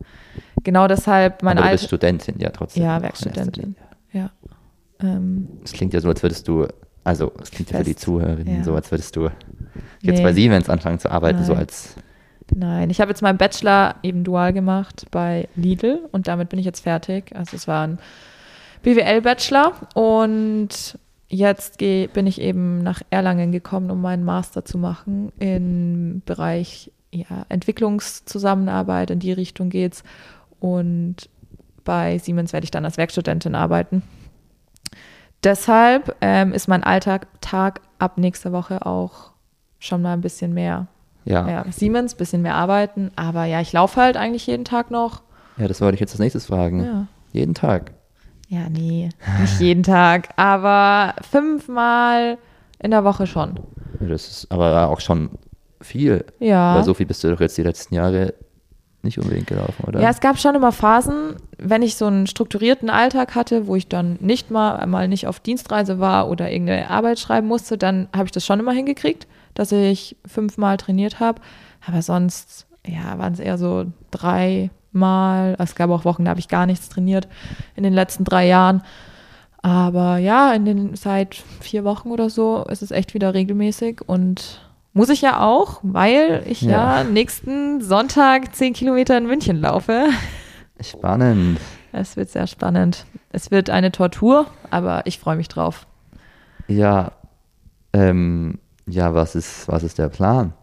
Genau 0.64 0.86
deshalb 0.86 1.42
mein 1.42 1.56
Aber 1.58 1.68
du 1.68 1.72
bist 1.72 1.86
Studentin, 1.86 2.38
ja, 2.38 2.50
trotzdem. 2.50 2.82
Ja, 2.82 3.00
Werkstudentin. 3.00 3.76
Ja. 4.12 4.30
Ähm, 5.00 5.48
Es 5.64 5.72
klingt 5.72 5.94
ja 5.94 6.00
so, 6.00 6.08
als 6.08 6.22
würdest 6.22 6.46
du, 6.46 6.66
also 7.04 7.32
es 7.42 7.50
klingt 7.50 7.70
ja 7.70 7.78
für 7.78 7.84
die 7.84 7.92
Fest. 7.92 8.04
Zuhörerinnen 8.04 8.58
Ja. 8.58 8.64
so, 8.64 8.74
als 8.74 8.90
würdest 8.90 9.16
du 9.16 9.30
jetzt 10.02 10.18
Nee. 10.18 10.22
bei 10.22 10.32
Siemens 10.34 10.68
anfangen 10.68 10.98
zu 10.98 11.10
arbeiten, 11.10 11.42
so 11.44 11.52
Nein. 11.52 11.60
als 11.62 11.94
Nein, 12.54 12.90
ich 12.90 13.00
habe 13.00 13.10
jetzt 13.10 13.22
meinen 13.22 13.38
Bachelor 13.38 13.94
eben 14.02 14.24
dual 14.24 14.52
gemacht 14.52 15.06
bei 15.12 15.48
Lidl 15.54 16.00
und 16.10 16.26
damit 16.26 16.48
bin 16.48 16.58
ich 16.58 16.66
jetzt 16.66 16.80
fertig. 16.80 17.34
Also 17.36 17.56
es 17.56 17.68
war 17.68 17.86
ein 17.86 17.98
BWL-Bachelor 18.82 19.72
und 19.94 20.98
jetzt 21.28 21.78
geh, 21.78 22.08
bin 22.08 22.26
ich 22.26 22.40
eben 22.40 22.82
nach 22.82 23.02
Erlangen 23.10 23.52
gekommen, 23.52 23.90
um 23.90 24.00
meinen 24.00 24.24
Master 24.24 24.64
zu 24.64 24.78
machen 24.78 25.32
im 25.38 26.22
Bereich 26.26 26.90
ja, 27.12 27.46
Entwicklungszusammenarbeit. 27.48 29.10
In 29.10 29.18
die 29.18 29.32
Richtung 29.32 29.70
geht's. 29.70 30.02
Und 30.58 31.28
bei 31.84 32.18
Siemens 32.18 32.52
werde 32.52 32.64
ich 32.64 32.70
dann 32.70 32.84
als 32.84 32.96
Werkstudentin 32.96 33.54
arbeiten. 33.54 34.02
Deshalb 35.42 36.16
ähm, 36.20 36.52
ist 36.52 36.68
mein 36.68 36.84
Alltag 36.84 37.26
Tag 37.40 37.80
ab 37.98 38.18
nächster 38.18 38.52
Woche 38.52 38.84
auch 38.84 39.30
schon 39.78 40.02
mal 40.02 40.12
ein 40.12 40.20
bisschen 40.20 40.52
mehr 40.52 40.88
ja. 41.24 41.48
ja, 41.48 41.64
Siemens, 41.70 42.14
bisschen 42.14 42.42
mehr 42.42 42.54
arbeiten, 42.54 43.10
aber 43.16 43.44
ja, 43.44 43.60
ich 43.60 43.72
laufe 43.72 44.00
halt 44.00 44.16
eigentlich 44.16 44.46
jeden 44.46 44.64
Tag 44.64 44.90
noch. 44.90 45.22
Ja, 45.58 45.68
das 45.68 45.80
wollte 45.80 45.94
ich 45.94 46.00
jetzt 46.00 46.12
als 46.12 46.20
nächstes 46.20 46.46
fragen. 46.46 46.84
Ja. 46.84 47.06
Jeden 47.32 47.54
Tag. 47.54 47.92
Ja, 48.50 48.68
nee, 48.68 49.10
nicht 49.40 49.60
jeden 49.60 49.84
Tag, 49.84 50.30
aber 50.34 51.14
fünfmal 51.22 52.36
in 52.80 52.90
der 52.90 53.04
Woche 53.04 53.28
schon. 53.28 53.60
Das 54.00 54.26
ist 54.26 54.50
aber 54.50 54.88
auch 54.88 54.98
schon 54.98 55.30
viel. 55.80 56.24
Ja. 56.40 56.72
Aber 56.72 56.82
so 56.82 56.92
viel 56.92 57.06
bist 57.06 57.22
du 57.22 57.30
doch 57.30 57.38
jetzt 57.38 57.56
die 57.56 57.62
letzten 57.62 57.94
Jahre 57.94 58.34
nicht 59.02 59.18
unbedingt 59.18 59.46
gelaufen, 59.46 59.84
oder? 59.86 60.00
Ja, 60.00 60.10
es 60.10 60.18
gab 60.18 60.36
schon 60.36 60.56
immer 60.56 60.72
Phasen, 60.72 61.36
wenn 61.58 61.82
ich 61.82 61.94
so 61.94 62.06
einen 62.06 62.26
strukturierten 62.26 62.90
Alltag 62.90 63.36
hatte, 63.36 63.68
wo 63.68 63.76
ich 63.76 63.86
dann 63.86 64.18
nicht 64.20 64.50
mal 64.50 64.84
mal 64.88 65.06
nicht 65.06 65.28
auf 65.28 65.38
Dienstreise 65.38 66.00
war 66.00 66.28
oder 66.28 66.50
irgendeine 66.50 66.90
Arbeit 66.90 67.20
schreiben 67.20 67.46
musste, 67.46 67.78
dann 67.78 68.08
habe 68.12 68.24
ich 68.24 68.32
das 68.32 68.44
schon 68.44 68.58
immer 68.58 68.72
hingekriegt, 68.72 69.28
dass 69.54 69.70
ich 69.70 70.16
fünfmal 70.26 70.76
trainiert 70.76 71.20
habe. 71.20 71.40
Aber 71.86 72.02
sonst, 72.02 72.66
ja, 72.84 73.16
waren 73.16 73.32
es 73.32 73.38
eher 73.38 73.58
so 73.58 73.86
dreimal. 74.92 75.56
Es 75.58 75.74
gab 75.74 75.90
auch 75.90 76.04
Wochen, 76.04 76.24
da 76.24 76.30
habe 76.30 76.40
ich 76.40 76.48
gar 76.48 76.66
nichts 76.66 76.88
trainiert 76.88 77.28
in 77.76 77.82
den 77.82 77.92
letzten 77.92 78.24
drei 78.24 78.46
Jahren. 78.46 78.82
Aber 79.62 80.16
ja, 80.18 80.52
in 80.54 80.64
den 80.64 80.96
seit 80.96 81.34
vier 81.60 81.84
Wochen 81.84 82.10
oder 82.10 82.30
so 82.30 82.64
ist 82.70 82.82
es 82.82 82.90
echt 82.90 83.12
wieder 83.12 83.34
regelmäßig 83.34 84.00
und 84.08 84.66
muss 84.94 85.10
ich 85.10 85.20
ja 85.20 85.40
auch, 85.42 85.80
weil 85.82 86.42
ich 86.46 86.62
ja, 86.62 87.02
Ja. 87.02 87.04
nächsten 87.04 87.80
Sonntag 87.82 88.54
zehn 88.54 88.72
Kilometer 88.72 89.16
in 89.18 89.26
München 89.26 89.60
laufe. 89.60 90.06
Spannend. 90.80 91.60
Es 91.92 92.16
wird 92.16 92.30
sehr 92.30 92.46
spannend. 92.46 93.04
Es 93.32 93.50
wird 93.50 93.68
eine 93.68 93.92
Tortur, 93.92 94.46
aber 94.70 95.02
ich 95.06 95.18
freue 95.18 95.36
mich 95.36 95.48
drauf. 95.48 95.86
Ja, 96.68 97.12
ähm, 97.92 98.58
ja, 98.86 99.12
was 99.12 99.34
ist, 99.34 99.68
was 99.68 99.82
ist 99.82 99.98
der 99.98 100.08
Plan? 100.08 100.54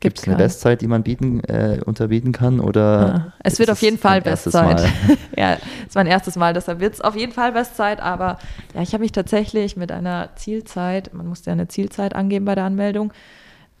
Gibt 0.00 0.18
es 0.20 0.26
eine. 0.28 0.36
Bestzeit, 0.36 0.80
die 0.80 0.86
man 0.86 1.02
bieten, 1.02 1.40
äh, 1.44 1.80
unterbieten 1.84 2.32
kann? 2.32 2.60
Oder 2.60 3.14
Ah, 3.28 3.32
Es 3.40 3.58
wird 3.58 3.70
auf 3.70 3.82
jeden 3.82 3.98
Fall 3.98 4.20
Bestzeit. 4.22 4.86
Ja, 5.36 5.54
es 5.54 5.88
ist 5.88 5.94
mein 5.94 6.06
erstes 6.06 6.36
Mal, 6.36 6.52
deshalb 6.54 6.80
wird 6.80 6.94
es 6.94 7.00
auf 7.00 7.14
jeden 7.16 7.32
Fall 7.32 7.52
Bestzeit. 7.52 8.00
Aber 8.00 8.38
ja, 8.74 8.82
ich 8.82 8.92
habe 8.92 9.02
mich 9.02 9.12
tatsächlich 9.12 9.76
mit 9.76 9.90
einer 9.92 10.30
Zielzeit, 10.36 11.12
man 11.14 11.26
musste 11.26 11.50
ja 11.50 11.52
eine 11.52 11.68
Zielzeit 11.68 12.14
angeben 12.14 12.44
bei 12.44 12.54
der 12.54 12.64
Anmeldung, 12.64 13.12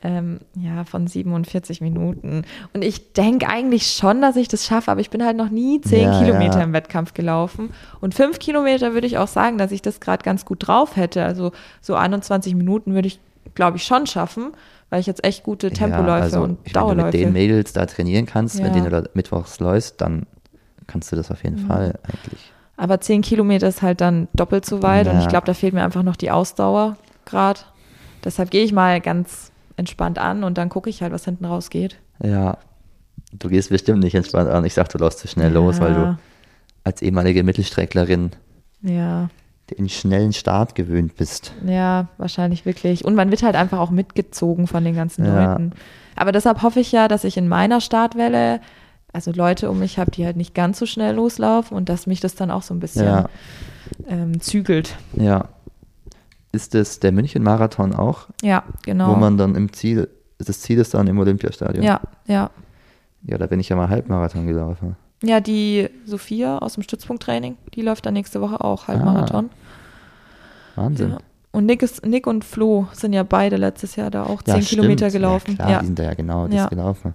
ähm, 0.00 0.38
ja, 0.54 0.84
von 0.84 1.08
47 1.08 1.80
Minuten. 1.80 2.44
Und 2.72 2.84
ich 2.84 3.12
denke 3.14 3.48
eigentlich 3.48 3.88
schon, 3.88 4.22
dass 4.22 4.36
ich 4.36 4.46
das 4.46 4.64
schaffe, 4.64 4.92
aber 4.92 5.00
ich 5.00 5.10
bin 5.10 5.24
halt 5.24 5.36
noch 5.36 5.50
nie 5.50 5.80
10 5.80 6.02
Ja, 6.02 6.18
Kilometer 6.20 6.58
ja. 6.58 6.64
im 6.64 6.72
Wettkampf 6.72 7.14
gelaufen. 7.14 7.70
Und 8.00 8.14
5 8.14 8.38
Kilometer 8.38 8.94
würde 8.94 9.08
ich 9.08 9.18
auch 9.18 9.26
sagen, 9.26 9.58
dass 9.58 9.72
ich 9.72 9.82
das 9.82 9.98
gerade 9.98 10.22
ganz 10.22 10.44
gut 10.44 10.66
drauf 10.68 10.94
hätte. 10.94 11.24
Also 11.24 11.50
so 11.80 11.96
21 11.96 12.54
Minuten 12.54 12.94
würde 12.94 13.08
ich, 13.08 13.18
glaube 13.56 13.76
ich, 13.78 13.82
schon 13.84 14.06
schaffen, 14.06 14.52
weil 14.90 15.00
ich 15.00 15.06
jetzt 15.06 15.24
echt 15.24 15.42
gute 15.42 15.70
Tempoläufe 15.70 16.08
ja, 16.08 16.14
also, 16.24 16.40
und 16.42 16.58
ich, 16.64 16.74
Wenn 16.74 16.82
du 16.82 16.88
mit 16.88 16.96
Dauerläufe. 16.98 17.16
den 17.18 17.32
Mädels 17.32 17.72
da 17.72 17.86
trainieren 17.86 18.26
kannst, 18.26 18.62
wenn 18.62 18.74
Ja. 18.74 18.80
du 18.84 18.90
da 18.90 19.02
mittwochs 19.14 19.60
läufst, 19.60 20.00
dann 20.00 20.26
kannst 20.86 21.12
du 21.12 21.16
das 21.16 21.30
auf 21.30 21.42
jeden 21.44 21.62
Mhm. 21.62 21.66
Fall 21.66 21.98
eigentlich. 22.02 22.52
Aber 22.76 23.00
10 23.00 23.22
Kilometer 23.22 23.68
ist 23.68 23.82
halt 23.82 24.00
dann 24.00 24.28
doppelt 24.34 24.64
so 24.64 24.82
weit 24.82 25.06
und 25.08 25.14
Ja. 25.14 25.20
ich 25.22 25.28
glaube, 25.28 25.46
da 25.46 25.52
fehlt 25.54 25.74
mir 25.74 25.82
einfach 25.82 26.02
noch 26.02 26.16
die 26.16 26.30
Ausdauer 26.30 26.96
gerade. 27.24 27.60
Deshalb 28.24 28.50
gehe 28.50 28.64
ich 28.64 28.72
mal 28.72 29.00
ganz 29.00 29.52
entspannt 29.76 30.18
an 30.18 30.44
und 30.44 30.58
dann 30.58 30.68
gucke 30.68 30.88
ich 30.90 31.02
halt, 31.02 31.12
was 31.12 31.24
hinten 31.24 31.44
rausgeht. 31.44 31.98
Ja, 32.22 32.58
du 33.32 33.48
gehst 33.48 33.70
bestimmt 33.70 34.00
nicht 34.02 34.14
entspannt 34.14 34.48
an. 34.48 34.64
Ich 34.64 34.74
sag, 34.74 34.88
du 34.88 34.98
läufst 34.98 35.18
zu 35.20 35.28
schnell 35.28 35.52
los, 35.52 35.80
weil 35.80 35.94
du 35.94 36.18
als 36.84 37.02
ehemalige 37.02 37.42
Mittelstrecklerin 37.44 38.30
Ja, 38.80 39.28
den 39.70 39.88
schnellen 39.88 40.32
Start 40.32 40.74
gewöhnt 40.74 41.16
bist. 41.16 41.52
ja, 41.66 42.08
wahrscheinlich 42.18 42.64
wirklich. 42.64 43.04
Und 43.04 43.14
man 43.14 43.30
wird 43.30 43.42
halt 43.42 43.56
einfach 43.56 43.78
auch 43.78 43.90
mitgezogen 43.90 44.66
von 44.66 44.84
den 44.84 44.94
ganzen 44.94 45.24
Ja. 45.24 45.52
Leuten. 45.52 45.72
Aber 46.16 46.32
deshalb 46.32 46.62
hoffe 46.62 46.80
ich 46.80 46.90
ja, 46.92 47.06
dass 47.08 47.24
ich 47.24 47.36
in 47.36 47.48
meiner 47.48 47.80
Startwelle 47.80 48.60
also 49.12 49.32
Leute 49.32 49.70
um 49.70 49.78
mich 49.78 49.98
habe, 49.98 50.10
die 50.10 50.26
halt 50.26 50.36
nicht 50.36 50.54
ganz 50.54 50.78
so 50.78 50.84
schnell 50.86 51.14
loslaufen 51.14 51.76
und 51.76 51.88
dass 51.88 52.06
mich 52.06 52.20
das 52.20 52.34
dann 52.34 52.50
auch 52.50 52.62
so 52.62 52.74
ein 52.74 52.80
bisschen 52.80 53.06
Ja. 53.06 53.28
ähm, 54.06 54.38
zügelt. 54.40 54.96
Ja. 55.14 55.48
Ist 56.52 56.74
es 56.74 57.00
der 57.00 57.12
München-Marathon 57.12 57.94
auch, 57.94 58.28
Ja, 58.42 58.64
genau. 58.84 59.10
wo 59.10 59.16
man 59.16 59.36
dann 59.38 59.54
im 59.54 59.72
Ziel, 59.72 60.08
das 60.38 60.60
Ziel 60.60 60.78
ist 60.78 60.92
dann 60.94 61.06
im 61.06 61.18
Olympiastadion? 61.18 61.84
ja, 61.84 62.00
ja. 62.26 62.50
Ja, 63.22 63.36
da 63.38 63.46
bin 63.46 63.60
ich 63.60 63.68
ja 63.68 63.76
mal 63.76 63.88
Halbmarathon 63.88 64.46
gelaufen. 64.46 64.96
Ja, 65.22 65.40
die 65.40 65.88
Sophia 66.04 66.58
aus 66.58 66.74
dem 66.74 66.82
Stützpunkttraining, 66.82 67.56
die 67.74 67.82
läuft 67.82 68.06
dann 68.06 68.14
nächste 68.14 68.40
Woche 68.40 68.62
auch 68.62 68.86
Halbmarathon. 68.88 69.50
Wahnsinn. 70.76 71.10
Ja. 71.10 71.18
Und 71.50 71.66
Nick, 71.66 71.82
ist, 71.82 72.04
Nick 72.06 72.26
und 72.26 72.44
Flo 72.44 72.86
sind 72.92 73.12
ja 73.14 73.22
beide 73.24 73.56
letztes 73.56 73.96
Jahr 73.96 74.10
da 74.10 74.24
auch 74.24 74.42
Ja, 74.46 74.54
10 74.54 74.64
Kilometer 74.64 75.08
stimmt. 75.08 75.12
gelaufen. 75.24 75.50
Ja, 75.52 75.56
klar, 75.56 75.70
Ja, 75.70 75.78
die 75.80 75.86
sind 75.86 75.98
da 75.98 76.02
ja 76.04 76.14
genau 76.14 76.46
das 76.46 76.54
Ja. 76.54 76.66
gelaufen. 76.68 77.14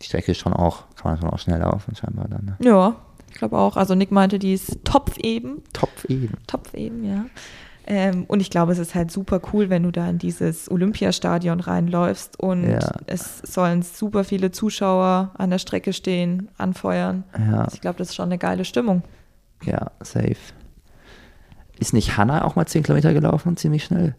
Die 0.00 0.04
Strecke 0.04 0.32
ist 0.32 0.38
schon 0.38 0.52
auch, 0.52 0.84
kann 0.96 1.12
man 1.12 1.20
schon 1.20 1.30
auch 1.30 1.38
schnell 1.38 1.60
laufen, 1.60 1.94
scheinbar 1.94 2.26
dann. 2.28 2.44
Ne? 2.44 2.56
ja 2.60 2.96
ich 3.30 3.38
glaube 3.38 3.58
auch. 3.58 3.76
Also 3.76 3.96
Nick 3.96 4.12
meinte, 4.12 4.38
die 4.38 4.54
ist 4.54 4.78
Topf 4.84 5.18
eben. 5.18 5.62
Topf 5.72 6.04
eben. 6.04 6.34
Topf 6.46 6.72
eben, 6.74 7.04
ja. 7.04 7.24
Ähm, 7.86 8.24
und 8.28 8.40
ich 8.40 8.48
glaube, 8.50 8.72
es 8.72 8.78
ist 8.78 8.94
halt 8.94 9.10
super 9.10 9.40
cool, 9.52 9.68
wenn 9.68 9.82
du 9.82 9.90
da 9.90 10.08
in 10.08 10.18
dieses 10.18 10.70
Olympiastadion 10.70 11.60
reinläufst 11.60 12.40
und 12.40 12.70
Ja. 12.70 12.92
es 13.06 13.38
sollen 13.40 13.82
super 13.82 14.24
viele 14.24 14.50
Zuschauer 14.52 15.32
an 15.36 15.50
der 15.50 15.58
Strecke 15.58 15.92
stehen, 15.92 16.48
anfeuern. 16.56 17.24
Ja, 17.38 17.62
Also 17.64 17.74
ich 17.74 17.80
glaube, 17.82 17.98
das 17.98 18.08
ist 18.08 18.14
schon 18.14 18.26
eine 18.26 18.38
geile 18.38 18.64
Stimmung. 18.64 19.02
ja, 19.64 19.90
safe. 20.00 20.36
Ist 21.78 21.92
nicht 21.92 22.16
Hanna 22.16 22.44
auch 22.44 22.56
mal 22.56 22.66
10 22.66 22.84
Kilometer 22.84 23.12
gelaufen 23.12 23.48
und 23.48 23.58
ziemlich 23.58 23.84
schnell? 23.84 24.14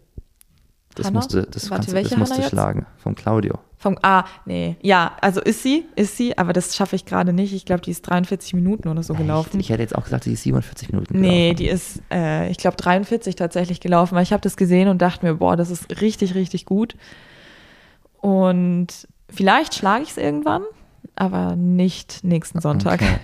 Das 0.95 1.07
Hanna? 1.07 1.19
musste, 1.19 1.43
das 1.43 1.69
Warte, 1.69 1.91
kannst, 1.93 2.31
das 2.31 2.37
jetzt? 2.37 2.49
schlagen. 2.49 2.85
Vom 2.97 3.15
Claudio. 3.15 3.59
Vom, 3.77 3.97
ah, 4.01 4.23
nee, 4.45 4.77
ja, 4.81 5.11
also 5.21 5.41
ist 5.41 5.61
sie, 5.61 5.85
ist 5.95 6.17
sie, 6.17 6.37
aber 6.37 6.53
das 6.53 6.75
schaffe 6.75 6.95
ich 6.95 7.05
gerade 7.05 7.33
nicht. 7.33 7.53
Ich 7.53 7.65
glaube, 7.65 7.81
die 7.81 7.91
ist 7.91 8.01
43 8.01 8.53
Minuten 8.55 8.87
oder 8.87 9.03
so 9.03 9.13
gelaufen. 9.13 9.59
Ich 9.59 9.69
hätte 9.69 9.81
jetzt 9.83 9.95
auch 9.95 10.05
gesagt, 10.05 10.23
sie 10.23 10.33
ist 10.33 10.43
47 10.43 10.89
Minuten 10.91 11.19
Nee, 11.19 11.53
gelaufen. 11.53 11.57
die 11.57 11.67
ist, 11.67 12.01
äh, 12.11 12.49
ich 12.49 12.57
glaube, 12.57 12.77
43 12.77 13.35
tatsächlich 13.35 13.81
gelaufen, 13.81 14.15
weil 14.15 14.23
ich 14.23 14.31
habe 14.33 14.41
das 14.41 14.57
gesehen 14.57 14.87
und 14.87 15.01
dachte 15.01 15.25
mir, 15.25 15.35
boah, 15.35 15.55
das 15.55 15.69
ist 15.69 16.01
richtig, 16.01 16.33
richtig 16.33 16.65
gut. 16.65 16.95
Und 18.21 18.87
vielleicht 19.29 19.75
schlage 19.75 20.03
ich 20.03 20.11
es 20.11 20.17
irgendwann, 20.17 20.63
aber 21.15 21.55
nicht 21.55 22.23
nächsten 22.23 22.61
Sonntag. 22.61 23.01
Okay. 23.01 23.19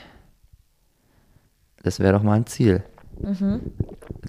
Das 1.81 1.99
wäre 1.99 2.13
doch 2.13 2.23
mal 2.23 2.35
ein 2.35 2.45
Ziel. 2.45 2.83
Mhm. 3.21 3.61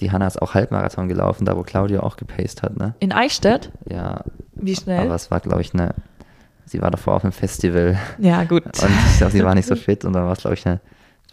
Die 0.01 0.11
Hanna 0.11 0.27
ist 0.27 0.41
auch 0.41 0.55
Halbmarathon 0.55 1.09
gelaufen, 1.09 1.45
da 1.45 1.57
wo 1.57 1.63
Claudio 1.63 2.01
auch 2.03 2.17
gepaced 2.17 2.63
hat, 2.63 2.77
ne? 2.77 2.95
In 3.01 3.13
Eichstätt? 3.13 3.71
Ja, 3.89 4.25
Wie 4.55 4.75
schnell? 4.77 5.01
aber 5.07 5.15
es 5.15 5.31
war, 5.31 5.41
glaube 5.41 5.61
ich, 5.61 5.75
eine. 5.75 5.95
Sie 6.65 6.81
war 6.81 6.91
davor 6.91 7.15
auf 7.17 7.25
einem 7.25 7.33
Festival 7.33 7.99
ja, 8.19 8.45
gut. 8.45 8.65
und 8.83 8.91
ich 9.11 9.19
glaube, 9.19 9.33
sie 9.33 9.45
war 9.45 9.55
nicht 9.55 9.67
so 9.69 9.77
fit 9.77 10.05
und 10.05 10.13
dann 10.15 10.25
war 10.25 10.33
es, 10.33 10.41
glaube 10.41 10.55
ich, 10.55 10.67
ein 10.67 10.81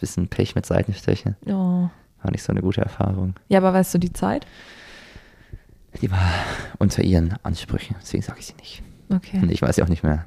bisschen 0.00 0.28
Pech 0.28 0.54
mit 0.54 0.66
Seitenstechen. 0.66 1.36
Oh. 1.46 1.88
War 2.22 2.30
nicht 2.32 2.42
so 2.42 2.52
eine 2.52 2.60
gute 2.60 2.82
Erfahrung. 2.82 3.34
Ja, 3.48 3.58
aber 3.58 3.72
weißt 3.72 3.94
du 3.94 3.98
die 3.98 4.12
Zeit? 4.12 4.46
Die 6.02 6.10
war 6.10 6.18
unter 6.78 7.02
ihren 7.02 7.34
Ansprüchen, 7.42 7.96
deswegen 8.00 8.22
sage 8.22 8.38
ich 8.40 8.46
sie 8.46 8.54
nicht. 8.60 8.82
Okay. 9.12 9.38
Und 9.42 9.50
ich 9.50 9.62
weiß 9.62 9.76
sie 9.76 9.82
auch 9.82 9.88
nicht 9.88 10.02
mehr. 10.02 10.26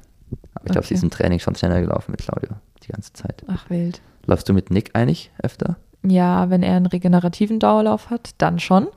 Aber 0.54 0.66
ich 0.66 0.72
glaube, 0.72 0.86
sie 0.86 0.94
Okay. 0.94 0.94
ist 0.94 1.02
im 1.04 1.10
Training 1.10 1.38
schon 1.38 1.54
schneller 1.54 1.80
gelaufen 1.80 2.10
mit 2.10 2.20
Claudio 2.20 2.50
die 2.82 2.92
ganze 2.92 3.12
Zeit. 3.12 3.44
Ach, 3.46 3.70
wild. 3.70 4.00
Läufst 4.26 4.48
du 4.48 4.52
mit 4.52 4.70
Nick 4.70 4.90
eigentlich 4.94 5.30
öfter? 5.42 5.76
Ja, 6.06 6.50
wenn 6.50 6.62
er 6.62 6.76
einen 6.76 6.86
regenerativen 6.86 7.58
Dauerlauf 7.58 8.10
hat, 8.10 8.30
dann 8.38 8.58
schon. 8.58 8.88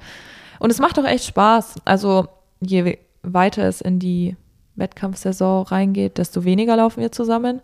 Und 0.60 0.72
es 0.72 0.80
macht 0.80 1.00
auch 1.00 1.06
echt 1.06 1.26
Spaß. 1.26 1.76
Also 1.86 2.28
je 2.60 2.98
weiter 3.24 3.64
es 3.64 3.82
in 3.82 4.00
die 4.00 4.36
Wettkampfsaison 4.76 5.66
reingeht, 5.66 6.18
desto 6.18 6.44
weniger 6.44 6.76
laufen 6.76 7.02
wir 7.02 7.12
zusammen. 7.12 7.62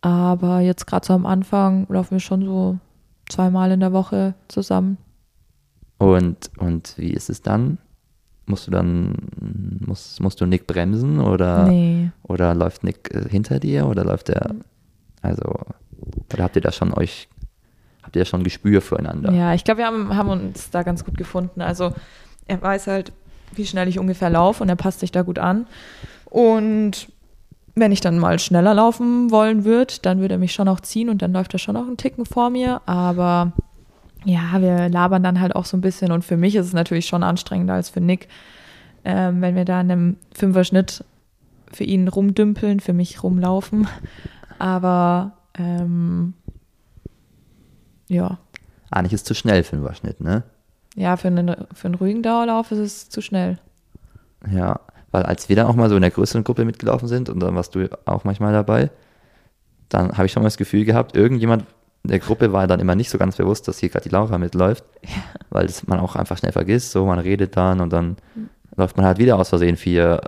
Aber 0.00 0.60
jetzt 0.60 0.86
gerade 0.86 1.06
so 1.06 1.14
am 1.14 1.26
Anfang 1.26 1.86
laufen 1.88 2.12
wir 2.12 2.20
schon 2.20 2.44
so 2.44 2.78
zweimal 3.28 3.70
in 3.72 3.80
der 3.80 3.92
Woche 3.92 4.34
zusammen. 4.48 4.98
Und, 5.98 6.50
und 6.58 6.94
wie 6.96 7.12
ist 7.12 7.30
es 7.30 7.42
dann? 7.42 7.78
musst 8.46 8.66
du 8.66 8.70
dann, 8.70 9.14
musst, 9.86 10.20
musst 10.20 10.40
du 10.40 10.46
Nick 10.46 10.66
bremsen 10.66 11.20
oder, 11.20 11.66
Nee. 11.66 12.10
oder 12.22 12.54
läuft 12.54 12.84
Nick 12.84 13.10
äh, 13.14 13.28
hinter 13.28 13.58
dir 13.58 13.86
oder 13.86 14.04
läuft 14.04 14.28
der, 14.28 14.54
also, 15.22 15.54
oder 16.32 16.44
habt 16.44 16.56
ihr 16.56 16.62
da 16.62 16.72
schon 16.72 16.92
euch, 16.92 17.28
habt 18.14 18.16
ihr 18.16 18.24
schon 18.24 18.44
Gespür 18.44 18.80
füreinander? 18.80 19.32
Ja, 19.32 19.54
ich 19.54 19.64
glaube, 19.64 19.78
wir 19.78 19.86
haben, 19.86 20.16
haben 20.16 20.28
uns 20.28 20.70
da 20.70 20.82
ganz 20.82 21.04
gut 21.04 21.16
gefunden. 21.16 21.60
Also 21.60 21.92
er 22.46 22.62
weiß 22.62 22.86
halt, 22.86 23.12
wie 23.54 23.66
schnell 23.66 23.88
ich 23.88 23.98
ungefähr 23.98 24.30
laufe 24.30 24.62
und 24.62 24.68
er 24.68 24.76
passt 24.76 25.00
sich 25.00 25.10
da 25.10 25.22
gut 25.22 25.38
an. 25.38 25.66
Und 26.26 27.08
wenn 27.74 27.90
ich 27.90 28.00
dann 28.00 28.18
mal 28.18 28.38
schneller 28.38 28.74
laufen 28.74 29.32
wollen 29.32 29.64
würde, 29.64 29.94
dann 30.02 30.20
würde 30.20 30.34
er 30.34 30.38
mich 30.38 30.52
schon 30.52 30.68
auch 30.68 30.80
ziehen 30.80 31.08
und 31.08 31.22
dann 31.22 31.32
läuft 31.32 31.54
er 31.54 31.58
schon 31.58 31.76
auch 31.76 31.86
einen 31.86 31.96
Ticken 31.96 32.24
vor 32.24 32.50
mir. 32.50 32.82
Aber 32.86 33.52
ja, 34.24 34.60
wir 34.60 34.88
labern 34.88 35.24
dann 35.24 35.40
halt 35.40 35.56
auch 35.56 35.64
so 35.64 35.76
ein 35.76 35.80
bisschen 35.80 36.12
und 36.12 36.24
für 36.24 36.36
mich 36.36 36.54
ist 36.54 36.66
es 36.66 36.72
natürlich 36.72 37.06
schon 37.06 37.24
anstrengender 37.24 37.74
als 37.74 37.88
für 37.90 38.00
Nick, 38.00 38.28
ähm, 39.04 39.40
wenn 39.42 39.56
wir 39.56 39.64
da 39.64 39.80
in 39.80 39.90
einem 39.90 40.16
Fünfer-Schnitt 40.34 41.04
für 41.72 41.84
ihn 41.84 42.06
rumdümpeln, 42.06 42.78
für 42.78 42.92
mich 42.92 43.24
rumlaufen. 43.24 43.88
Aber 44.60 45.32
ähm, 45.58 46.34
ja, 48.08 48.38
Eigentlich 48.90 49.12
ist 49.14 49.22
es 49.22 49.26
zu 49.26 49.34
schnell 49.34 49.62
für 49.64 49.72
einen 49.74 49.82
Überschnitt, 49.82 50.20
ne? 50.20 50.42
ja, 50.96 51.16
für 51.16 51.28
einen, 51.28 51.56
für 51.72 51.86
einen 51.88 51.94
ruhigen 51.96 52.22
Dauerlauf 52.22 52.70
ist 52.70 52.78
es 52.78 53.08
zu 53.08 53.20
schnell. 53.20 53.58
Ja, 54.50 54.78
weil 55.10 55.24
als 55.24 55.48
wir 55.48 55.56
dann 55.56 55.66
auch 55.66 55.74
mal 55.74 55.88
so 55.88 55.96
in 55.96 56.02
der 56.02 56.10
größeren 56.10 56.44
Gruppe 56.44 56.64
mitgelaufen 56.64 57.08
sind 57.08 57.28
und 57.28 57.40
dann 57.40 57.54
warst 57.56 57.74
du 57.74 57.88
auch 58.04 58.24
manchmal 58.24 58.52
dabei, 58.52 58.90
dann 59.88 60.12
habe 60.16 60.26
ich 60.26 60.32
schon 60.32 60.42
mal 60.42 60.48
das 60.48 60.56
Gefühl 60.56 60.84
gehabt, 60.84 61.16
irgendjemand 61.16 61.64
in 62.04 62.10
der 62.10 62.18
Gruppe 62.20 62.52
war 62.52 62.66
dann 62.66 62.80
immer 62.80 62.94
nicht 62.94 63.10
so 63.10 63.16
ganz 63.18 63.36
bewusst, 63.36 63.66
dass 63.66 63.78
hier 63.78 63.88
gerade 63.88 64.04
die 64.04 64.10
Laura 64.10 64.36
mitläuft, 64.38 64.84
weil 65.50 65.66
das 65.66 65.86
man 65.86 65.98
auch 66.00 66.14
einfach 66.16 66.36
schnell 66.38 66.52
vergisst, 66.52 66.92
so 66.92 67.06
man 67.06 67.18
redet 67.18 67.56
dann 67.56 67.80
und 67.80 67.92
dann 67.92 68.16
läuft 68.76 68.96
man 68.96 69.06
halt 69.06 69.18
wieder 69.18 69.36
aus 69.38 69.48
Versehen 69.48 69.76
4, 69.76 70.20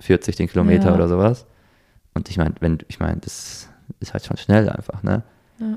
40 0.00 0.36
den 0.36 0.48
Kilometer 0.48 0.88
Ja. 0.88 0.94
oder 0.94 1.08
sowas. 1.08 1.46
Und 2.14 2.28
ich 2.28 2.36
meine, 2.38 2.54
wenn, 2.60 2.78
ich 2.88 2.98
meine, 2.98 3.18
das 3.20 3.68
ist 4.00 4.12
halt 4.12 4.24
schon 4.26 4.36
schnell 4.36 4.68
einfach, 4.68 5.02
ne? 5.02 5.22
Ja. 5.58 5.76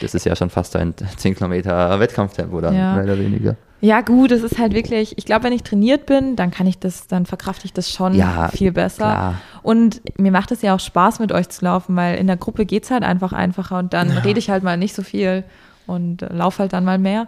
Das 0.00 0.14
ist 0.14 0.24
ja 0.24 0.34
schon 0.36 0.50
fast 0.50 0.76
ein 0.76 0.94
10 1.16 1.34
Kilometer 1.34 1.98
Wettkampftempo 2.00 2.60
dann, 2.60 2.74
Ja. 2.74 2.94
mehr 2.94 3.04
oder 3.04 3.18
weniger. 3.18 3.56
Ja, 3.80 4.00
gut, 4.00 4.30
es 4.30 4.44
ist 4.44 4.58
halt 4.58 4.74
wirklich, 4.74 5.18
ich 5.18 5.24
glaube, 5.26 5.42
wenn 5.44 5.52
ich 5.52 5.64
trainiert 5.64 6.06
bin, 6.06 6.36
dann 6.36 6.52
kann 6.52 6.68
ich 6.68 6.78
das, 6.78 7.08
dann 7.08 7.26
verkrafte 7.26 7.64
ich 7.64 7.72
das 7.72 7.90
schon 7.90 8.14
Ja, 8.14 8.46
viel 8.46 8.70
besser. 8.70 9.04
klar. 9.10 9.34
Und 9.64 10.00
mir 10.20 10.30
macht 10.30 10.52
es 10.52 10.62
ja 10.62 10.72
auch 10.76 10.78
Spaß, 10.80 11.18
mit 11.18 11.32
euch 11.32 11.48
zu 11.48 11.64
laufen, 11.64 11.96
weil 11.96 12.16
in 12.16 12.28
der 12.28 12.36
Gruppe 12.36 12.64
geht 12.64 12.84
es 12.84 12.92
halt 12.92 13.02
einfach 13.02 13.32
einfacher 13.32 13.78
und 13.78 13.92
dann 13.92 14.10
rede 14.18 14.38
ich 14.38 14.50
halt 14.50 14.62
mal 14.62 14.76
nicht 14.76 14.94
so 14.94 15.02
viel 15.02 15.42
und 15.88 16.22
äh, 16.22 16.32
laufe 16.32 16.60
halt 16.60 16.72
dann 16.72 16.84
mal 16.84 16.98
mehr. 16.98 17.26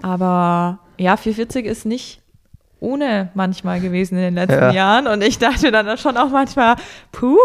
Aber 0.00 0.78
ja, 0.96 1.16
440 1.16 1.66
ist 1.66 1.86
nicht 1.86 2.20
ohne 2.78 3.30
manchmal 3.34 3.80
gewesen 3.80 4.16
in 4.16 4.22
den 4.22 4.34
letzten 4.34 4.62
Ja. 4.62 4.70
Jahren 4.70 5.06
und 5.08 5.24
ich 5.24 5.38
dachte 5.38 5.72
dann 5.72 5.98
schon 5.98 6.16
auch 6.16 6.28
manchmal, 6.30 6.76
puh. 7.10 7.36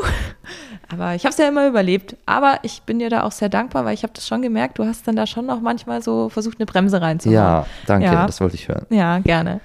Aber 0.93 1.15
ich 1.15 1.23
habe 1.23 1.31
es 1.31 1.37
ja 1.37 1.47
immer 1.47 1.67
überlebt. 1.67 2.15
Aber 2.25 2.59
ich 2.63 2.81
bin 2.83 2.99
dir 2.99 3.09
da 3.09 3.23
auch 3.23 3.31
sehr 3.31 3.49
dankbar, 3.49 3.85
weil 3.85 3.93
ich 3.93 4.03
habe 4.03 4.13
das 4.13 4.27
schon 4.27 4.41
gemerkt, 4.41 4.77
du 4.79 4.85
hast 4.85 5.07
dann 5.07 5.15
da 5.15 5.25
schon 5.25 5.49
auch 5.49 5.61
manchmal 5.61 6.01
so 6.01 6.29
versucht, 6.29 6.59
eine 6.59 6.65
Bremse 6.65 7.01
reinzuhauen. 7.01 7.35
Ja, 7.35 7.65
danke, 7.85 8.05
Ja. 8.07 8.25
das 8.25 8.41
wollte 8.41 8.55
ich 8.55 8.67
hören. 8.67 8.85
Ja, 8.89 9.19
gerne. 9.19 9.61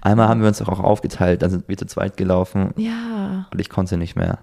Einmal 0.00 0.28
haben 0.28 0.40
wir 0.40 0.48
uns 0.48 0.62
auch 0.62 0.80
aufgeteilt, 0.80 1.42
dann 1.42 1.50
sind 1.50 1.68
wir 1.68 1.76
zu 1.76 1.86
zweit 1.86 2.16
gelaufen 2.16 2.72
Ja. 2.76 3.46
und 3.52 3.60
ich 3.60 3.68
konnte 3.68 3.96
nicht 3.96 4.16
mehr. 4.16 4.38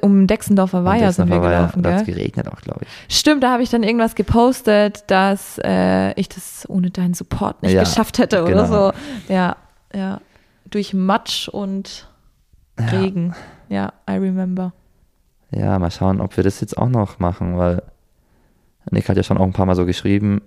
Um 0.00 0.26
Dexendorfer 0.26 0.84
Weiher 0.84 1.08
Und 1.08 1.12
sind 1.12 1.28
wir 1.28 1.36
ja- 1.36 1.42
gelaufen, 1.42 1.82
Da 1.82 1.90
hat 1.92 2.00
es 2.00 2.06
gell? 2.06 2.14
geregnet 2.14 2.48
auch, 2.48 2.60
glaube 2.62 2.80
ich. 2.84 3.14
Stimmt, 3.16 3.42
da 3.42 3.52
habe 3.52 3.62
ich 3.62 3.68
dann 3.68 3.82
irgendwas 3.82 4.14
gepostet, 4.14 5.04
dass 5.08 5.58
äh, 5.62 6.12
ich 6.18 6.28
das 6.30 6.64
ohne 6.68 6.90
deinen 6.90 7.12
Support 7.14 7.62
nicht 7.62 7.72
Ja, 7.72 7.82
geschafft 7.82 8.18
hätte 8.18 8.42
oder 8.44 8.64
genau. 8.64 8.90
so. 8.92 8.92
Ja, 9.32 9.56
ja. 9.94 10.20
Durch 10.70 10.94
Matsch 10.94 11.48
und 11.48 12.08
Regen. 12.80 13.34
Ja, 13.68 13.92
I 14.08 14.14
remember. 14.14 14.72
Ja, 15.54 15.78
mal 15.78 15.90
schauen, 15.90 16.20
ob 16.20 16.36
wir 16.36 16.44
das 16.44 16.60
jetzt 16.60 16.76
auch 16.78 16.88
noch 16.88 17.18
machen, 17.18 17.58
weil 17.58 17.82
Nick 18.90 19.08
hat 19.08 19.16
ja 19.16 19.22
schon 19.22 19.38
auch 19.38 19.44
ein 19.44 19.52
paar 19.52 19.66
Mal 19.66 19.76
so 19.76 19.84
geschrieben, 19.86 20.40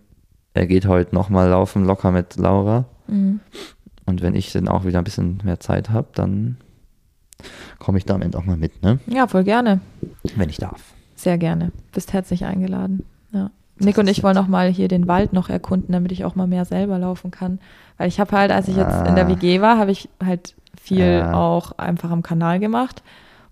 er 0.53 0.67
geht 0.67 0.87
heute 0.87 1.13
nochmal 1.13 1.49
laufen, 1.49 1.85
locker 1.85 2.11
mit 2.11 2.37
Laura. 2.37 2.85
Mhm. 3.07 3.39
Und 4.05 4.21
wenn 4.21 4.35
ich 4.35 4.51
dann 4.51 4.67
auch 4.67 4.85
wieder 4.85 4.99
ein 4.99 5.03
bisschen 5.03 5.41
mehr 5.43 5.59
Zeit 5.59 5.89
habe, 5.89 6.07
dann 6.13 6.57
komme 7.79 7.97
ich 7.97 8.05
da 8.05 8.15
am 8.15 8.21
Ende 8.21 8.37
auch 8.37 8.45
mal 8.45 8.57
mit, 8.57 8.81
ne? 8.81 8.99
Ja, 9.07 9.27
voll 9.27 9.43
gerne. 9.43 9.79
Wenn 10.35 10.49
ich 10.49 10.57
darf. 10.57 10.81
Sehr 11.15 11.37
gerne. 11.37 11.71
Bist 11.93 12.13
herzlich 12.13 12.45
eingeladen. 12.45 13.05
Ja. 13.31 13.51
Nick 13.77 13.97
und 13.97 14.07
ich 14.07 14.23
wollen 14.23 14.35
noch 14.35 14.47
mal 14.47 14.69
hier 14.69 14.87
den 14.87 15.07
Wald 15.07 15.33
noch 15.33 15.49
erkunden, 15.49 15.91
damit 15.91 16.11
ich 16.11 16.23
auch 16.23 16.35
mal 16.35 16.47
mehr 16.47 16.65
selber 16.65 16.97
laufen 16.97 17.31
kann. 17.31 17.59
Weil 17.97 18.07
ich 18.07 18.19
habe 18.19 18.31
halt, 18.37 18.51
als 18.51 18.67
ich 18.69 18.75
jetzt 18.77 19.05
in 19.07 19.15
der 19.15 19.25
Ah. 19.25 19.29
WG 19.29 19.59
war, 19.61 19.77
habe 19.77 19.91
ich 19.91 20.07
halt 20.23 20.55
viel 20.81 21.19
Ja. 21.19 21.33
auch 21.33 21.73
einfach 21.77 22.11
am 22.11 22.23
Kanal 22.23 22.59
gemacht. 22.59 23.03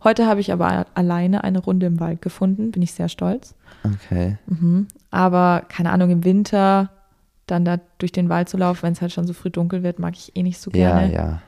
Heute 0.04 0.26
habe 0.28 0.40
ich 0.42 0.52
aber 0.52 0.86
alleine 0.96 1.44
eine 1.44 1.60
Runde 1.60 1.86
im 1.86 2.00
Wald 2.00 2.22
gefunden, 2.22 2.72
bin 2.72 2.82
ich 2.82 2.94
sehr 2.94 3.10
stolz. 3.10 3.56
Okay. 3.84 4.38
Mhm. 4.48 4.88
Aber 5.12 5.64
keine 5.70 5.92
Ahnung, 5.92 6.10
im 6.10 6.24
Winter 6.24 6.90
dann 7.48 7.66
da 7.66 7.78
durch 7.98 8.12
den 8.12 8.30
Wald 8.30 8.50
zu 8.50 8.58
laufen, 8.58 8.84
wenn 8.84 8.94
es 8.94 9.02
halt 9.02 9.12
schon 9.12 9.28
so 9.28 9.34
früh 9.34 9.50
dunkel 9.50 9.84
wird, 9.84 10.00
mag 10.00 10.14
ich 10.16 10.36
eh 10.36 10.44
nicht 10.44 10.60
so 10.60 10.72
Ja, 10.72 11.00
gerne. 11.00 11.14
ja. 11.14 11.42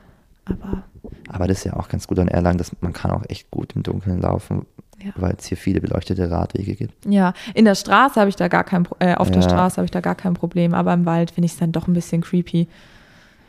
Aber 0.46 0.82
Aber 1.28 1.48
das 1.48 1.58
ist 1.58 1.64
ja 1.64 1.74
auch 1.74 1.88
ganz 1.88 2.06
gut 2.06 2.18
an 2.18 2.28
Erlangen, 2.28 2.58
dass 2.58 2.70
man 2.80 2.92
kann 2.92 3.10
auch 3.10 3.24
echt 3.28 3.50
gut 3.50 3.74
im 3.74 3.82
Dunkeln 3.82 4.20
laufen, 4.20 4.66
Ja. 5.02 5.12
weil 5.16 5.34
es 5.38 5.46
hier 5.46 5.56
viele 5.56 5.80
beleuchtete 5.80 6.30
Radwege 6.30 6.74
gibt. 6.74 7.04
ja, 7.06 7.32
in 7.54 7.64
der 7.64 7.74
Straße 7.74 8.18
habe 8.20 8.28
ich 8.28 8.36
da 8.36 8.48
gar 8.48 8.64
kein 8.64 8.86
äh, 9.00 9.14
auf 9.14 9.30
der 9.30 9.42
Ja. 9.42 9.48
Straße 9.48 9.76
habe 9.76 9.84
ich 9.86 9.90
da 9.90 10.00
gar 10.00 10.14
kein 10.14 10.34
Problem, 10.34 10.74
aber 10.74 10.92
im 10.94 11.04
Wald 11.06 11.30
finde 11.30 11.46
ich 11.46 11.52
es 11.52 11.58
dann 11.58 11.72
doch 11.72 11.88
ein 11.88 11.94
bisschen 11.94 12.20
creepy. 12.22 12.68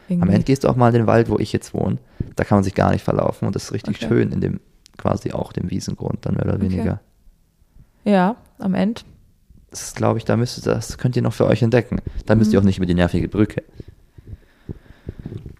Am 0.09 0.13
Irgendwie. 0.13 0.33
Ende 0.35 0.45
gehst 0.45 0.63
du 0.63 0.69
auch 0.69 0.75
mal 0.77 0.87
in 0.89 0.93
den 1.01 1.07
Wald, 1.07 1.29
wo 1.29 1.37
ich 1.37 1.51
jetzt 1.53 1.73
wohne. 1.73 1.97
Da 2.37 2.43
kann 2.45 2.55
man 2.57 2.63
sich 2.63 2.73
gar 2.75 2.91
nicht 2.91 3.03
verlaufen 3.03 3.45
und 3.45 3.55
das 3.55 3.65
ist 3.65 3.73
richtig 3.73 3.97
Okay. 3.97 4.07
schön 4.07 4.31
in 4.31 4.39
dem, 4.41 4.59
quasi 4.97 5.31
auch 5.31 5.53
dem 5.53 5.69
Wiesengrund 5.69 6.25
dann 6.25 6.35
mehr 6.35 6.45
oder 6.45 6.55
Okay. 6.55 6.63
weniger. 6.71 6.99
Ja, 8.03 8.35
am 8.59 8.73
Ende. 8.73 9.01
Das 9.69 9.81
ist, 9.83 9.95
glaube 9.97 10.17
ich, 10.17 10.25
da 10.25 10.37
müsst 10.37 10.57
ihr, 10.65 10.73
das 10.73 10.97
könnt 10.97 11.15
ihr 11.15 11.21
noch 11.21 11.33
für 11.33 11.45
euch 11.45 11.61
entdecken. 11.61 11.99
Da 12.25 12.35
müsst 12.35 12.49
Mhm. 12.51 12.55
ihr 12.55 12.59
auch 12.61 12.63
nicht 12.63 12.77
über 12.77 12.85
die 12.85 12.93
nervige 12.93 13.27
Brücke. 13.27 13.63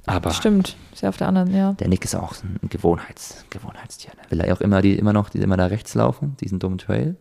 Aber 0.05 0.31
Stimmt, 0.31 0.77
ist 0.93 1.01
ja 1.01 1.09
auf 1.09 1.17
der 1.17 1.27
anderen, 1.27 1.53
ja. 1.53 1.73
der 1.73 1.89
Nick 1.89 2.05
ist 2.05 2.15
auch 2.15 2.33
ein 2.41 2.69
Gewohnheits, 2.69 3.43
Gewohnheitstier. 3.49 4.11
Ne? 4.15 4.21
Will 4.31 4.39
er 4.39 4.53
auch 4.55 4.61
immer, 4.61 4.81
die, 4.81 4.97
immer 4.97 5.11
noch 5.11 5.27
die, 5.29 5.39
immer 5.39 5.57
da 5.57 5.65
rechts 5.65 5.93
laufen, 5.95 6.37
diesen 6.39 6.59
dummen 6.59 6.77
Trail? 6.77 7.17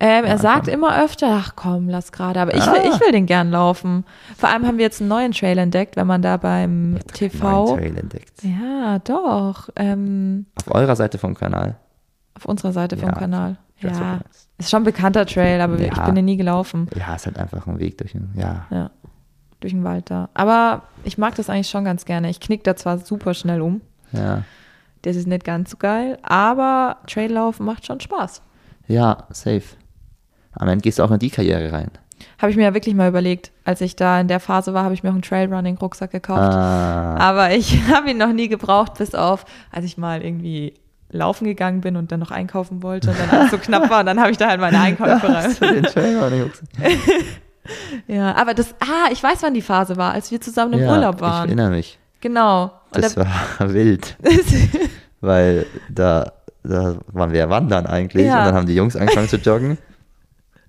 Ähm, 0.00 0.24
er 0.24 0.30
Ja, 0.32 0.38
sagt 0.38 0.68
immer 0.68 1.02
öfter, 1.02 1.26
ach 1.40 1.54
komm, 1.56 1.88
lass 1.88 2.12
gerade, 2.12 2.40
aber 2.40 2.54
ich, 2.54 2.62
Ah. 2.62 2.72
will, 2.72 2.82
ich 2.92 3.00
will 3.00 3.10
den 3.12 3.26
gern 3.26 3.50
laufen. 3.50 4.04
Vor 4.36 4.48
allem 4.48 4.64
haben 4.66 4.78
wir 4.78 4.84
jetzt 4.84 5.00
einen 5.00 5.08
neuen 5.08 5.32
Trail 5.32 5.58
entdeckt, 5.58 5.96
wenn 5.96 6.06
man 6.06 6.22
da 6.22 6.36
beim 6.36 6.92
Neuen 6.92 7.06
TV. 7.08 7.76
Trail 7.76 7.96
entdeckt. 7.98 8.42
Ja, 8.44 9.00
doch. 9.00 9.68
Ähm, 9.76 10.46
Auf 10.64 10.72
eurer 10.74 10.94
Seite 10.96 11.18
vom 11.18 11.34
Kanal. 11.34 11.76
auf 12.34 12.44
unserer 12.44 12.72
Seite 12.72 12.96
vom 12.96 13.08
Ja, 13.08 13.14
Kanal. 13.16 13.56
was 13.82 13.92
du 13.98 14.04
Ja, 14.04 14.20
ist 14.58 14.70
schon 14.70 14.82
ein 14.82 14.84
bekannter 14.84 15.26
Trail, 15.26 15.60
aber 15.60 15.78
wir- 15.80 15.88
ich 15.90 15.96
Ja. 15.96 16.04
bin 16.06 16.14
den 16.14 16.24
nie 16.26 16.36
gelaufen. 16.36 16.88
Ja, 16.96 17.16
ist 17.16 17.26
halt 17.26 17.36
einfach 17.38 17.66
ein 17.66 17.80
Weg 17.80 17.98
durch 17.98 18.12
den, 18.12 18.30
ja. 18.36 18.66
Ja, 18.70 18.90
durch 19.58 19.72
den 19.72 19.82
Wald 19.82 20.08
da. 20.12 20.28
Aber 20.34 20.82
ich 21.02 21.18
mag 21.18 21.34
das 21.34 21.50
eigentlich 21.50 21.68
schon 21.70 21.84
ganz 21.84 22.04
gerne. 22.04 22.30
Ich 22.30 22.38
knick 22.38 22.62
da 22.62 22.76
zwar 22.76 22.98
super 22.98 23.34
schnell 23.34 23.60
um. 23.60 23.80
Ja, 24.12 24.42
Das 25.02 25.16
ist 25.16 25.26
nicht 25.26 25.44
ganz 25.44 25.70
so 25.70 25.76
geil, 25.76 26.18
aber 26.22 26.98
Traillaufen 27.08 27.66
macht 27.66 27.84
schon 27.86 27.98
Spaß. 28.00 28.42
ja 28.86 29.18
safe. 29.30 29.62
Am 30.58 30.68
Ende 30.68 30.82
gehst 30.82 30.98
du 30.98 31.02
auch 31.04 31.10
in 31.10 31.18
die 31.18 31.30
Karriere 31.30 31.72
rein. 31.72 31.90
Habe 32.38 32.50
ich 32.50 32.56
mir 32.56 32.64
ja 32.64 32.74
wirklich 32.74 32.94
mal 32.94 33.08
überlegt. 33.08 33.52
Als 33.64 33.80
ich 33.80 33.94
da 33.96 34.20
in 34.20 34.28
der 34.28 34.40
Phase 34.40 34.74
war, 34.74 34.84
habe 34.84 34.92
ich 34.94 35.02
mir 35.02 35.10
auch 35.10 35.14
einen 35.14 35.22
Trailrunning-Rucksack 35.22 36.10
gekauft. 36.10 36.40
Ah, 36.52 37.16
Aber 37.16 37.52
ich 37.52 37.80
habe 37.92 38.10
ihn 38.10 38.18
noch 38.18 38.32
nie 38.32 38.48
gebraucht, 38.48 38.94
bis 38.98 39.14
auf, 39.14 39.44
als 39.70 39.84
ich 39.84 39.98
mal 39.98 40.22
irgendwie 40.22 40.74
laufen 41.10 41.44
gegangen 41.46 41.80
bin 41.80 41.96
und 41.96 42.12
dann 42.12 42.20
noch 42.20 42.30
einkaufen 42.30 42.82
wollte 42.82 43.10
und 43.10 43.16
dann 43.18 43.30
alles 43.30 43.50
so 43.50 43.58
knapp 43.62 43.88
war 43.88 44.00
und 44.00 44.06
dann 44.06 44.20
habe 44.20 44.30
ich 44.30 44.36
da 44.36 44.48
halt 44.48 44.60
meine 44.60 44.78
Einkäufe 44.78 45.26
rein. 45.28 45.56
den 45.60 45.82
Trail 45.84 46.42
Rucksack. 46.42 46.68
Ja, 48.06 48.34
aber 48.34 48.54
das, 48.54 48.74
ah, 48.80 49.10
ich 49.12 49.22
weiß, 49.22 49.42
wann 49.42 49.52
die 49.52 49.60
Phase 49.62 49.96
war, 49.98 50.12
als 50.12 50.30
wir 50.30 50.40
zusammen 50.40 50.74
im 50.74 50.80
ja, 50.80 50.90
Urlaub 50.92 51.16
Ich 51.16 51.20
waren. 51.20 51.46
erinnere 51.48 51.70
mich. 51.70 51.98
Genau. 52.20 52.72
Und 52.94 53.04
Das 53.04 53.14
da, 53.14 53.26
war 53.58 53.74
wild, 53.74 54.16
weil 55.20 55.66
da, 55.90 56.32
da 56.64 56.96
waren 57.12 57.30
wir 57.32 57.38
ja 57.40 57.50
wandern 57.50 57.86
eigentlich 57.86 58.26
Ja. 58.26 58.38
und 58.40 58.44
dann 58.46 58.54
haben 58.54 58.66
die 58.66 58.74
Jungs 58.74 58.96
angefangen 58.96 59.28
zu 59.28 59.36
joggen. 59.36 59.76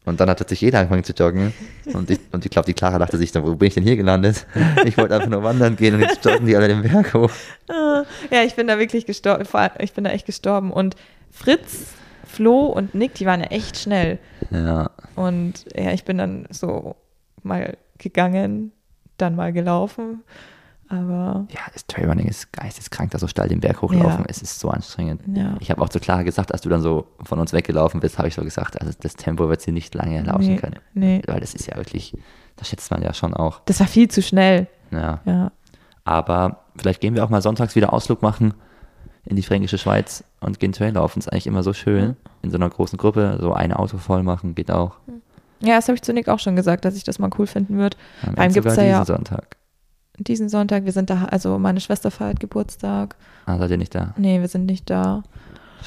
Und 0.09 0.19
dann 0.19 0.29
hat 0.29 0.37
plötzlich 0.37 0.61
jeder 0.61 0.79
angefangen 0.79 1.03
zu 1.03 1.13
joggen. 1.13 1.53
Und 1.93 2.09
ich, 2.09 2.19
und 2.31 2.43
ich 2.43 2.51
glaube, 2.51 2.65
die 2.65 2.73
Clara 2.73 2.99
dachte 2.99 3.17
sich 3.17 3.31
dann, 3.31 3.45
wo 3.45 3.55
bin 3.55 3.67
ich 3.67 3.75
denn 3.75 3.83
hier 3.83 3.95
gelandet? 3.95 4.45
Ich 4.85 4.97
wollte 4.97 5.15
einfach 5.15 5.29
nur 5.29 5.43
wandern 5.43 5.75
gehen 5.75 5.95
und 5.95 6.01
jetzt 6.01 6.25
joggen 6.25 6.45
die 6.45 6.55
alle 6.55 6.67
den 6.67 6.81
Berg 6.81 7.13
hoch. 7.13 7.31
ja, 8.31 8.43
ich 8.43 8.55
bin 8.55 8.67
da 8.67 8.79
wirklich 8.79 9.05
gestorben, 9.05 9.45
ich 9.79 9.93
bin 9.93 10.03
da 10.03 10.09
echt 10.09 10.25
gestorben. 10.25 10.71
Und 10.71 10.95
Fritz, 11.31 11.93
Flo 12.25 12.65
und 12.65 12.95
Nick, 12.95 13.13
die 13.15 13.25
waren 13.25 13.41
ja 13.41 13.47
echt 13.47 13.77
schnell. 13.77 14.19
Ja, 14.51 14.91
Und 15.15 15.65
ja, 15.75 15.91
ich 15.91 16.03
bin 16.05 16.17
dann 16.17 16.47
so 16.49 16.95
mal 17.43 17.77
gegangen, 17.97 18.71
dann 19.17 19.35
mal 19.35 19.53
gelaufen. 19.53 20.23
Aber 20.89 21.45
ja 21.51 21.59
das 21.71 21.85
Trailrunning 21.85 22.27
ist 22.27 22.51
geisteskrank, 22.51 23.11
da 23.11 23.19
so 23.19 23.27
steil 23.27 23.47
den 23.47 23.59
Berg 23.59 23.81
hochlaufen. 23.81 24.21
Ja. 24.21 24.25
Es 24.27 24.41
ist 24.41 24.59
so 24.59 24.69
anstrengend. 24.69 25.21
ja. 25.37 25.55
Ich 25.59 25.69
habe 25.69 25.81
auch 25.81 25.89
zu 25.89 25.99
Clara 25.99 26.23
gesagt, 26.23 26.51
als 26.51 26.61
du 26.61 26.69
dann 26.69 26.81
so 26.81 27.07
von 27.23 27.39
uns 27.39 27.53
weggelaufen 27.53 27.99
bist, 27.99 28.17
habe 28.17 28.27
ich 28.27 28.35
so 28.35 28.43
gesagt, 28.43 28.81
also 28.81 28.91
das 28.99 29.15
Tempo 29.15 29.47
wird 29.49 29.61
sie 29.61 29.71
nicht 29.71 29.93
lange 29.93 30.21
laufen 30.23 30.47
nee, 30.47 30.57
können. 30.57 30.79
Nee, 30.95 31.21
Weil 31.27 31.39
das 31.39 31.53
ist 31.53 31.67
ja 31.67 31.77
wirklich, 31.77 32.17
das 32.55 32.69
schätzt 32.69 32.89
man 32.89 33.03
ja 33.03 33.13
schon 33.13 33.35
auch. 33.35 33.61
das 33.65 33.79
war 33.79 33.87
viel 33.87 34.07
zu 34.07 34.21
schnell. 34.21 34.67
Ja. 34.91 35.21
Ja. 35.25 35.51
Aber 36.03 36.63
vielleicht 36.75 37.01
gehen 37.01 37.13
wir 37.13 37.23
auch 37.23 37.29
mal 37.29 37.41
sonntags 37.43 37.75
wieder 37.75 37.93
Ausflug 37.93 38.23
machen 38.23 38.55
in 39.25 39.35
die 39.35 39.43
fränkische 39.43 39.77
Schweiz 39.77 40.23
und 40.39 40.59
gehen 40.59 40.71
Trail 40.71 40.93
laufen. 40.93 41.19
Ist 41.19 41.31
eigentlich 41.31 41.45
immer 41.45 41.61
so 41.61 41.73
schön. 41.73 42.15
In 42.41 42.49
so 42.49 42.57
einer 42.57 42.69
großen 42.69 42.97
Gruppe, 42.97 43.37
so 43.39 43.53
ein 43.53 43.73
Auto 43.73 43.97
voll 43.97 44.23
machen, 44.23 44.55
geht 44.55 44.71
auch. 44.71 44.95
Ja, 45.61 45.75
das 45.75 45.87
habe 45.87 45.95
ich 45.95 46.01
zu 46.01 46.13
Nick 46.13 46.29
auch 46.29 46.39
schon 46.39 46.55
gesagt, 46.55 46.85
dass 46.85 46.95
ich 46.95 47.03
das 47.03 47.19
mal 47.19 47.29
cool 47.37 47.45
finden 47.45 47.77
würde. 47.77 47.97
Gibt's 48.23 48.55
sogar 48.55 48.75
da 48.75 48.83
ja- 48.83 49.05
Sonntag. 49.05 49.58
Diesen 50.19 50.49
Sonntag, 50.49 50.85
wir 50.85 50.91
sind 50.91 51.09
da, 51.09 51.25
also 51.31 51.57
meine 51.59 51.79
Schwester 51.79 52.11
feiert 52.11 52.39
Geburtstag. 52.39 53.15
Ah, 53.45 53.57
seid 53.57 53.71
ihr 53.71 53.77
nicht 53.77 53.95
da? 53.95 54.13
Nee, 54.17 54.41
wir 54.41 54.47
sind 54.47 54.65
nicht 54.65 54.89
da. 54.89 55.23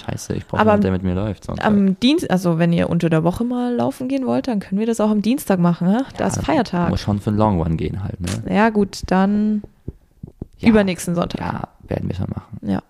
Scheiße, 0.07 0.33
ich 0.35 0.47
brauche 0.47 0.63
jemanden, 0.63 0.83
der 0.83 0.93
mit 0.93 1.03
mir 1.03 1.15
läuft. 1.15 1.45
Sonntag. 1.45 1.67
Am 1.67 2.01
Dienst, 2.01 2.31
also 2.31 2.59
wenn 2.59 2.73
ihr 2.73 2.89
unter 2.89 3.11
der 3.11 3.25
Woche 3.25 3.45
mal 3.45 3.75
laufen 3.75 4.09
gehen 4.09 4.25
wollt, 4.27 4.49
dann 4.49 4.59
können 4.59 4.79
wir 4.79 4.87
das 4.87 5.01
auch 5.01 5.11
am 5.11 5.21
Dienstag 5.21 5.59
machen, 5.61 5.87
ne? 5.87 6.07
Da 6.17 6.29
ist 6.29 6.43
Feiertag. 6.43 6.89
Muss 6.89 7.01
schon 7.01 7.21
für 7.21 7.29
einen 7.29 7.39
Long 7.39 7.61
One 7.61 7.77
gehen 7.77 8.03
halt, 8.03 8.19
ne? 8.21 8.55
Ja, 8.55 8.71
gut, 8.71 9.03
dann 9.09 9.63
Ja. 10.59 10.71
übernächsten 10.71 11.15
Sonntag. 11.15 11.41
Ja, 11.41 11.69
werden 11.89 12.09
wir 12.09 12.17
schon 12.17 12.31
machen. 12.31 12.57
Ja, 12.63 12.83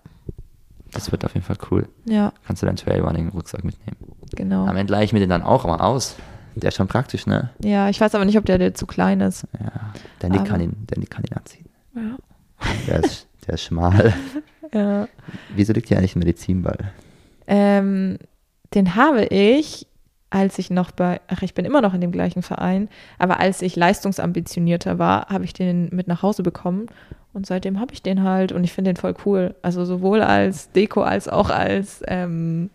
Das 0.93 1.11
wird 1.11 1.25
auf 1.25 1.33
jeden 1.33 1.45
Fall 1.45 1.57
cool. 1.71 1.89
ja, 2.05 2.31
Kannst 2.47 2.61
du 2.61 2.67
deinen 2.67 2.77
Trailrunning-Rucksack 2.77 3.65
mitnehmen. 3.65 3.97
genau. 4.33 4.65
Am 4.65 4.77
Ende 4.77 4.93
leihe 4.93 5.03
ich 5.03 5.11
mir 5.11 5.19
den 5.19 5.29
dann 5.29 5.43
auch 5.43 5.65
mal 5.65 5.81
aus. 5.81 6.15
Der 6.55 6.69
ist 6.69 6.75
schon 6.75 6.87
praktisch, 6.87 7.25
ne? 7.25 7.49
Ja, 7.63 7.89
ich 7.89 7.99
weiß 7.99 8.15
aber 8.15 8.25
nicht, 8.25 8.37
ob 8.37 8.45
der, 8.45 8.57
der 8.57 8.73
zu 8.73 8.85
klein 8.85 9.21
ist. 9.21 9.45
Ja. 9.59 9.71
Der 10.21 10.29
Nick, 10.29 10.41
Aber- 10.41 10.49
kann 10.49 10.61
ihn, 10.61 10.75
der 10.89 10.99
Nick 10.99 11.09
kann 11.09 11.23
ihn 11.23 11.35
anziehen. 11.35 11.65
Ja. 11.95 12.17
Der 12.87 13.03
ist, 13.03 13.27
der 13.47 13.55
ist 13.55 13.63
schmal. 13.63 14.13
ja. 14.73 15.07
Wieso 15.55 15.73
liegt 15.73 15.87
hier 15.87 15.97
eigentlich 15.97 16.15
ein 16.15 16.19
Medizinball? 16.19 16.77
Ähm, 17.47 18.17
den 18.73 18.95
habe 18.95 19.25
ich, 19.25 19.87
als 20.29 20.57
ich 20.59 20.69
noch 20.69 20.91
bei, 20.91 21.19
ach, 21.27 21.41
ich 21.41 21.53
bin 21.53 21.65
immer 21.65 21.81
noch 21.81 21.93
in 21.93 22.01
dem 22.01 22.11
gleichen 22.11 22.41
Verein, 22.41 22.87
aber 23.19 23.39
als 23.39 23.61
ich 23.61 23.75
leistungsambitionierter 23.75 24.97
war, 24.99 25.27
habe 25.29 25.43
ich 25.45 25.53
den 25.53 25.89
mit 25.91 26.07
nach 26.07 26.21
Hause 26.23 26.41
bekommen 26.43 26.87
und 27.33 27.45
seitdem 27.45 27.79
habe 27.79 27.93
ich 27.93 28.01
den 28.01 28.23
halt 28.23 28.51
und 28.51 28.63
ich 28.63 28.73
finde 28.73 28.91
den 28.93 28.97
voll 28.97 29.15
cool. 29.25 29.55
Also 29.61 29.85
sowohl 29.85 30.21
als 30.21 30.71
Deko 30.71 31.01
als 31.03 31.27
auch 31.27 31.49
als, 31.49 32.01
ähm, 32.07 32.69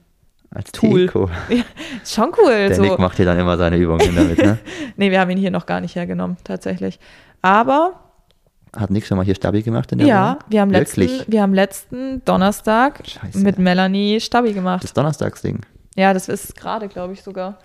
Als 0.50 0.72
Tool. 0.72 1.06
Deko. 1.06 1.30
ist 2.02 2.14
schon 2.14 2.32
cool. 2.38 2.50
Der 2.68 2.74
so. 2.74 2.82
Nick 2.82 2.98
macht 2.98 3.16
hier 3.16 3.26
dann 3.26 3.38
immer 3.38 3.58
seine 3.58 3.76
Übungen 3.76 4.14
damit, 4.14 4.38
ne? 4.38 4.58
Nee, 4.96 5.10
wir 5.10 5.20
haben 5.20 5.30
ihn 5.30 5.38
hier 5.38 5.50
noch 5.50 5.66
gar 5.66 5.80
nicht 5.80 5.94
hergenommen, 5.94 6.36
tatsächlich. 6.42 6.98
Aber 7.42 8.00
Hat 8.74 8.90
Nick 8.90 9.06
schon 9.06 9.18
mal 9.18 9.24
hier 9.24 9.34
Stabi 9.34 9.62
gemacht 9.62 9.92
in 9.92 9.98
der 9.98 10.06
ja, 10.06 10.26
Wohnung? 10.26 10.38
wir 10.48 10.60
haben, 10.62 10.70
letzten, 10.70 11.08
wir 11.26 11.42
haben 11.42 11.54
letzten 11.54 12.24
Donnerstag 12.24 13.06
Scheiße. 13.06 13.38
mit 13.38 13.58
Melanie 13.58 14.20
Stabi 14.20 14.52
gemacht. 14.54 14.84
Das 14.84 14.94
Donnerstagsding. 14.94 15.60
ja, 15.96 16.14
das 16.14 16.28
ist 16.28 16.56
gerade, 16.56 16.88
glaube 16.88 17.12
ich, 17.12 17.22
sogar. 17.22 17.58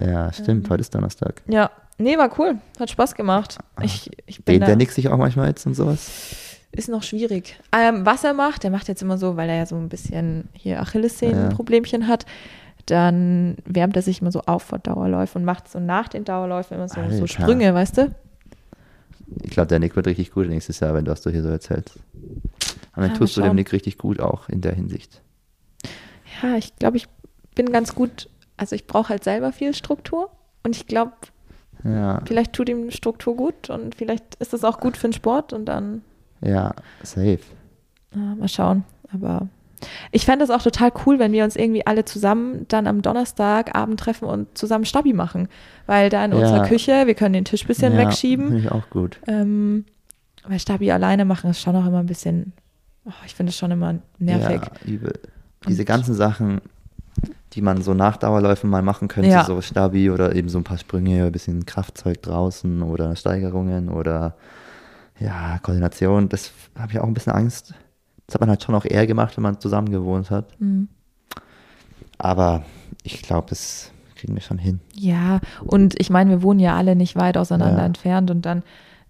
Ja, 0.00 0.32
stimmt. 0.32 0.68
Heute 0.70 0.80
ist 0.80 0.94
Donnerstag. 0.94 1.42
Ja, 1.46 1.70
nee, 1.98 2.18
war 2.18 2.30
cool. 2.38 2.56
Hat 2.80 2.90
Spaß 2.90 3.14
gemacht. 3.14 3.58
Ich, 3.82 4.10
ich 4.26 4.44
bin 4.44 4.54
Dehnt 4.54 4.62
da, 4.62 4.66
der 4.66 4.76
Nick 4.76 4.90
sich 4.90 5.08
auch 5.08 5.16
manchmal 5.16 5.48
jetzt 5.48 5.66
und 5.66 5.74
sowas? 5.74 6.10
Ist 6.76 6.88
noch 6.88 7.02
schwierig. 7.02 7.58
Ähm, 7.72 8.04
was 8.04 8.24
er 8.24 8.34
macht, 8.34 8.62
der 8.64 8.70
macht 8.70 8.88
jetzt 8.88 9.02
immer 9.02 9.18
so, 9.18 9.36
weil 9.36 9.48
er 9.48 9.56
ja 9.56 9.66
so 9.66 9.76
ein 9.76 9.88
bisschen 9.88 10.48
hier 10.52 10.80
Achillessehnenproblemchen 10.80 12.08
hat, 12.08 12.26
dann 12.86 13.56
wärmt 13.64 13.96
er 13.96 14.02
sich 14.02 14.20
immer 14.20 14.32
so 14.32 14.42
auf 14.42 14.62
vor 14.64 14.78
Dauerläufen 14.78 15.42
und 15.42 15.46
macht 15.46 15.68
so 15.70 15.80
nach 15.80 16.08
den 16.08 16.24
Dauerläufen 16.24 16.76
immer 16.76 16.88
so, 16.88 17.00
so. 17.10 17.26
Sprünge, 17.26 17.72
weißt 17.72 17.98
du? 17.98 18.14
Ich 19.42 19.50
glaube, 19.50 19.68
der 19.68 19.78
Nick 19.78 19.96
wird 19.96 20.06
richtig 20.06 20.32
gut 20.32 20.48
nächstes 20.48 20.80
Jahr, 20.80 20.94
wenn 20.94 21.04
du 21.04 21.10
das 21.10 21.22
du 21.22 21.30
hier 21.30 21.42
so 21.42 21.48
erzählst. 21.48 21.96
Und 21.96 23.02
dann 23.02 23.10
Ja, 23.10 23.16
tust 23.16 23.36
du 23.36 23.42
dem. 23.42 23.54
Nick 23.54 23.72
richtig 23.72 23.96
gut 23.98 24.20
auch 24.20 24.48
in 24.48 24.60
der 24.60 24.74
Hinsicht. 24.74 25.22
Ja, 26.42 26.56
ich 26.56 26.76
glaube, 26.76 26.96
ich 26.98 27.06
bin 27.54 27.72
ganz 27.72 27.94
gut, 27.94 28.28
also 28.56 28.74
ich 28.76 28.86
brauche 28.86 29.08
halt 29.10 29.24
selber 29.24 29.52
viel 29.52 29.74
Struktur 29.74 30.30
und 30.62 30.76
ich 30.76 30.86
glaube, 30.86 31.12
Ja, 31.84 32.20
vielleicht 32.26 32.52
tut 32.52 32.68
ihm 32.68 32.90
Struktur 32.90 33.36
gut 33.36 33.70
und 33.70 33.94
vielleicht 33.94 34.34
ist 34.36 34.52
das 34.52 34.64
auch 34.64 34.78
gut 34.80 34.96
für 34.96 35.08
den 35.08 35.12
Sport 35.14 35.52
und 35.52 35.64
dann 35.66 36.02
ja, 36.44 36.74
safe. 37.02 37.40
Ja, 38.14 38.34
mal 38.36 38.48
schauen. 38.48 38.84
Aber 39.12 39.48
ich 40.12 40.24
fände 40.24 40.44
es 40.44 40.50
auch 40.50 40.62
total 40.62 40.92
cool, 41.04 41.18
wenn 41.18 41.32
wir 41.32 41.44
uns 41.44 41.56
irgendwie 41.56 41.86
alle 41.86 42.04
zusammen 42.04 42.66
dann 42.68 42.86
am 42.86 43.02
Donnerstagabend 43.02 44.00
treffen 44.00 44.26
und 44.26 44.56
zusammen 44.56 44.84
Stabi 44.84 45.12
machen. 45.12 45.48
Weil 45.86 46.10
da 46.10 46.24
in 46.24 46.32
Ja. 46.32 46.38
unserer 46.38 46.66
Küche, 46.66 47.06
wir 47.06 47.14
können 47.14 47.34
den 47.34 47.44
Tisch 47.44 47.64
ein 47.64 47.68
bisschen 47.68 47.92
ja, 47.94 47.98
wegschieben. 48.00 48.46
Finde 48.46 48.60
ich 48.60 48.70
auch 48.72 48.88
gut. 48.90 49.18
Ähm, 49.26 49.84
weil 50.46 50.58
Stabi 50.58 50.90
alleine 50.90 51.24
machen 51.24 51.50
ist 51.50 51.60
schon 51.60 51.74
auch 51.76 51.86
immer 51.86 51.98
ein 52.00 52.06
bisschen, 52.06 52.52
oh, 53.04 53.10
ich 53.26 53.34
finde 53.34 53.50
es 53.50 53.56
schon 53.58 53.70
immer 53.70 53.96
nervig. 54.18 54.60
Ja, 54.62 54.88
übel. 54.90 55.12
Diese 55.68 55.84
ganzen 55.84 56.14
Sachen, 56.14 56.60
die 57.54 57.62
man 57.62 57.80
so 57.82 57.94
nach 57.94 58.16
Dauerläufen 58.16 58.68
mal 58.68 58.82
machen 58.82 59.08
könnte, 59.08 59.30
Ja. 59.30 59.44
so 59.44 59.60
Stabi 59.60 60.10
oder 60.10 60.34
eben 60.34 60.48
so 60.48 60.58
ein 60.58 60.64
paar 60.64 60.78
Sprünge, 60.78 61.24
ein 61.26 61.32
bisschen 61.32 61.64
Kraftzeug 61.66 62.20
draußen 62.22 62.82
oder 62.82 63.16
Steigerungen 63.16 63.88
oder 63.88 64.34
ja, 65.18 65.58
Koordination, 65.62 66.28
das 66.28 66.52
habe 66.78 66.92
ich 66.92 66.98
auch 67.00 67.06
ein 67.06 67.14
bisschen 67.14 67.32
Angst. 67.32 67.74
Das 68.26 68.34
hat 68.34 68.40
man 68.40 68.50
halt 68.50 68.62
schon 68.62 68.74
auch 68.74 68.84
eher 68.84 69.06
gemacht, 69.06 69.36
wenn 69.36 69.42
man 69.42 69.60
zusammen 69.60 69.90
gewohnt 69.90 70.30
hat. 70.30 70.58
Mhm. 70.60 70.88
Aber 72.18 72.62
ich 73.02 73.22
glaube, 73.22 73.48
das 73.50 73.90
kriegen 74.16 74.34
wir 74.34 74.42
schon 74.42 74.58
hin. 74.58 74.80
Ja, 74.94 75.40
und 75.60 75.94
ich 76.00 76.10
meine, 76.10 76.30
wir 76.30 76.42
wohnen 76.42 76.60
ja 76.60 76.76
alle 76.76 76.96
nicht 76.96 77.16
weit 77.16 77.36
auseinander 77.36 77.80
Ja. 77.80 77.86
entfernt 77.86 78.30
und 78.30 78.46
dann 78.46 78.62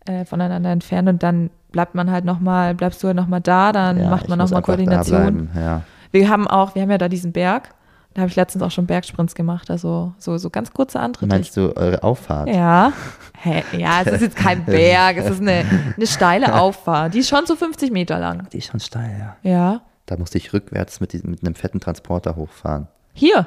äh, 0.07 0.25
voneinander 0.25 0.71
entfernt 0.71 1.09
und 1.09 1.23
dann 1.23 1.51
bleibt 1.73 1.95
man 1.95 2.11
halt 2.11 2.25
nochmal, 2.25 2.75
bleibst 2.75 3.03
du 3.03 3.07
halt 3.09 3.17
nochmal 3.17 3.41
da, 3.41 3.73
dann 3.73 3.99
ja, 3.99 4.11
macht 4.11 4.29
man 4.29 4.39
nochmal 4.39 4.63
Koordination. 4.63 5.51
Ja. 5.55 5.83
Wir 6.11 6.29
haben 6.29 6.47
auch, 6.47 6.75
wir 6.75 6.83
haben 6.83 6.91
ja 6.91 6.99
da 6.99 7.09
diesen 7.09 7.33
Berg. 7.33 7.75
Da 8.15 8.21
habe 8.23 8.31
ich 8.31 8.37
letztens 8.37 8.63
auch 8.63 8.71
schon 8.71 8.87
Bergsprints 8.87 9.35
gemacht, 9.35 9.71
also 9.71 10.13
so, 10.19 10.39
so 10.39 10.49
ganz 10.49 10.73
kurze 10.73 11.01
Antritte. 11.01 11.27
Meinst 11.35 11.57
du 11.57 11.77
eure 11.77 12.03
Auffahrt? 12.03 12.49
ja. 12.49 12.93
Hä? 13.43 13.63
Ja, 13.77 14.01
es 14.03 14.13
ist 14.13 14.21
jetzt 14.23 14.37
kein 14.37 14.65
Berg, 14.65 15.17
es 15.19 15.29
ist 15.29 15.41
eine, 15.41 15.65
eine 15.97 16.07
steile 16.07 16.55
Auffahrt. 16.61 17.13
Die 17.15 17.19
ist 17.19 17.29
schon 17.29 17.45
so 17.47 17.57
50 17.57 17.91
Meter 17.91 18.19
lang. 18.19 18.49
Die 18.53 18.59
ist 18.59 18.69
schon 18.71 18.81
steil, 18.81 19.17
ja. 19.43 19.51
Ja. 19.51 19.81
Da 20.07 20.17
musste 20.17 20.39
ich 20.39 20.53
rückwärts 20.53 21.01
mit, 21.01 21.13
diesem, 21.13 21.31
mit 21.33 21.45
einem 21.45 21.55
fetten 21.55 21.81
Transporter 21.81 22.37
hochfahren. 22.37 22.87
Hier. 23.13 23.47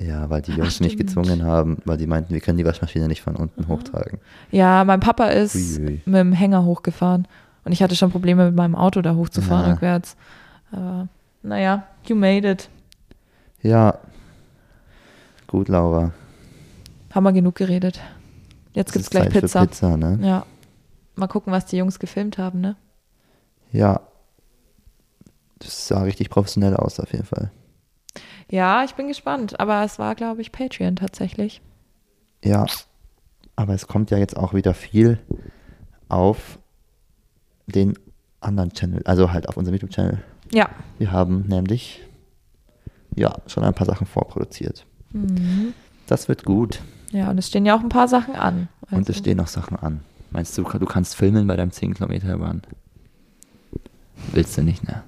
Ja, 0.00 0.28
weil 0.30 0.42
die 0.42 0.52
Jungs 0.52 0.78
mich 0.80 0.92
stimmt. 0.92 1.08
gezwungen 1.08 1.44
haben, 1.44 1.78
weil 1.86 1.96
die 1.96 2.06
meinten, 2.06 2.34
wir 2.34 2.40
können 2.40 2.58
die 2.58 2.64
Waschmaschine 2.64 3.08
nicht 3.08 3.22
von 3.22 3.34
unten 3.34 3.66
hochtragen. 3.66 4.20
Ja, 4.52 4.84
mein 4.84 5.00
Papa 5.00 5.26
ist 5.28 5.56
Uiui. 5.56 6.02
mit 6.04 6.14
dem 6.20 6.32
Hänger 6.32 6.64
hochgefahren. 6.64 7.26
Und 7.64 7.72
ich 7.72 7.82
hatte 7.82 7.96
schon 7.96 8.10
Probleme 8.12 8.44
mit 8.46 8.54
meinem 8.54 8.74
Auto 8.76 9.00
da 9.02 9.14
hochzufahren 9.14 9.66
Ja. 9.66 9.72
rückwärts. 9.72 10.16
Aber 10.70 11.08
naja, 11.42 11.84
you 12.06 12.14
made 12.14 12.48
it. 12.48 12.68
Ja. 13.62 13.98
Gut, 15.46 15.68
Laura. 15.68 16.12
Haben 17.12 17.24
wir 17.24 17.32
genug 17.32 17.54
geredet. 17.54 18.00
Jetzt 18.72 18.88
Es 18.88 18.92
gibt's 18.94 19.06
ist 19.06 19.10
gleich 19.10 19.24
Zeit 19.24 19.32
Pizza. 19.32 19.60
Für 19.60 19.66
Pizza, 19.66 19.96
ne? 19.96 20.18
Ja. 20.22 20.46
Mal 21.14 21.26
gucken, 21.26 21.52
was 21.52 21.66
die 21.66 21.76
Jungs 21.76 21.98
gefilmt 21.98 22.38
haben, 22.38 22.60
ne? 22.60 22.76
Ja. 23.70 24.00
Das 25.58 25.86
sah 25.88 26.02
richtig 26.02 26.30
professionell 26.30 26.74
aus, 26.76 26.98
auf 26.98 27.12
jeden 27.12 27.26
Fall. 27.26 27.50
Ja, 28.50 28.84
ich 28.84 28.94
bin 28.94 29.08
gespannt. 29.08 29.60
Aber 29.60 29.84
es 29.84 29.98
war, 29.98 30.14
glaube 30.14 30.40
ich, 30.40 30.52
Patreon 30.52 30.96
tatsächlich. 30.96 31.60
Ja. 32.42 32.66
Aber 33.56 33.74
es 33.74 33.86
kommt 33.86 34.10
ja 34.10 34.18
jetzt 34.18 34.36
auch 34.36 34.54
wieder 34.54 34.74
viel 34.74 35.18
auf 36.08 36.58
den 37.66 37.98
anderen 38.40 38.72
Channel, 38.72 39.02
also 39.04 39.32
halt 39.32 39.48
auf 39.48 39.56
unserem 39.56 39.74
YouTube-Channel. 39.74 40.22
Ja. 40.52 40.68
Wir 40.98 41.12
haben 41.12 41.42
nämlich 41.46 42.02
ja 43.14 43.34
schon 43.46 43.64
ein 43.64 43.74
paar 43.74 43.86
Sachen 43.86 44.06
vorproduziert. 44.06 44.84
Mhm. 45.12 45.74
Das 46.06 46.28
wird 46.28 46.44
gut. 46.44 46.80
Ja, 47.10 47.30
und 47.30 47.38
es 47.38 47.48
stehen 47.48 47.66
ja 47.66 47.76
auch 47.76 47.80
ein 47.80 47.88
paar 47.88 48.08
Sachen 48.08 48.34
an. 48.34 48.68
Und 48.90 48.98
Also- 48.98 49.12
es 49.12 49.18
stehen 49.18 49.36
noch 49.36 49.48
Sachen 49.48 49.76
an. 49.76 50.00
Meinst 50.30 50.56
du, 50.56 50.62
du 50.62 50.86
kannst 50.86 51.14
filmen 51.16 51.46
bei 51.46 51.56
deinem 51.56 51.70
10 51.72 51.92
Kilometer 51.94 52.34
Run? 52.36 52.62
Willst 54.32 54.56
du 54.56 54.62
nicht, 54.62 54.82
ne? 54.86 55.02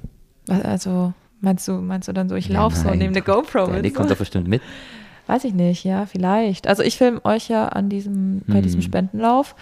Also, 0.62 1.14
meinst 1.40 1.66
du, 1.66 1.72
meinst 1.80 2.08
du 2.08 2.12
dann 2.12 2.28
so, 2.28 2.34
ich 2.34 2.48
Ja, 2.48 2.60
laufe 2.60 2.76
so 2.76 2.88
und 2.90 2.98
nehme 2.98 3.12
eine. 3.12 3.22
GoPro 3.22 3.66
mit? 3.68 3.82
Nick 3.82 3.94
kommt 3.94 4.10
doch 4.10 4.16
bestimmt 4.18 4.48
mit. 4.48 4.60
Weiß 5.26 5.44
ich 5.44 5.54
nicht, 5.54 5.84
ja, 5.84 6.04
vielleicht. 6.04 6.66
Also 6.66 6.82
ich 6.82 6.98
filme 6.98 7.24
euch 7.24 7.48
ja 7.48 7.68
an 7.68 7.88
diesem, 7.88 8.42
bei 8.46 8.60
diesem 8.60 8.80
Hm. 8.80 8.84
Spendenlauf 8.86 9.54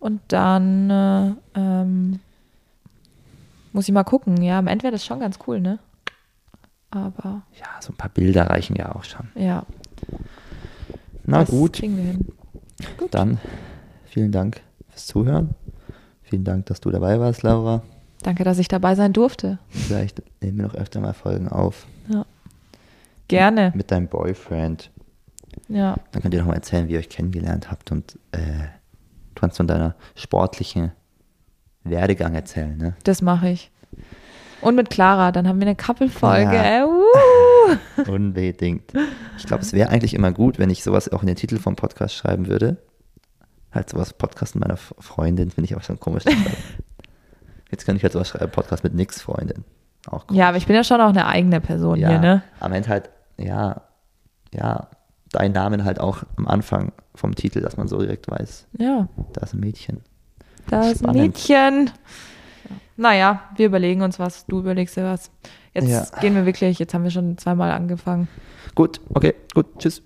und 0.00 0.20
dann 0.26 0.90
äh, 0.90 1.32
ähm, 1.54 2.18
muss 3.72 3.86
ich 3.86 3.94
mal 3.94 4.02
gucken. 4.02 4.42
Ja, 4.42 4.58
am 4.58 4.66
Ende 4.66 4.82
wäre 4.82 4.92
das 4.92 5.06
schon 5.06 5.20
ganz 5.20 5.38
cool, 5.46 5.60
ne? 5.60 5.78
Aber 6.90 7.42
Ja, 7.58 7.66
so 7.80 7.92
ein 7.92 7.96
paar 7.96 8.10
Bilder 8.10 8.48
reichen 8.48 8.76
ja 8.76 8.94
auch 8.94 9.04
schon. 9.04 9.28
ja, 9.34 9.64
Na 11.24 11.40
das 11.40 11.50
gut, 11.50 11.76
hin. 11.78 12.26
dann 13.10 13.38
vielen 14.06 14.32
Dank 14.32 14.60
fürs 14.88 15.06
Zuhören. 15.06 15.54
Vielen 16.22 16.44
Dank, 16.44 16.66
dass 16.66 16.80
du 16.80 16.90
dabei 16.90 17.18
warst, 17.20 17.42
Laura. 17.42 17.82
Danke, 18.22 18.44
dass 18.44 18.58
ich 18.58 18.68
dabei 18.68 18.94
sein 18.94 19.12
durfte. 19.12 19.58
Vielleicht 19.68 20.22
nehmen 20.42 20.58
wir 20.58 20.66
noch 20.66 20.74
öfter 20.74 21.00
mal 21.00 21.12
Folgen 21.14 21.48
auf 21.48 21.86
Gerne. 23.28 23.72
mit 23.74 23.90
deinem 23.90 24.08
Boyfriend. 24.08 24.90
Ja, 25.68 25.96
Dann 26.12 26.22
könnt 26.22 26.32
ihr 26.34 26.40
noch 26.40 26.46
mal 26.48 26.54
erzählen, 26.54 26.88
wie 26.88 26.92
ihr 26.94 26.98
euch 26.98 27.08
kennengelernt 27.10 27.70
habt 27.70 27.92
und 27.92 28.18
äh, 28.32 28.38
du 29.34 29.40
kannst 29.40 29.58
von 29.58 29.66
deiner 29.66 29.94
sportlichen 30.14 30.92
Werdegang 31.84 32.34
erzählen, 32.34 32.76
ne? 32.76 32.94
das 33.04 33.20
mache 33.22 33.50
ich. 33.50 33.70
Und 34.60 34.74
mit 34.74 34.90
Clara, 34.90 35.32
dann 35.32 35.46
haben 35.46 35.60
wir 35.60 35.66
eine 35.66 35.76
Couple-Folge. 35.76 36.54
Ja. 36.54 36.82
Äh, 36.82 36.84
uh. 36.84 38.10
Unbedingt. 38.10 38.92
Ich 39.36 39.46
glaube, 39.46 39.62
es 39.62 39.72
wäre 39.72 39.90
eigentlich 39.90 40.14
immer 40.14 40.32
gut, 40.32 40.58
wenn 40.58 40.70
ich 40.70 40.82
sowas 40.82 41.10
auch 41.12 41.22
in 41.22 41.26
den 41.26 41.36
Titel 41.36 41.58
vom 41.58 41.76
Podcast 41.76 42.14
schreiben 42.14 42.48
würde. 42.48 42.78
Halt 43.72 43.90
sowas 43.90 44.12
Podcast 44.14 44.54
mit 44.54 44.66
meiner 44.66 44.76
Freundin, 44.76 45.50
finde 45.50 45.66
ich 45.66 45.74
aber 45.74 45.82
schon 45.82 46.00
komisch. 46.00 46.24
Jetzt 47.70 47.84
kann 47.84 47.96
ich 47.96 48.02
halt 48.02 48.12
sowas 48.12 48.28
schreiben, 48.28 48.50
Podcast 48.50 48.82
mit 48.82 48.94
nix, 48.94 49.20
Freundin. 49.20 49.64
Auch 50.06 50.24
cool. 50.30 50.36
Ja, 50.36 50.48
aber 50.48 50.56
ich 50.56 50.66
bin 50.66 50.74
ja 50.74 50.84
schon 50.84 51.00
auch 51.00 51.10
eine 51.10 51.26
eigene 51.26 51.60
Person 51.60 51.98
ja, 51.98 52.08
hier, 52.08 52.18
ne? 52.18 52.42
am 52.60 52.72
Ende 52.72 52.88
halt, 52.88 53.10
ja, 53.36 53.82
ja, 54.54 54.88
dein 55.32 55.52
Namen 55.52 55.84
halt 55.84 56.00
auch 56.00 56.22
am 56.36 56.48
Anfang 56.48 56.92
vom 57.14 57.34
Titel, 57.34 57.60
dass 57.60 57.76
man 57.76 57.88
so 57.88 57.98
direkt 57.98 58.30
weiß, 58.30 58.68
Ja, 58.78 59.08
da 59.34 59.42
ist 59.42 59.52
ein 59.52 59.60
Mädchen. 59.60 60.00
da 60.68 60.88
ist 60.88 61.06
ein. 61.06 61.14
Mädchen. 61.14 61.90
Naja, 63.00 63.44
wir 63.54 63.66
überlegen 63.66 64.02
uns 64.02 64.18
was, 64.18 64.44
du 64.46 64.58
überlegst 64.58 64.96
dir 64.96 65.04
was. 65.04 65.30
Jetzt 65.72 65.88
ja. 65.88 66.20
gehen 66.20 66.34
wir 66.34 66.46
wirklich, 66.46 66.80
jetzt 66.80 66.94
haben 66.94 67.04
wir 67.04 67.12
schon 67.12 67.38
zweimal 67.38 67.70
angefangen. 67.70 68.26
Gut, 68.74 69.00
okay, 69.14 69.34
gut, 69.54 69.66
tschüss. 69.78 70.02